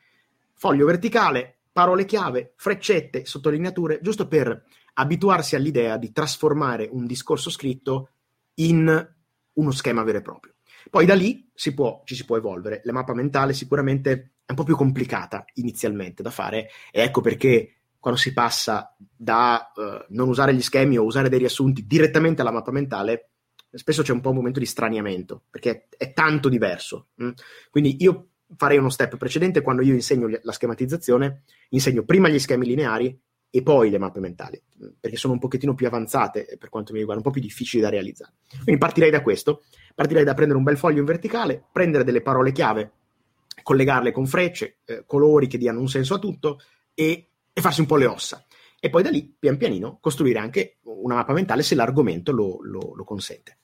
Foglio 0.53 0.85
verticale, 0.85 1.61
parole 1.73 2.05
chiave, 2.05 2.53
freccette, 2.57 3.25
sottolineature, 3.25 3.99
giusto 4.03 4.29
per 4.29 4.63
abituarsi 4.93 5.57
all'idea 5.57 5.97
di 5.97 6.13
trasformare 6.13 6.87
un 6.93 7.07
discorso 7.07 7.49
scritto 7.49 8.11
in 8.57 9.19
uno 9.61 9.71
schema 9.71 10.03
vero 10.03 10.19
e 10.19 10.23
proprio. 10.23 10.55
Poi 10.89 11.07
da 11.07 11.15
lì 11.15 11.49
si 11.55 11.75
può, 11.75 12.03
ci 12.05 12.15
si 12.15 12.25
può 12.25 12.37
evolvere. 12.37 12.81
La 12.85 12.93
mappa 12.93 13.15
mentale 13.15 13.53
sicuramente 13.53 14.33
è 14.45 14.51
un 14.51 14.57
po' 14.57 14.65
più 14.65 14.77
complicata 14.77 15.45
inizialmente 15.55 16.23
da 16.23 16.31
fare 16.31 16.69
e 16.91 17.03
ecco 17.03 17.21
perché 17.21 17.75
quando 17.99 18.19
si 18.19 18.33
passa 18.33 18.97
da 18.97 19.71
uh, 19.75 20.05
non 20.09 20.29
usare 20.29 20.55
gli 20.55 20.63
schemi 20.63 20.97
o 20.97 21.05
usare 21.05 21.29
dei 21.29 21.39
riassunti 21.39 21.87
direttamente 21.87 22.41
alla 22.41 22.51
mappa 22.51 22.73
mentale, 22.73 23.33
spesso 23.71 24.03
c'è 24.03 24.13
un 24.13 24.21
po' 24.21 24.31
un 24.31 24.37
momento 24.37 24.59
di 24.59 24.65
straniamento, 24.65 25.43
perché 25.51 25.87
è 25.97 26.13
tanto 26.15 26.49
diverso. 26.49 27.09
Mh? 27.17 27.27
Mm? 27.27 27.31
Quindi 27.71 27.97
io 28.01 28.29
farei 28.57 28.79
uno 28.79 28.89
step 28.89 29.17
precedente 29.17 29.61
quando 29.61 29.83
io 29.83 29.93
insegno 29.93 30.29
la 30.43 30.53
schematizzazione, 30.53 31.43
insegno 31.69 32.03
prima 32.03 32.29
gli 32.29 32.39
schemi 32.39 32.67
lineari 32.67 33.21
e 33.51 33.63
poi 33.63 33.91
le 33.91 33.99
mappe 33.99 34.21
mentali, 34.21 34.63
perché 34.99 35.17
sono 35.17 35.33
un 35.33 35.41
pochettino 35.41 35.75
più 35.75 35.87
avanzate 35.87 36.57
per 36.59 36.69
quanto 36.69 36.93
mi 36.93 36.99
riguarda, 36.99 37.23
un 37.23 37.29
po' 37.29 37.37
più 37.37 37.47
difficili 37.47 37.83
da 37.83 37.89
realizzare. 37.89 38.35
Quindi 38.63 38.81
partirei 38.81 39.11
da 39.11 39.23
questo, 39.23 39.65
partirei 39.95 40.25
da 40.25 40.35
prendere 40.35 40.59
un 40.59 40.65
bel 40.65 40.77
foglio 40.77 41.01
in 41.01 41.05
verticale, 41.05 41.63
prendere 41.73 42.05
delle 42.05 42.23
parole 42.23 42.53
chiave, 42.53 42.93
collegarle 43.63 44.13
con 44.13 44.27
frecce, 44.27 44.79
eh, 44.85 45.05
colori 45.05 45.49
che 45.49 45.59
diano 45.59 45.81
un 45.81 45.89
senso 45.89 46.15
a 46.15 46.19
tutto 46.19 46.61
e, 46.95 47.29
e 47.53 47.61
farsi 47.61 47.81
un 47.81 47.87
po' 47.87 47.97
le 47.97 48.07
ossa. 48.07 48.45
E 48.79 48.89
poi 48.89 49.03
da 49.03 49.11
lì, 49.11 49.35
pian 49.39 49.57
pianino, 49.57 49.99
costruire 50.01 50.39
anche 50.39 50.79
una 50.85 51.17
mappa 51.17 51.33
mentale 51.33 51.63
se 51.63 51.75
l'argomento 51.75 52.33
lo, 52.33 52.59
lo, 52.63 52.95
lo 52.95 53.05
consente. 53.05 53.59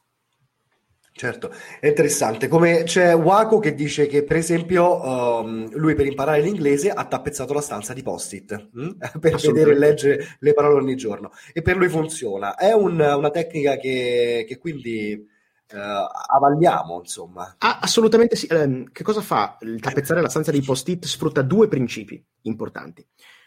Certo, 1.19 1.51
è 1.81 1.87
interessante. 1.87 2.47
Come 2.47 2.83
c'è 2.83 3.17
Waco 3.17 3.59
che 3.59 3.75
dice 3.75 4.07
che, 4.07 4.23
per 4.23 4.37
esempio, 4.37 5.03
um, 5.03 5.67
lui 5.73 5.95
per 5.95 6.05
imparare 6.05 6.43
l'inglese 6.43 6.91
ha 6.91 7.07
tappezzato 7.07 7.55
la 7.55 7.63
stanza 7.63 7.95
di 7.95 8.03
post-it 8.03 8.69
hm? 8.71 8.91
per 9.19 9.37
vedere 9.37 9.71
e 9.71 9.79
leggere 9.79 10.37
le 10.39 10.53
parole 10.53 10.83
ogni 10.83 10.95
giorno. 10.95 11.31
E 11.55 11.63
per 11.63 11.79
lui 11.79 11.89
funziona. 11.89 12.55
È 12.55 12.71
un, 12.75 13.01
una 13.01 13.31
tecnica 13.31 13.79
che, 13.79 14.45
che 14.47 14.59
quindi 14.59 15.27
uh, 15.73 15.77
avalliamo, 15.77 16.99
insomma. 16.99 17.57
Ah, 17.61 17.79
assolutamente 17.81 18.37
sì. 18.37 18.47
Um, 18.51 18.85
che 18.93 19.03
cosa 19.03 19.23
fa 19.23 19.57
il 19.63 19.81
tappezzare 19.81 20.21
la 20.21 20.29
stanza 20.29 20.51
di 20.51 20.61
post-it? 20.61 21.07
Sfrutta 21.07 21.41
due 21.41 21.67
principi 21.67 22.23
importanti. 22.43 23.03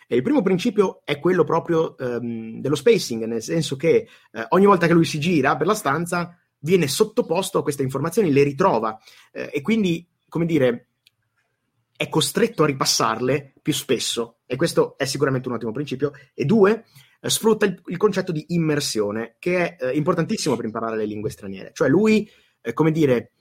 E 0.08 0.16
il 0.16 0.24
primo 0.24 0.42
principio 0.42 1.02
è 1.04 1.20
quello 1.20 1.44
proprio 1.44 1.96
um, 2.00 2.60
dello 2.62 2.74
spacing, 2.74 3.26
nel 3.26 3.44
senso 3.44 3.76
che 3.76 4.08
uh, 4.32 4.42
ogni 4.50 4.66
volta 4.66 4.88
che 4.88 4.94
lui 4.94 5.06
si 5.06 5.20
gira 5.20 5.56
per 5.56 5.68
la 5.68 5.76
stanza 5.76 6.36
viene 6.60 6.88
sottoposto 6.88 7.60
a 7.60 7.64
queste 7.64 7.84
informazioni, 7.84 8.32
le 8.32 8.44
ritrova 8.44 9.00
eh, 9.32 9.50
e 9.54 9.62
quindi, 9.62 10.08
come 10.28 10.46
dire, 10.46 10.90
è 11.96 12.08
costretto 12.08 12.64
a 12.64 12.66
ripassarle 12.66 13.56
più 13.62 13.74
spesso 13.74 14.40
e 14.46 14.56
questo 14.56 14.98
è 14.98 15.06
sicuramente 15.06 15.48
un 15.48 15.56
ottimo 15.56 15.72
principio. 15.72 16.12
E 16.34 16.46
due, 16.46 16.86
eh, 17.20 17.30
sfrutta 17.30 17.66
il, 17.66 17.82
il, 17.88 17.98
concetto 17.98 18.32
di 18.32 18.46
immersione 18.50 19.36
che 19.40 19.76
è 19.76 19.86
eh, 19.86 19.98
importantissimo 19.98 20.56
per 20.56 20.66
imparare 20.66 20.96
le 20.96 21.06
lingue 21.06 21.30
straniere, 21.30 21.72
cioè 21.74 21.90
lui, 21.90 22.30
eh, 22.62 22.74
come 22.74 22.92
dire, 22.92 23.34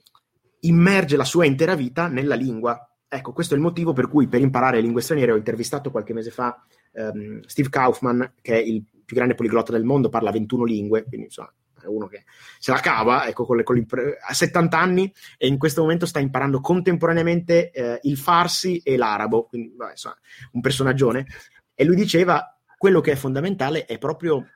immerge 0.61 1.15
la 1.15 1.23
sua 1.23 1.45
intera 1.45 1.75
vita 1.75 2.07
nella 2.07 2.35
lingua. 2.35 2.83
Ecco, 3.07 3.31
questo 3.33 3.53
è 3.53 3.57
il 3.57 3.63
motivo 3.63 3.93
per 3.93 4.07
cui 4.07 4.27
per 4.27 4.41
imparare 4.41 4.81
lingue 4.81 5.01
straniere 5.01 5.31
ho 5.31 5.37
intervistato 5.37 5.89
qualche 5.89 6.13
mese 6.13 6.29
fa 6.29 6.61
ehm, 6.91 7.41
Steve 7.45 7.69
Kaufman, 7.69 8.33
che 8.41 8.55
è 8.55 8.59
il 8.59 8.83
più 9.05 9.15
grande 9.15 9.35
poliglotta 9.35 9.71
del 9.71 9.83
mondo, 9.83 10.09
parla 10.09 10.31
21 10.31 10.65
lingue, 10.65 11.05
quindi 11.05 11.27
insomma 11.27 11.51
è 11.85 11.89
uno 11.89 12.07
che 12.07 12.25
se 12.59 12.71
la 12.71 12.79
cava, 12.79 13.27
ecco, 13.27 13.45
con 13.45 13.57
le, 13.57 13.63
con 13.63 13.83
a 14.27 14.33
70 14.33 14.77
anni 14.77 15.13
e 15.37 15.47
in 15.47 15.57
questo 15.57 15.81
momento 15.81 16.05
sta 16.05 16.19
imparando 16.19 16.59
contemporaneamente 16.59 17.71
eh, 17.71 17.99
il 18.03 18.17
farsi 18.17 18.77
e 18.79 18.97
l'arabo, 18.97 19.45
quindi 19.45 19.73
vabbè, 19.75 19.91
insomma, 19.91 20.17
un 20.51 20.61
personaggione. 20.61 21.25
E 21.73 21.83
lui 21.83 21.95
diceva, 21.95 22.57
quello 22.77 23.01
che 23.01 23.11
è 23.11 23.15
fondamentale 23.15 23.85
è 23.85 23.97
proprio 23.97 24.47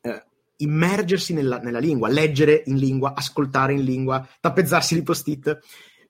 eh, 0.00 0.24
immergersi 0.56 1.32
nella, 1.32 1.58
nella, 1.58 1.78
lingua, 1.78 2.08
leggere 2.08 2.62
in 2.66 2.76
lingua, 2.76 3.14
ascoltare 3.14 3.72
in 3.72 3.82
lingua, 3.82 4.26
tappezzarsi 4.40 4.94
di 4.94 5.02
post-it. 5.02 5.58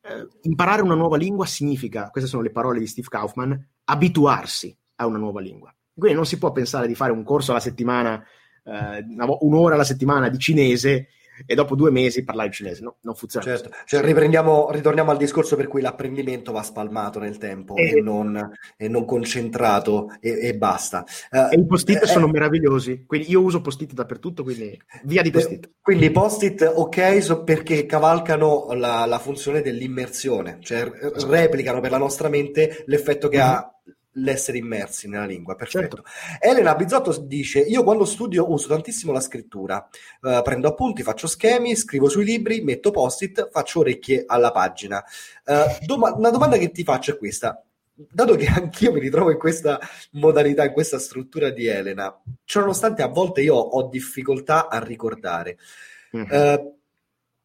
Eh, 0.01 0.28
imparare 0.43 0.82
una 0.82 0.95
nuova 0.95 1.16
lingua 1.16 1.47
significa, 1.47 2.11
queste 2.11 2.28
sono 2.28 2.43
le 2.43 2.51
parole 2.51 2.78
di 2.78 2.87
Steve 2.87 3.09
Kaufman, 3.09 3.68
abituarsi 3.85 4.76
a 4.97 5.07
una 5.07 5.18
nuova 5.18 5.41
lingua. 5.41 5.74
Quindi 5.93 6.16
non 6.16 6.26
si 6.26 6.39
può 6.39 6.53
pensare 6.53 6.87
di 6.87 6.95
fare 6.95 7.12
un 7.12 7.22
corso 7.22 7.53
alla 7.53 7.61
settimana 7.61 8.24
eh, 8.64 9.04
un'ora 9.40 9.74
alla 9.74 9.84
settimana 9.84 10.28
di 10.28 10.38
cinese 10.38 11.08
e 11.46 11.54
dopo 11.54 11.74
due 11.74 11.90
mesi 11.90 12.22
parlare 12.22 12.50
cinese. 12.50 12.82
No, 12.82 12.96
non 13.02 13.14
funziona. 13.14 13.44
Certo. 13.44 13.70
Cioè, 13.84 14.02
riprendiamo, 14.02 14.70
ritorniamo 14.70 15.10
al 15.10 15.16
discorso 15.16 15.56
per 15.56 15.66
cui 15.66 15.80
l'apprendimento 15.80 16.52
va 16.52 16.62
spalmato 16.62 17.18
nel 17.18 17.38
tempo 17.38 17.74
e, 17.74 17.98
e, 17.98 18.00
non, 18.00 18.52
e 18.76 18.88
non, 18.88 19.04
concentrato 19.04 20.16
e, 20.20 20.46
e 20.48 20.56
basta. 20.56 21.04
Uh, 21.30 21.52
e 21.52 21.58
i 21.58 21.66
post-it 21.66 22.02
eh, 22.02 22.06
sono 22.06 22.28
meravigliosi, 22.28 23.04
quindi 23.06 23.30
io 23.30 23.40
uso 23.40 23.60
post-it 23.60 23.92
dappertutto, 23.92 24.42
quindi 24.42 24.80
via 25.04 25.22
di 25.22 25.30
post-it. 25.30 25.70
Quindi 25.80 26.10
post-it 26.10 26.72
ok 26.74 27.22
so 27.22 27.42
perché 27.42 27.86
cavalcano 27.86 28.72
la, 28.74 29.04
la 29.06 29.18
funzione 29.18 29.62
dell'immersione, 29.62 30.58
cioè 30.60 30.88
replicano 31.28 31.80
per 31.80 31.90
la 31.90 31.98
nostra 31.98 32.28
mente 32.28 32.84
l'effetto 32.86 33.28
che 33.28 33.38
mm-hmm. 33.38 33.46
ha 33.46 33.68
l'essere 34.14 34.58
immersi 34.58 35.08
nella 35.08 35.26
lingua. 35.26 35.54
Perfetto. 35.54 36.02
Certo. 36.04 36.10
Elena 36.40 36.74
Bizzotto 36.74 37.16
dice: 37.20 37.60
Io 37.60 37.82
quando 37.82 38.04
studio 38.04 38.50
uso 38.50 38.68
tantissimo 38.68 39.12
la 39.12 39.20
scrittura, 39.20 39.88
uh, 40.22 40.42
prendo 40.42 40.68
appunti, 40.68 41.02
faccio 41.02 41.26
schemi, 41.26 41.76
scrivo 41.76 42.08
sui 42.08 42.24
libri, 42.24 42.62
metto 42.62 42.90
post-it, 42.90 43.48
faccio 43.50 43.80
orecchie 43.80 44.24
alla 44.26 44.50
pagina. 44.50 45.02
Uh, 45.44 45.84
doma- 45.84 46.14
una 46.14 46.30
domanda 46.30 46.56
che 46.56 46.70
ti 46.70 46.84
faccio 46.84 47.12
è 47.12 47.18
questa. 47.18 47.62
Dato 47.96 48.34
che 48.34 48.46
anch'io 48.46 48.92
mi 48.92 48.98
ritrovo 48.98 49.30
in 49.30 49.38
questa 49.38 49.78
modalità, 50.12 50.64
in 50.64 50.72
questa 50.72 50.98
struttura 50.98 51.50
di 51.50 51.66
Elena, 51.66 52.20
ciononostante 52.44 53.02
a 53.02 53.08
volte 53.08 53.40
io 53.42 53.54
ho 53.54 53.88
difficoltà 53.88 54.68
a 54.68 54.80
ricordare. 54.80 55.58
Mm-hmm. 56.16 56.28
Uh, 56.30 56.76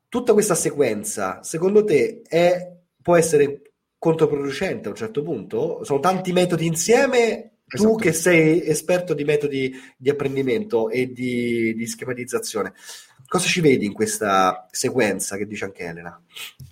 tutta 0.10 0.34
questa 0.34 0.56
sequenza, 0.56 1.44
secondo 1.44 1.84
te, 1.84 2.24
è, 2.28 2.72
può 3.00 3.16
essere 3.16 3.62
controproducente 4.00 4.88
a 4.88 4.92
un 4.92 4.98
certo 4.98 5.22
punto? 5.22 5.84
Sono 5.84 6.00
tanti 6.00 6.32
metodi 6.32 6.66
insieme. 6.66 7.52
Esatto. 7.72 7.92
Tu 7.92 7.96
che 7.98 8.14
sei 8.14 8.66
esperto 8.66 9.14
di 9.14 9.24
metodi 9.24 9.72
di 9.96 10.10
apprendimento 10.10 10.90
e 10.90 11.12
di, 11.12 11.76
di 11.76 11.86
schematizzazione, 11.86 12.74
cosa 13.28 13.46
ci 13.46 13.62
vedi 13.62 13.86
in 13.86 13.94
questa 13.94 14.66
sequenza 14.72 15.38
che 15.38 15.46
dice 15.46 15.66
anche 15.66 15.84
Elena? 15.84 16.20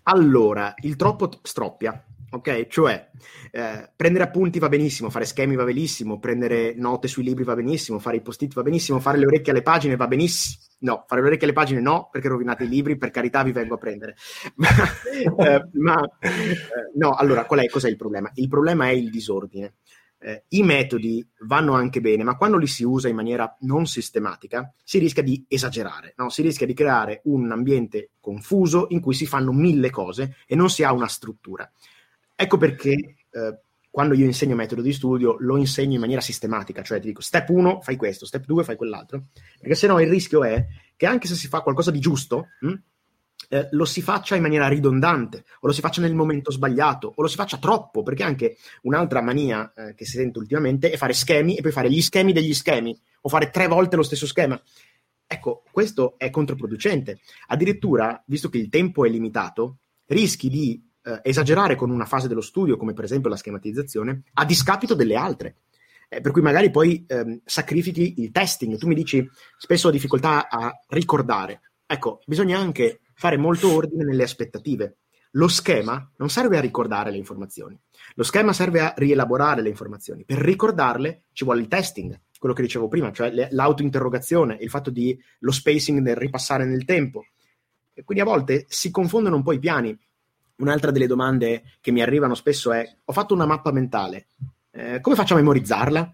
Allora, 0.03 0.73
il 0.82 0.95
troppo 0.95 1.30
stroppia, 1.43 2.03
ok? 2.30 2.67
Cioè, 2.67 3.09
eh, 3.51 3.89
prendere 3.95 4.23
appunti 4.23 4.59
va 4.59 4.69
benissimo, 4.69 5.09
fare 5.09 5.25
schemi 5.25 5.55
va 5.55 5.63
benissimo, 5.63 6.19
prendere 6.19 6.73
note 6.75 7.07
sui 7.07 7.23
libri 7.23 7.43
va 7.43 7.55
benissimo, 7.55 7.99
fare 7.99 8.17
i 8.17 8.21
post-it 8.21 8.53
va 8.53 8.63
benissimo, 8.63 8.99
fare 8.99 9.17
le 9.17 9.25
orecchie 9.25 9.51
alle 9.51 9.61
pagine 9.63 9.95
va 9.95 10.07
benissimo 10.07 10.65
No, 10.80 11.05
fare 11.07 11.21
le 11.21 11.28
orecchie 11.28 11.47
alle 11.47 11.55
pagine 11.55 11.82
no, 11.82 12.07
perché 12.11 12.28
rovinate 12.28 12.65
i 12.65 12.67
libri, 12.67 12.97
per 12.97 13.09
carità 13.09 13.41
vi 13.41 13.51
vengo 13.51 13.75
a 13.75 13.78
prendere. 13.78 14.15
eh, 15.39 15.67
ma 15.73 15.99
eh, 16.19 16.30
no, 16.95 17.15
allora, 17.15 17.45
qual 17.45 17.61
è, 17.61 17.67
cos'è 17.67 17.89
il 17.89 17.95
problema? 17.95 18.30
Il 18.36 18.47
problema 18.47 18.88
è 18.88 18.91
il 18.91 19.09
disordine. 19.09 19.75
Eh, 20.19 20.43
I 20.49 20.63
metodi 20.63 21.28
vanno 21.45 21.73
anche 21.73 21.99
bene, 21.99 22.23
ma 22.23 22.36
quando 22.36 22.57
li 22.57 22.67
si 22.67 22.84
usa 22.84 23.07
in 23.07 23.15
maniera 23.15 23.55
non 23.61 23.88
sistematica 23.88 24.71
si 24.84 24.99
rischia 24.99 25.23
di 25.23 25.45
esagerare, 25.47 26.13
no? 26.17 26.30
si 26.30 26.41
rischia 26.41 26.65
di 26.65 26.73
creare 26.73 27.21
un 27.25 27.51
ambiente 27.51 28.11
confuso 28.19 28.88
in 28.89 28.99
cui 28.99 29.13
si 29.13 29.25
fanno 29.25 29.51
mille 29.51 29.89
cose 29.89 30.38
e 30.47 30.55
non 30.55 30.69
si 30.69 30.84
ha 30.84 30.91
una 30.91 31.07
struttura. 31.07 31.69
Ecco 32.39 32.57
perché 32.57 32.91
eh, 33.31 33.59
quando 33.89 34.13
io 34.13 34.25
insegno 34.25 34.53
metodo 34.53 34.83
di 34.83 34.93
studio 34.93 35.38
lo 35.39 35.57
insegno 35.57 35.95
in 35.95 35.99
maniera 35.99 36.21
sistematica, 36.21 36.83
cioè 36.83 36.99
ti 36.99 37.07
dico 37.07 37.21
step 37.21 37.49
1 37.49 37.81
fai 37.81 37.95
questo, 37.95 38.27
step 38.27 38.45
2 38.45 38.63
fai 38.63 38.75
quell'altro, 38.75 39.23
perché 39.59 39.73
se 39.73 39.88
no 39.88 39.99
il 39.99 40.07
rischio 40.07 40.43
è 40.43 40.63
che 40.95 41.07
anche 41.07 41.27
se 41.27 41.33
si 41.33 41.47
fa 41.47 41.61
qualcosa 41.61 41.89
di 41.89 41.99
giusto, 41.99 42.49
mh, 42.59 42.67
hm, 42.67 42.81
eh, 43.49 43.67
lo 43.71 43.85
si 43.85 44.03
faccia 44.03 44.35
in 44.35 44.43
maniera 44.43 44.67
ridondante, 44.67 45.45
o 45.61 45.65
lo 45.65 45.73
si 45.73 45.81
faccia 45.81 46.01
nel 46.01 46.13
momento 46.13 46.51
sbagliato, 46.51 47.11
o 47.15 47.21
lo 47.23 47.27
si 47.27 47.35
faccia 47.35 47.57
troppo, 47.57 48.03
perché 48.03 48.21
anche 48.21 48.57
un'altra 48.83 49.19
mania 49.23 49.73
eh, 49.75 49.95
che 49.95 50.05
si 50.05 50.17
sente 50.17 50.38
ultimamente 50.38 50.91
è 50.91 50.97
fare 50.97 51.13
schemi 51.13 51.55
e 51.55 51.61
poi 51.63 51.71
fare 51.71 51.89
gli 51.89 52.01
schemi 52.03 52.33
degli 52.33 52.53
schemi, 52.53 52.95
o 53.21 53.29
fare 53.29 53.49
tre 53.49 53.65
volte 53.65 53.95
lo 53.95 54.03
stesso 54.03 54.27
schema. 54.27 54.61
Ecco, 55.25 55.63
questo 55.71 56.19
è 56.19 56.29
controproducente. 56.29 57.19
Addirittura, 57.47 58.21
visto 58.27 58.47
che 58.47 58.59
il 58.59 58.69
tempo 58.69 59.05
è 59.05 59.09
limitato, 59.09 59.79
rischi 60.05 60.49
di 60.49 60.86
eh, 61.07 61.21
esagerare 61.23 61.75
con 61.75 61.89
una 61.89 62.05
fase 62.05 62.27
dello 62.27 62.41
studio, 62.41 62.75
come 62.75 62.93
per 62.93 63.05
esempio 63.05 63.29
la 63.29 63.37
schematizzazione, 63.37 64.23
a 64.33 64.45
discapito 64.45 64.93
delle 64.93 65.15
altre. 65.15 65.55
Eh, 66.09 66.21
per 66.21 66.31
cui 66.31 66.41
magari 66.41 66.69
poi 66.69 67.05
ehm, 67.07 67.41
sacrifichi 67.45 68.15
il 68.17 68.31
testing. 68.31 68.77
Tu 68.77 68.87
mi 68.87 68.95
dici 68.95 69.27
spesso 69.57 69.87
ho 69.87 69.91
difficoltà 69.91 70.49
a 70.49 70.71
ricordare. 70.89 71.61
Ecco, 71.85 72.21
bisogna 72.25 72.59
anche 72.59 72.99
fare 73.13 73.37
molto 73.37 73.73
ordine 73.73 74.03
nelle 74.03 74.23
aspettative. 74.23 74.97
Lo 75.31 75.47
schema 75.47 76.09
non 76.17 76.29
serve 76.29 76.57
a 76.57 76.61
ricordare 76.61 77.11
le 77.11 77.17
informazioni, 77.17 77.77
lo 78.15 78.23
schema 78.23 78.53
serve 78.53 78.79
a 78.79 78.93
rielaborare 78.95 79.61
le 79.61 79.69
informazioni. 79.69 80.23
Per 80.23 80.37
ricordarle 80.37 81.23
ci 81.33 81.43
vuole 81.43 81.61
il 81.61 81.67
testing, 81.67 82.19
quello 82.39 82.55
che 82.55 82.61
dicevo 82.61 82.87
prima, 82.87 83.11
cioè 83.11 83.29
le, 83.31 83.47
l'autointerrogazione, 83.51 84.57
il 84.59 84.69
fatto 84.69 84.89
di 84.89 85.17
lo 85.39 85.51
spacing 85.51 85.99
nel 85.99 86.15
ripassare 86.15 86.65
nel 86.65 86.85
tempo. 86.85 87.25
E 87.93 88.03
quindi 88.03 88.23
a 88.23 88.27
volte 88.27 88.65
si 88.69 88.89
confondono 88.89 89.35
un 89.35 89.43
po' 89.43 89.53
i 89.53 89.59
piani. 89.59 89.97
Un'altra 90.57 90.91
delle 90.91 91.07
domande 91.07 91.63
che 91.81 91.91
mi 91.91 92.01
arrivano 92.01 92.35
spesso 92.35 92.71
è: 92.71 92.83
ho 93.05 93.13
fatto 93.13 93.33
una 93.33 93.45
mappa 93.45 93.71
mentale, 93.71 94.27
eh, 94.71 94.99
come 95.01 95.15
faccio 95.15 95.33
a 95.33 95.37
memorizzarla? 95.37 96.09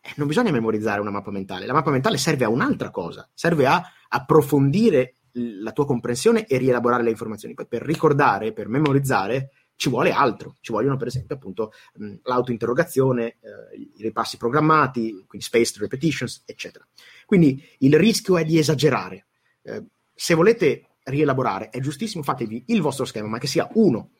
Eh, 0.00 0.12
non 0.16 0.26
bisogna 0.26 0.50
memorizzare 0.50 1.00
una 1.00 1.10
mappa 1.10 1.30
mentale, 1.30 1.66
la 1.66 1.72
mappa 1.72 1.90
mentale 1.90 2.16
serve 2.16 2.44
a 2.44 2.48
un'altra 2.48 2.90
cosa, 2.90 3.28
serve 3.32 3.66
a 3.66 3.82
approfondire 4.08 5.14
la 5.32 5.72
tua 5.72 5.84
comprensione 5.84 6.46
e 6.46 6.56
rielaborare 6.58 7.02
le 7.02 7.10
informazioni. 7.10 7.54
Poi 7.54 7.66
per 7.66 7.82
ricordare, 7.82 8.52
per 8.52 8.68
memorizzare, 8.68 9.50
ci 9.76 9.90
vuole 9.90 10.10
altro, 10.10 10.56
ci 10.60 10.72
vogliono 10.72 10.96
per 10.96 11.08
esempio 11.08 11.36
appunto 11.36 11.72
mh, 11.94 12.14
l'autointerrogazione, 12.22 13.26
eh, 13.26 13.76
i 13.98 14.02
ripassi 14.02 14.36
programmati, 14.38 15.24
quindi 15.26 15.46
spaced 15.46 15.78
repetitions, 15.78 16.42
eccetera. 16.46 16.86
Quindi 17.26 17.62
il 17.80 17.94
rischio 17.98 18.38
è 18.38 18.44
di 18.44 18.58
esagerare. 18.58 19.26
Eh, 19.62 19.84
se 20.14 20.34
volete 20.34 20.86
rielaborare, 21.06 21.68
è 21.70 21.80
giustissimo, 21.80 22.22
fatevi 22.22 22.64
il 22.68 22.80
vostro 22.80 23.04
schema, 23.04 23.28
ma 23.28 23.38
che 23.38 23.46
sia 23.46 23.68
uno. 23.74 24.10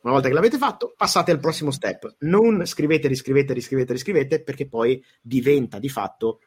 Una 0.00 0.12
volta 0.12 0.28
che 0.28 0.34
l'avete 0.34 0.58
fatto, 0.58 0.94
passate 0.96 1.32
al 1.32 1.40
prossimo 1.40 1.70
step. 1.70 2.16
Non 2.20 2.64
scrivete, 2.66 3.08
riscrivete, 3.08 3.52
riscrivete, 3.52 3.92
riscrivete, 3.92 4.42
perché 4.42 4.68
poi 4.68 5.02
diventa 5.20 5.78
di 5.78 5.88
fatto 5.88 6.40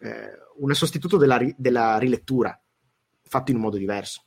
eh, 0.00 0.30
un 0.56 0.74
sostituto 0.74 1.16
della, 1.16 1.36
ri- 1.36 1.54
della 1.56 1.98
rilettura, 1.98 2.58
fatto 3.22 3.50
in 3.50 3.58
un 3.58 3.62
modo 3.64 3.76
diverso. 3.76 4.24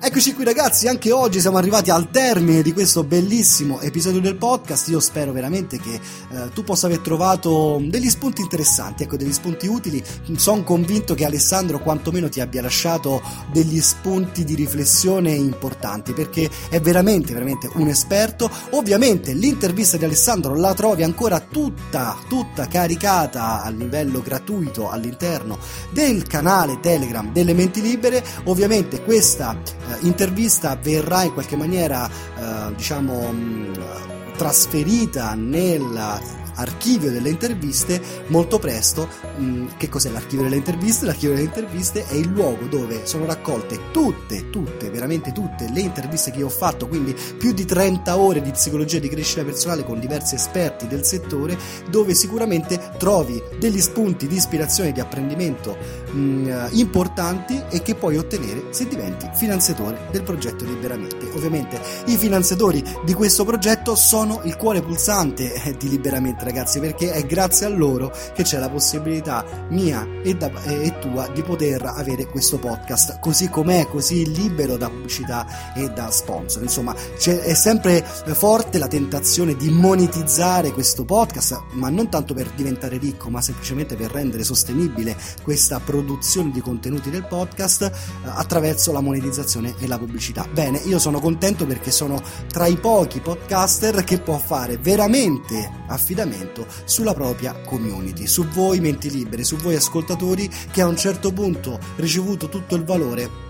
Eccoci 0.00 0.32
qui 0.32 0.44
ragazzi, 0.44 0.86
anche 0.86 1.10
oggi 1.10 1.40
siamo 1.40 1.56
arrivati 1.56 1.90
al 1.90 2.08
termine 2.08 2.62
di 2.62 2.72
questo 2.72 3.02
bellissimo 3.02 3.80
episodio 3.80 4.20
del 4.20 4.36
podcast. 4.36 4.86
Io 4.90 5.00
spero 5.00 5.32
veramente 5.32 5.80
che 5.80 5.94
eh, 5.94 6.50
tu 6.54 6.62
possa 6.62 6.86
aver 6.86 7.00
trovato 7.00 7.80
degli 7.82 8.08
spunti 8.08 8.40
interessanti, 8.40 9.02
ecco, 9.02 9.16
degli 9.16 9.32
spunti 9.32 9.66
utili. 9.66 10.00
Sono 10.36 10.62
convinto 10.62 11.14
che 11.14 11.24
Alessandro 11.24 11.80
quantomeno 11.80 12.28
ti 12.28 12.40
abbia 12.40 12.62
lasciato 12.62 13.20
degli 13.50 13.80
spunti 13.80 14.44
di 14.44 14.54
riflessione 14.54 15.32
importanti 15.32 16.12
perché 16.12 16.48
è 16.70 16.80
veramente, 16.80 17.32
veramente 17.32 17.68
un 17.74 17.88
esperto. 17.88 18.48
Ovviamente 18.70 19.32
l'intervista 19.32 19.96
di 19.96 20.04
Alessandro 20.04 20.54
la 20.54 20.74
trovi 20.74 21.02
ancora 21.02 21.40
tutta, 21.40 22.16
tutta 22.28 22.68
caricata 22.68 23.64
a 23.64 23.68
livello 23.70 24.22
gratuito 24.22 24.90
all'interno 24.90 25.58
del 25.90 26.22
canale 26.22 26.78
Telegram 26.78 27.32
delle 27.32 27.52
Menti 27.52 27.82
Libere. 27.82 28.24
Ovviamente 28.44 29.02
questa 29.02 29.60
intervista 30.00 30.76
verrà 30.80 31.22
in 31.24 31.32
qualche 31.32 31.56
maniera 31.56 32.08
eh, 32.08 32.74
diciamo 32.74 33.30
mh, 33.32 34.36
trasferita 34.36 35.34
nella 35.34 36.20
archivio 36.58 37.10
delle 37.10 37.30
interviste 37.30 38.00
molto 38.28 38.58
presto. 38.58 39.08
Mh, 39.36 39.76
che 39.76 39.88
cos'è 39.88 40.10
l'archivio 40.10 40.44
delle 40.44 40.56
interviste? 40.56 41.06
L'archivio 41.06 41.34
delle 41.34 41.46
interviste 41.46 42.06
è 42.06 42.14
il 42.14 42.28
luogo 42.28 42.66
dove 42.66 43.06
sono 43.06 43.24
raccolte 43.26 43.90
tutte, 43.90 44.50
tutte, 44.50 44.90
veramente 44.90 45.32
tutte 45.32 45.68
le 45.72 45.80
interviste 45.80 46.30
che 46.30 46.38
io 46.38 46.46
ho 46.46 46.50
fatto, 46.50 46.86
quindi 46.86 47.14
più 47.36 47.52
di 47.52 47.64
30 47.64 48.16
ore 48.16 48.40
di 48.40 48.50
psicologia 48.50 48.98
di 48.98 49.08
crescita 49.08 49.44
personale 49.44 49.84
con 49.84 50.00
diversi 50.00 50.34
esperti 50.34 50.86
del 50.86 51.04
settore, 51.04 51.56
dove 51.90 52.14
sicuramente 52.14 52.92
trovi 52.98 53.42
degli 53.58 53.80
spunti 53.80 54.26
di 54.26 54.36
ispirazione 54.36 54.90
e 54.90 54.92
di 54.92 55.00
apprendimento 55.00 55.76
mh, 56.12 56.68
importanti 56.72 57.62
e 57.70 57.82
che 57.82 57.94
puoi 57.94 58.16
ottenere 58.16 58.66
se 58.70 58.86
diventi 58.88 59.28
finanziatore 59.34 60.08
del 60.10 60.22
progetto 60.22 60.64
Liberamente. 60.64 61.30
Ovviamente 61.34 61.80
i 62.06 62.16
finanziatori 62.16 62.82
di 63.04 63.14
questo 63.14 63.44
progetto 63.44 63.94
sono 63.94 64.40
il 64.44 64.56
cuore 64.56 64.82
pulsante 64.82 65.76
di 65.78 65.88
Liberamente 65.88 66.44
ragazzi, 66.48 66.80
perché 66.80 67.12
è 67.12 67.24
grazie 67.26 67.66
a 67.66 67.68
loro 67.68 68.12
che 68.34 68.42
c'è 68.42 68.58
la 68.58 68.68
possibilità 68.68 69.44
mia 69.68 70.06
e, 70.22 70.34
da, 70.34 70.50
e 70.64 70.98
tua 70.98 71.28
di 71.28 71.42
poter 71.42 71.84
avere 71.84 72.26
questo 72.26 72.58
podcast 72.58 73.18
così 73.20 73.48
com'è, 73.48 73.86
così 73.86 74.32
libero 74.32 74.76
da 74.76 74.88
pubblicità 74.88 75.74
e 75.74 75.88
da 75.90 76.10
sponsor. 76.10 76.62
Insomma, 76.62 76.94
è 76.94 77.54
sempre 77.54 78.02
forte 78.02 78.78
la 78.78 78.88
tentazione 78.88 79.56
di 79.56 79.68
monetizzare 79.70 80.72
questo 80.72 81.04
podcast, 81.04 81.62
ma 81.72 81.90
non 81.90 82.08
tanto 82.08 82.34
per 82.34 82.50
diventare 82.54 82.96
ricco, 82.98 83.28
ma 83.28 83.40
semplicemente 83.40 83.94
per 83.94 84.10
rendere 84.10 84.44
sostenibile 84.44 85.16
questa 85.42 85.80
produzione 85.80 86.50
di 86.50 86.60
contenuti 86.60 87.10
del 87.10 87.26
podcast 87.26 87.82
eh, 87.82 87.90
attraverso 88.24 88.92
la 88.92 89.00
monetizzazione 89.00 89.74
e 89.78 89.86
la 89.86 89.98
pubblicità. 89.98 90.46
Bene, 90.50 90.78
io 90.78 90.98
sono 90.98 91.20
contento 91.20 91.66
perché 91.66 91.90
sono 91.90 92.22
tra 92.48 92.66
i 92.66 92.76
pochi 92.76 93.20
podcaster 93.20 94.04
che 94.04 94.18
può 94.18 94.38
fare 94.38 94.78
veramente 94.78 95.70
affidamento 95.86 96.37
sulla 96.84 97.14
propria 97.14 97.60
community, 97.64 98.26
su 98.26 98.46
voi 98.48 98.80
menti 98.80 99.10
libere, 99.10 99.44
su 99.44 99.56
voi 99.56 99.74
ascoltatori 99.74 100.48
che 100.70 100.80
a 100.80 100.86
un 100.86 100.96
certo 100.96 101.32
punto 101.32 101.78
ricevuto 101.96 102.48
tutto 102.48 102.74
il 102.74 102.84
valore 102.84 103.47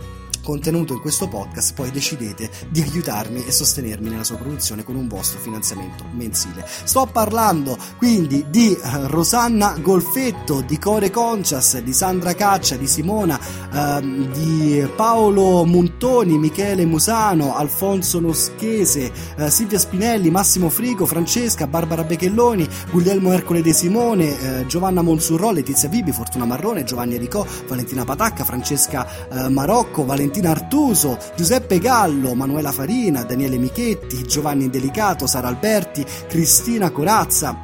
contenuto 0.48 0.94
in 0.94 1.00
questo 1.00 1.28
podcast, 1.28 1.74
poi 1.74 1.90
decidete 1.90 2.48
di 2.70 2.80
aiutarmi 2.80 3.44
e 3.44 3.52
sostenermi 3.52 4.08
nella 4.08 4.24
sua 4.24 4.36
produzione 4.36 4.82
con 4.82 4.96
un 4.96 5.06
vostro 5.06 5.38
finanziamento 5.40 6.04
mensile. 6.12 6.64
Sto 6.84 7.04
parlando 7.04 7.76
quindi 7.98 8.46
di 8.48 8.74
uh, 8.74 9.08
Rosanna 9.08 9.76
Golfetto, 9.78 10.62
di 10.62 10.78
Core 10.78 11.10
Concias, 11.10 11.78
di 11.80 11.92
Sandra 11.92 12.32
Caccia, 12.32 12.76
di 12.76 12.86
Simona, 12.86 13.38
uh, 13.38 14.00
di 14.00 14.88
Paolo 14.96 15.66
Montoni, 15.66 16.38
Michele 16.38 16.86
Musano, 16.86 17.54
Alfonso 17.54 18.18
Noschese, 18.18 19.12
uh, 19.36 19.48
Silvia 19.48 19.78
Spinelli, 19.78 20.30
Massimo 20.30 20.70
Frigo, 20.70 21.04
Francesca, 21.04 21.66
Barbara 21.66 22.04
Bechelloni, 22.04 22.66
Guglielmo 22.90 23.32
Ercole 23.32 23.60
De 23.60 23.74
Simone, 23.74 24.64
Giovanna 24.66 25.02
Monsurro, 25.02 25.50
Letizia 25.50 25.90
Bibi, 25.90 26.10
Fortuna 26.10 26.46
Marrone, 26.46 26.84
Giovanni 26.84 27.16
Enrico, 27.16 27.46
Valentina 27.66 28.06
Patacca, 28.06 28.44
Francesca 28.44 29.06
Marocco, 29.50 30.06
Valentina 30.06 30.36
Valentina 30.38 30.50
Artuso, 30.50 31.18
Giuseppe 31.34 31.78
Gallo, 31.78 32.34
Manuela 32.34 32.70
Farina, 32.70 33.24
Daniele 33.24 33.58
Michetti, 33.58 34.22
Giovanni 34.22 34.70
Delicato, 34.70 35.26
Sara 35.26 35.48
Alberti, 35.48 36.04
Cristina 36.28 36.90
Corazza, 36.90 37.56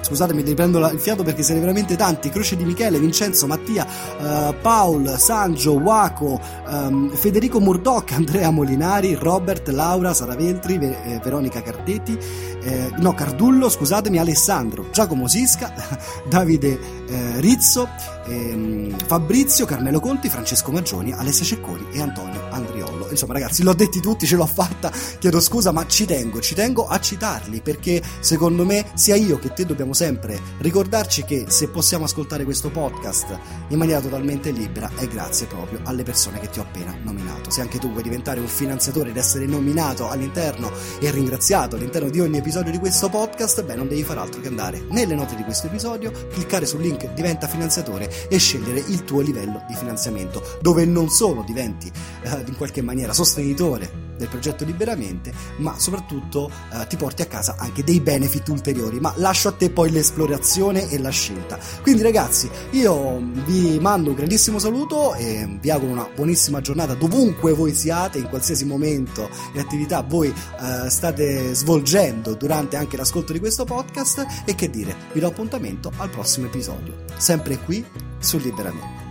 scusatemi 0.00 0.42
riprendo 0.42 0.78
il 0.86 0.98
fiato 0.98 1.24
perché 1.24 1.42
siete 1.42 1.60
veramente 1.60 1.96
tanti. 1.96 2.30
Croce 2.30 2.56
di 2.56 2.64
Michele, 2.64 3.00
Vincenzo, 3.00 3.46
Mattia 3.46 3.84
uh, 4.18 4.54
Paul, 4.60 5.18
Sangio, 5.18 5.72
Waco 5.72 6.40
um, 6.68 7.10
Federico 7.10 7.58
Murdoch, 7.58 8.12
Andrea 8.14 8.50
Molinari 8.50 9.14
Robert, 9.14 9.68
Laura, 9.68 10.14
Sara 10.14 10.36
Veltri 10.36 10.78
Ver- 10.78 11.06
eh, 11.06 11.20
Veronica 11.22 11.62
Cardetti 11.62 12.16
eh, 12.62 12.90
no 12.98 13.12
Cardullo, 13.12 13.68
scusatemi 13.68 14.18
Alessandro, 14.18 14.86
Giacomo 14.92 15.26
Sisca 15.26 15.72
Davide 16.28 16.78
eh, 17.08 17.40
Rizzo 17.40 17.88
ehm, 18.26 18.96
Fabrizio, 19.06 19.66
Carmelo 19.66 20.00
Conti 20.00 20.28
Francesco 20.28 20.72
Maggioni, 20.72 21.12
Alessia 21.12 21.44
Cecconi 21.44 21.86
e 21.92 22.00
Antonio 22.00 22.48
Andriollo 22.50 23.03
insomma 23.14 23.32
ragazzi 23.32 23.62
l'ho 23.62 23.74
detti 23.74 24.00
tutti, 24.00 24.26
ce 24.26 24.36
l'ho 24.36 24.46
fatta 24.46 24.92
chiedo 25.18 25.40
scusa 25.40 25.72
ma 25.72 25.86
ci 25.86 26.04
tengo, 26.04 26.40
ci 26.40 26.54
tengo 26.54 26.86
a 26.86 27.00
citarli 27.00 27.60
perché 27.60 28.02
secondo 28.20 28.64
me 28.64 28.84
sia 28.94 29.16
io 29.16 29.38
che 29.38 29.52
te 29.52 29.64
dobbiamo 29.64 29.92
sempre 29.92 30.38
ricordarci 30.58 31.24
che 31.24 31.46
se 31.48 31.68
possiamo 31.68 32.04
ascoltare 32.04 32.44
questo 32.44 32.70
podcast 32.70 33.38
in 33.68 33.78
maniera 33.78 34.00
totalmente 34.00 34.50
libera 34.50 34.90
è 34.96 35.06
grazie 35.06 35.46
proprio 35.46 35.80
alle 35.84 36.02
persone 36.02 36.40
che 36.40 36.48
ti 36.50 36.58
ho 36.58 36.62
appena 36.62 36.96
nominato. 37.02 37.50
Se 37.50 37.60
anche 37.60 37.78
tu 37.78 37.90
vuoi 37.90 38.02
diventare 38.02 38.40
un 38.40 38.46
finanziatore 38.46 39.10
ed 39.10 39.16
essere 39.16 39.46
nominato 39.46 40.08
all'interno 40.08 40.70
e 41.00 41.10
ringraziato 41.10 41.76
all'interno 41.76 42.10
di 42.10 42.20
ogni 42.20 42.38
episodio 42.38 42.72
di 42.72 42.78
questo 42.78 43.08
podcast, 43.08 43.62
beh, 43.64 43.74
non 43.74 43.88
devi 43.88 44.02
fare 44.02 44.20
altro 44.20 44.40
che 44.40 44.48
andare 44.48 44.84
nelle 44.90 45.14
note 45.14 45.36
di 45.36 45.42
questo 45.42 45.66
episodio, 45.66 46.12
cliccare 46.32 46.66
sul 46.66 46.80
link 46.80 47.12
diventa 47.14 47.46
finanziatore 47.46 48.28
e 48.28 48.38
scegliere 48.38 48.80
il 48.80 49.04
tuo 49.04 49.20
livello 49.20 49.64
di 49.68 49.74
finanziamento, 49.74 50.42
dove 50.60 50.84
non 50.84 51.08
solo 51.08 51.42
diventi 51.42 51.90
eh, 52.22 52.44
in 52.46 52.56
qualche 52.56 52.82
maniera 52.82 53.03
sostenitore 53.12 54.04
del 54.16 54.28
progetto 54.28 54.64
Liberamente, 54.64 55.32
ma 55.58 55.78
soprattutto 55.78 56.50
eh, 56.72 56.86
ti 56.86 56.96
porti 56.96 57.22
a 57.22 57.26
casa 57.26 57.56
anche 57.58 57.84
dei 57.84 58.00
benefit 58.00 58.48
ulteriori. 58.48 59.00
Ma 59.00 59.12
lascio 59.16 59.48
a 59.48 59.52
te 59.52 59.70
poi 59.70 59.90
l'esplorazione 59.90 60.88
e 60.88 60.98
la 60.98 61.10
scelta. 61.10 61.58
Quindi, 61.82 62.02
ragazzi, 62.02 62.48
io 62.70 63.20
vi 63.44 63.78
mando 63.80 64.10
un 64.10 64.16
grandissimo 64.16 64.58
saluto 64.58 65.14
e 65.14 65.58
vi 65.60 65.70
auguro 65.70 65.92
una 65.92 66.08
buonissima 66.14 66.60
giornata 66.60 66.94
dovunque 66.94 67.52
voi 67.52 67.74
siate, 67.74 68.18
in 68.18 68.28
qualsiasi 68.28 68.64
momento 68.64 69.28
e 69.52 69.60
attività 69.60 70.02
voi 70.02 70.28
eh, 70.28 70.90
state 70.90 71.54
svolgendo 71.54 72.34
durante 72.34 72.76
anche 72.76 72.96
l'ascolto 72.96 73.32
di 73.32 73.40
questo 73.40 73.64
podcast. 73.64 74.26
E 74.44 74.54
che 74.54 74.70
dire, 74.70 74.94
vi 75.12 75.20
do 75.20 75.28
appuntamento 75.28 75.90
al 75.96 76.10
prossimo 76.10 76.46
episodio, 76.46 77.04
sempre 77.16 77.58
qui 77.58 77.84
su 78.18 78.38
Liberamente. 78.38 79.03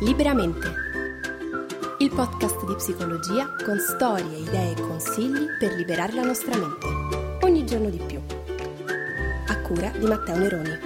Liberamente. 0.00 0.72
Il 1.98 2.10
podcast 2.10 2.64
di 2.64 2.74
psicologia 2.76 3.48
con 3.64 3.80
storie, 3.80 4.38
idee 4.38 4.76
e 4.76 4.80
consigli 4.80 5.46
per 5.58 5.72
liberare 5.74 6.12
la 6.14 6.22
nostra 6.22 6.56
mente. 6.56 6.86
Ogni 7.44 7.66
giorno 7.66 7.90
di 7.90 8.00
più. 8.06 8.20
A 9.48 9.60
cura 9.62 9.90
di 9.98 10.06
Matteo 10.06 10.36
Neroni. 10.36 10.78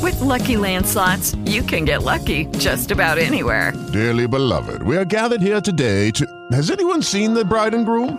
With 0.00 0.18
Lucky 0.20 0.56
Land 0.56 0.86
slots, 0.86 1.34
you 1.44 1.62
can 1.62 1.84
get 1.84 2.02
lucky 2.02 2.46
just 2.56 2.90
about 2.90 3.18
anywhere. 3.18 3.74
Dearly 3.92 4.26
beloved, 4.26 4.82
we 4.82 4.96
are 4.96 5.04
gathered 5.04 5.42
here 5.42 5.60
today 5.60 6.10
to. 6.12 6.24
Has 6.50 6.70
anyone 6.70 7.02
seen 7.02 7.34
the 7.34 7.44
bride 7.44 7.74
and 7.74 7.84
groom? 7.84 8.18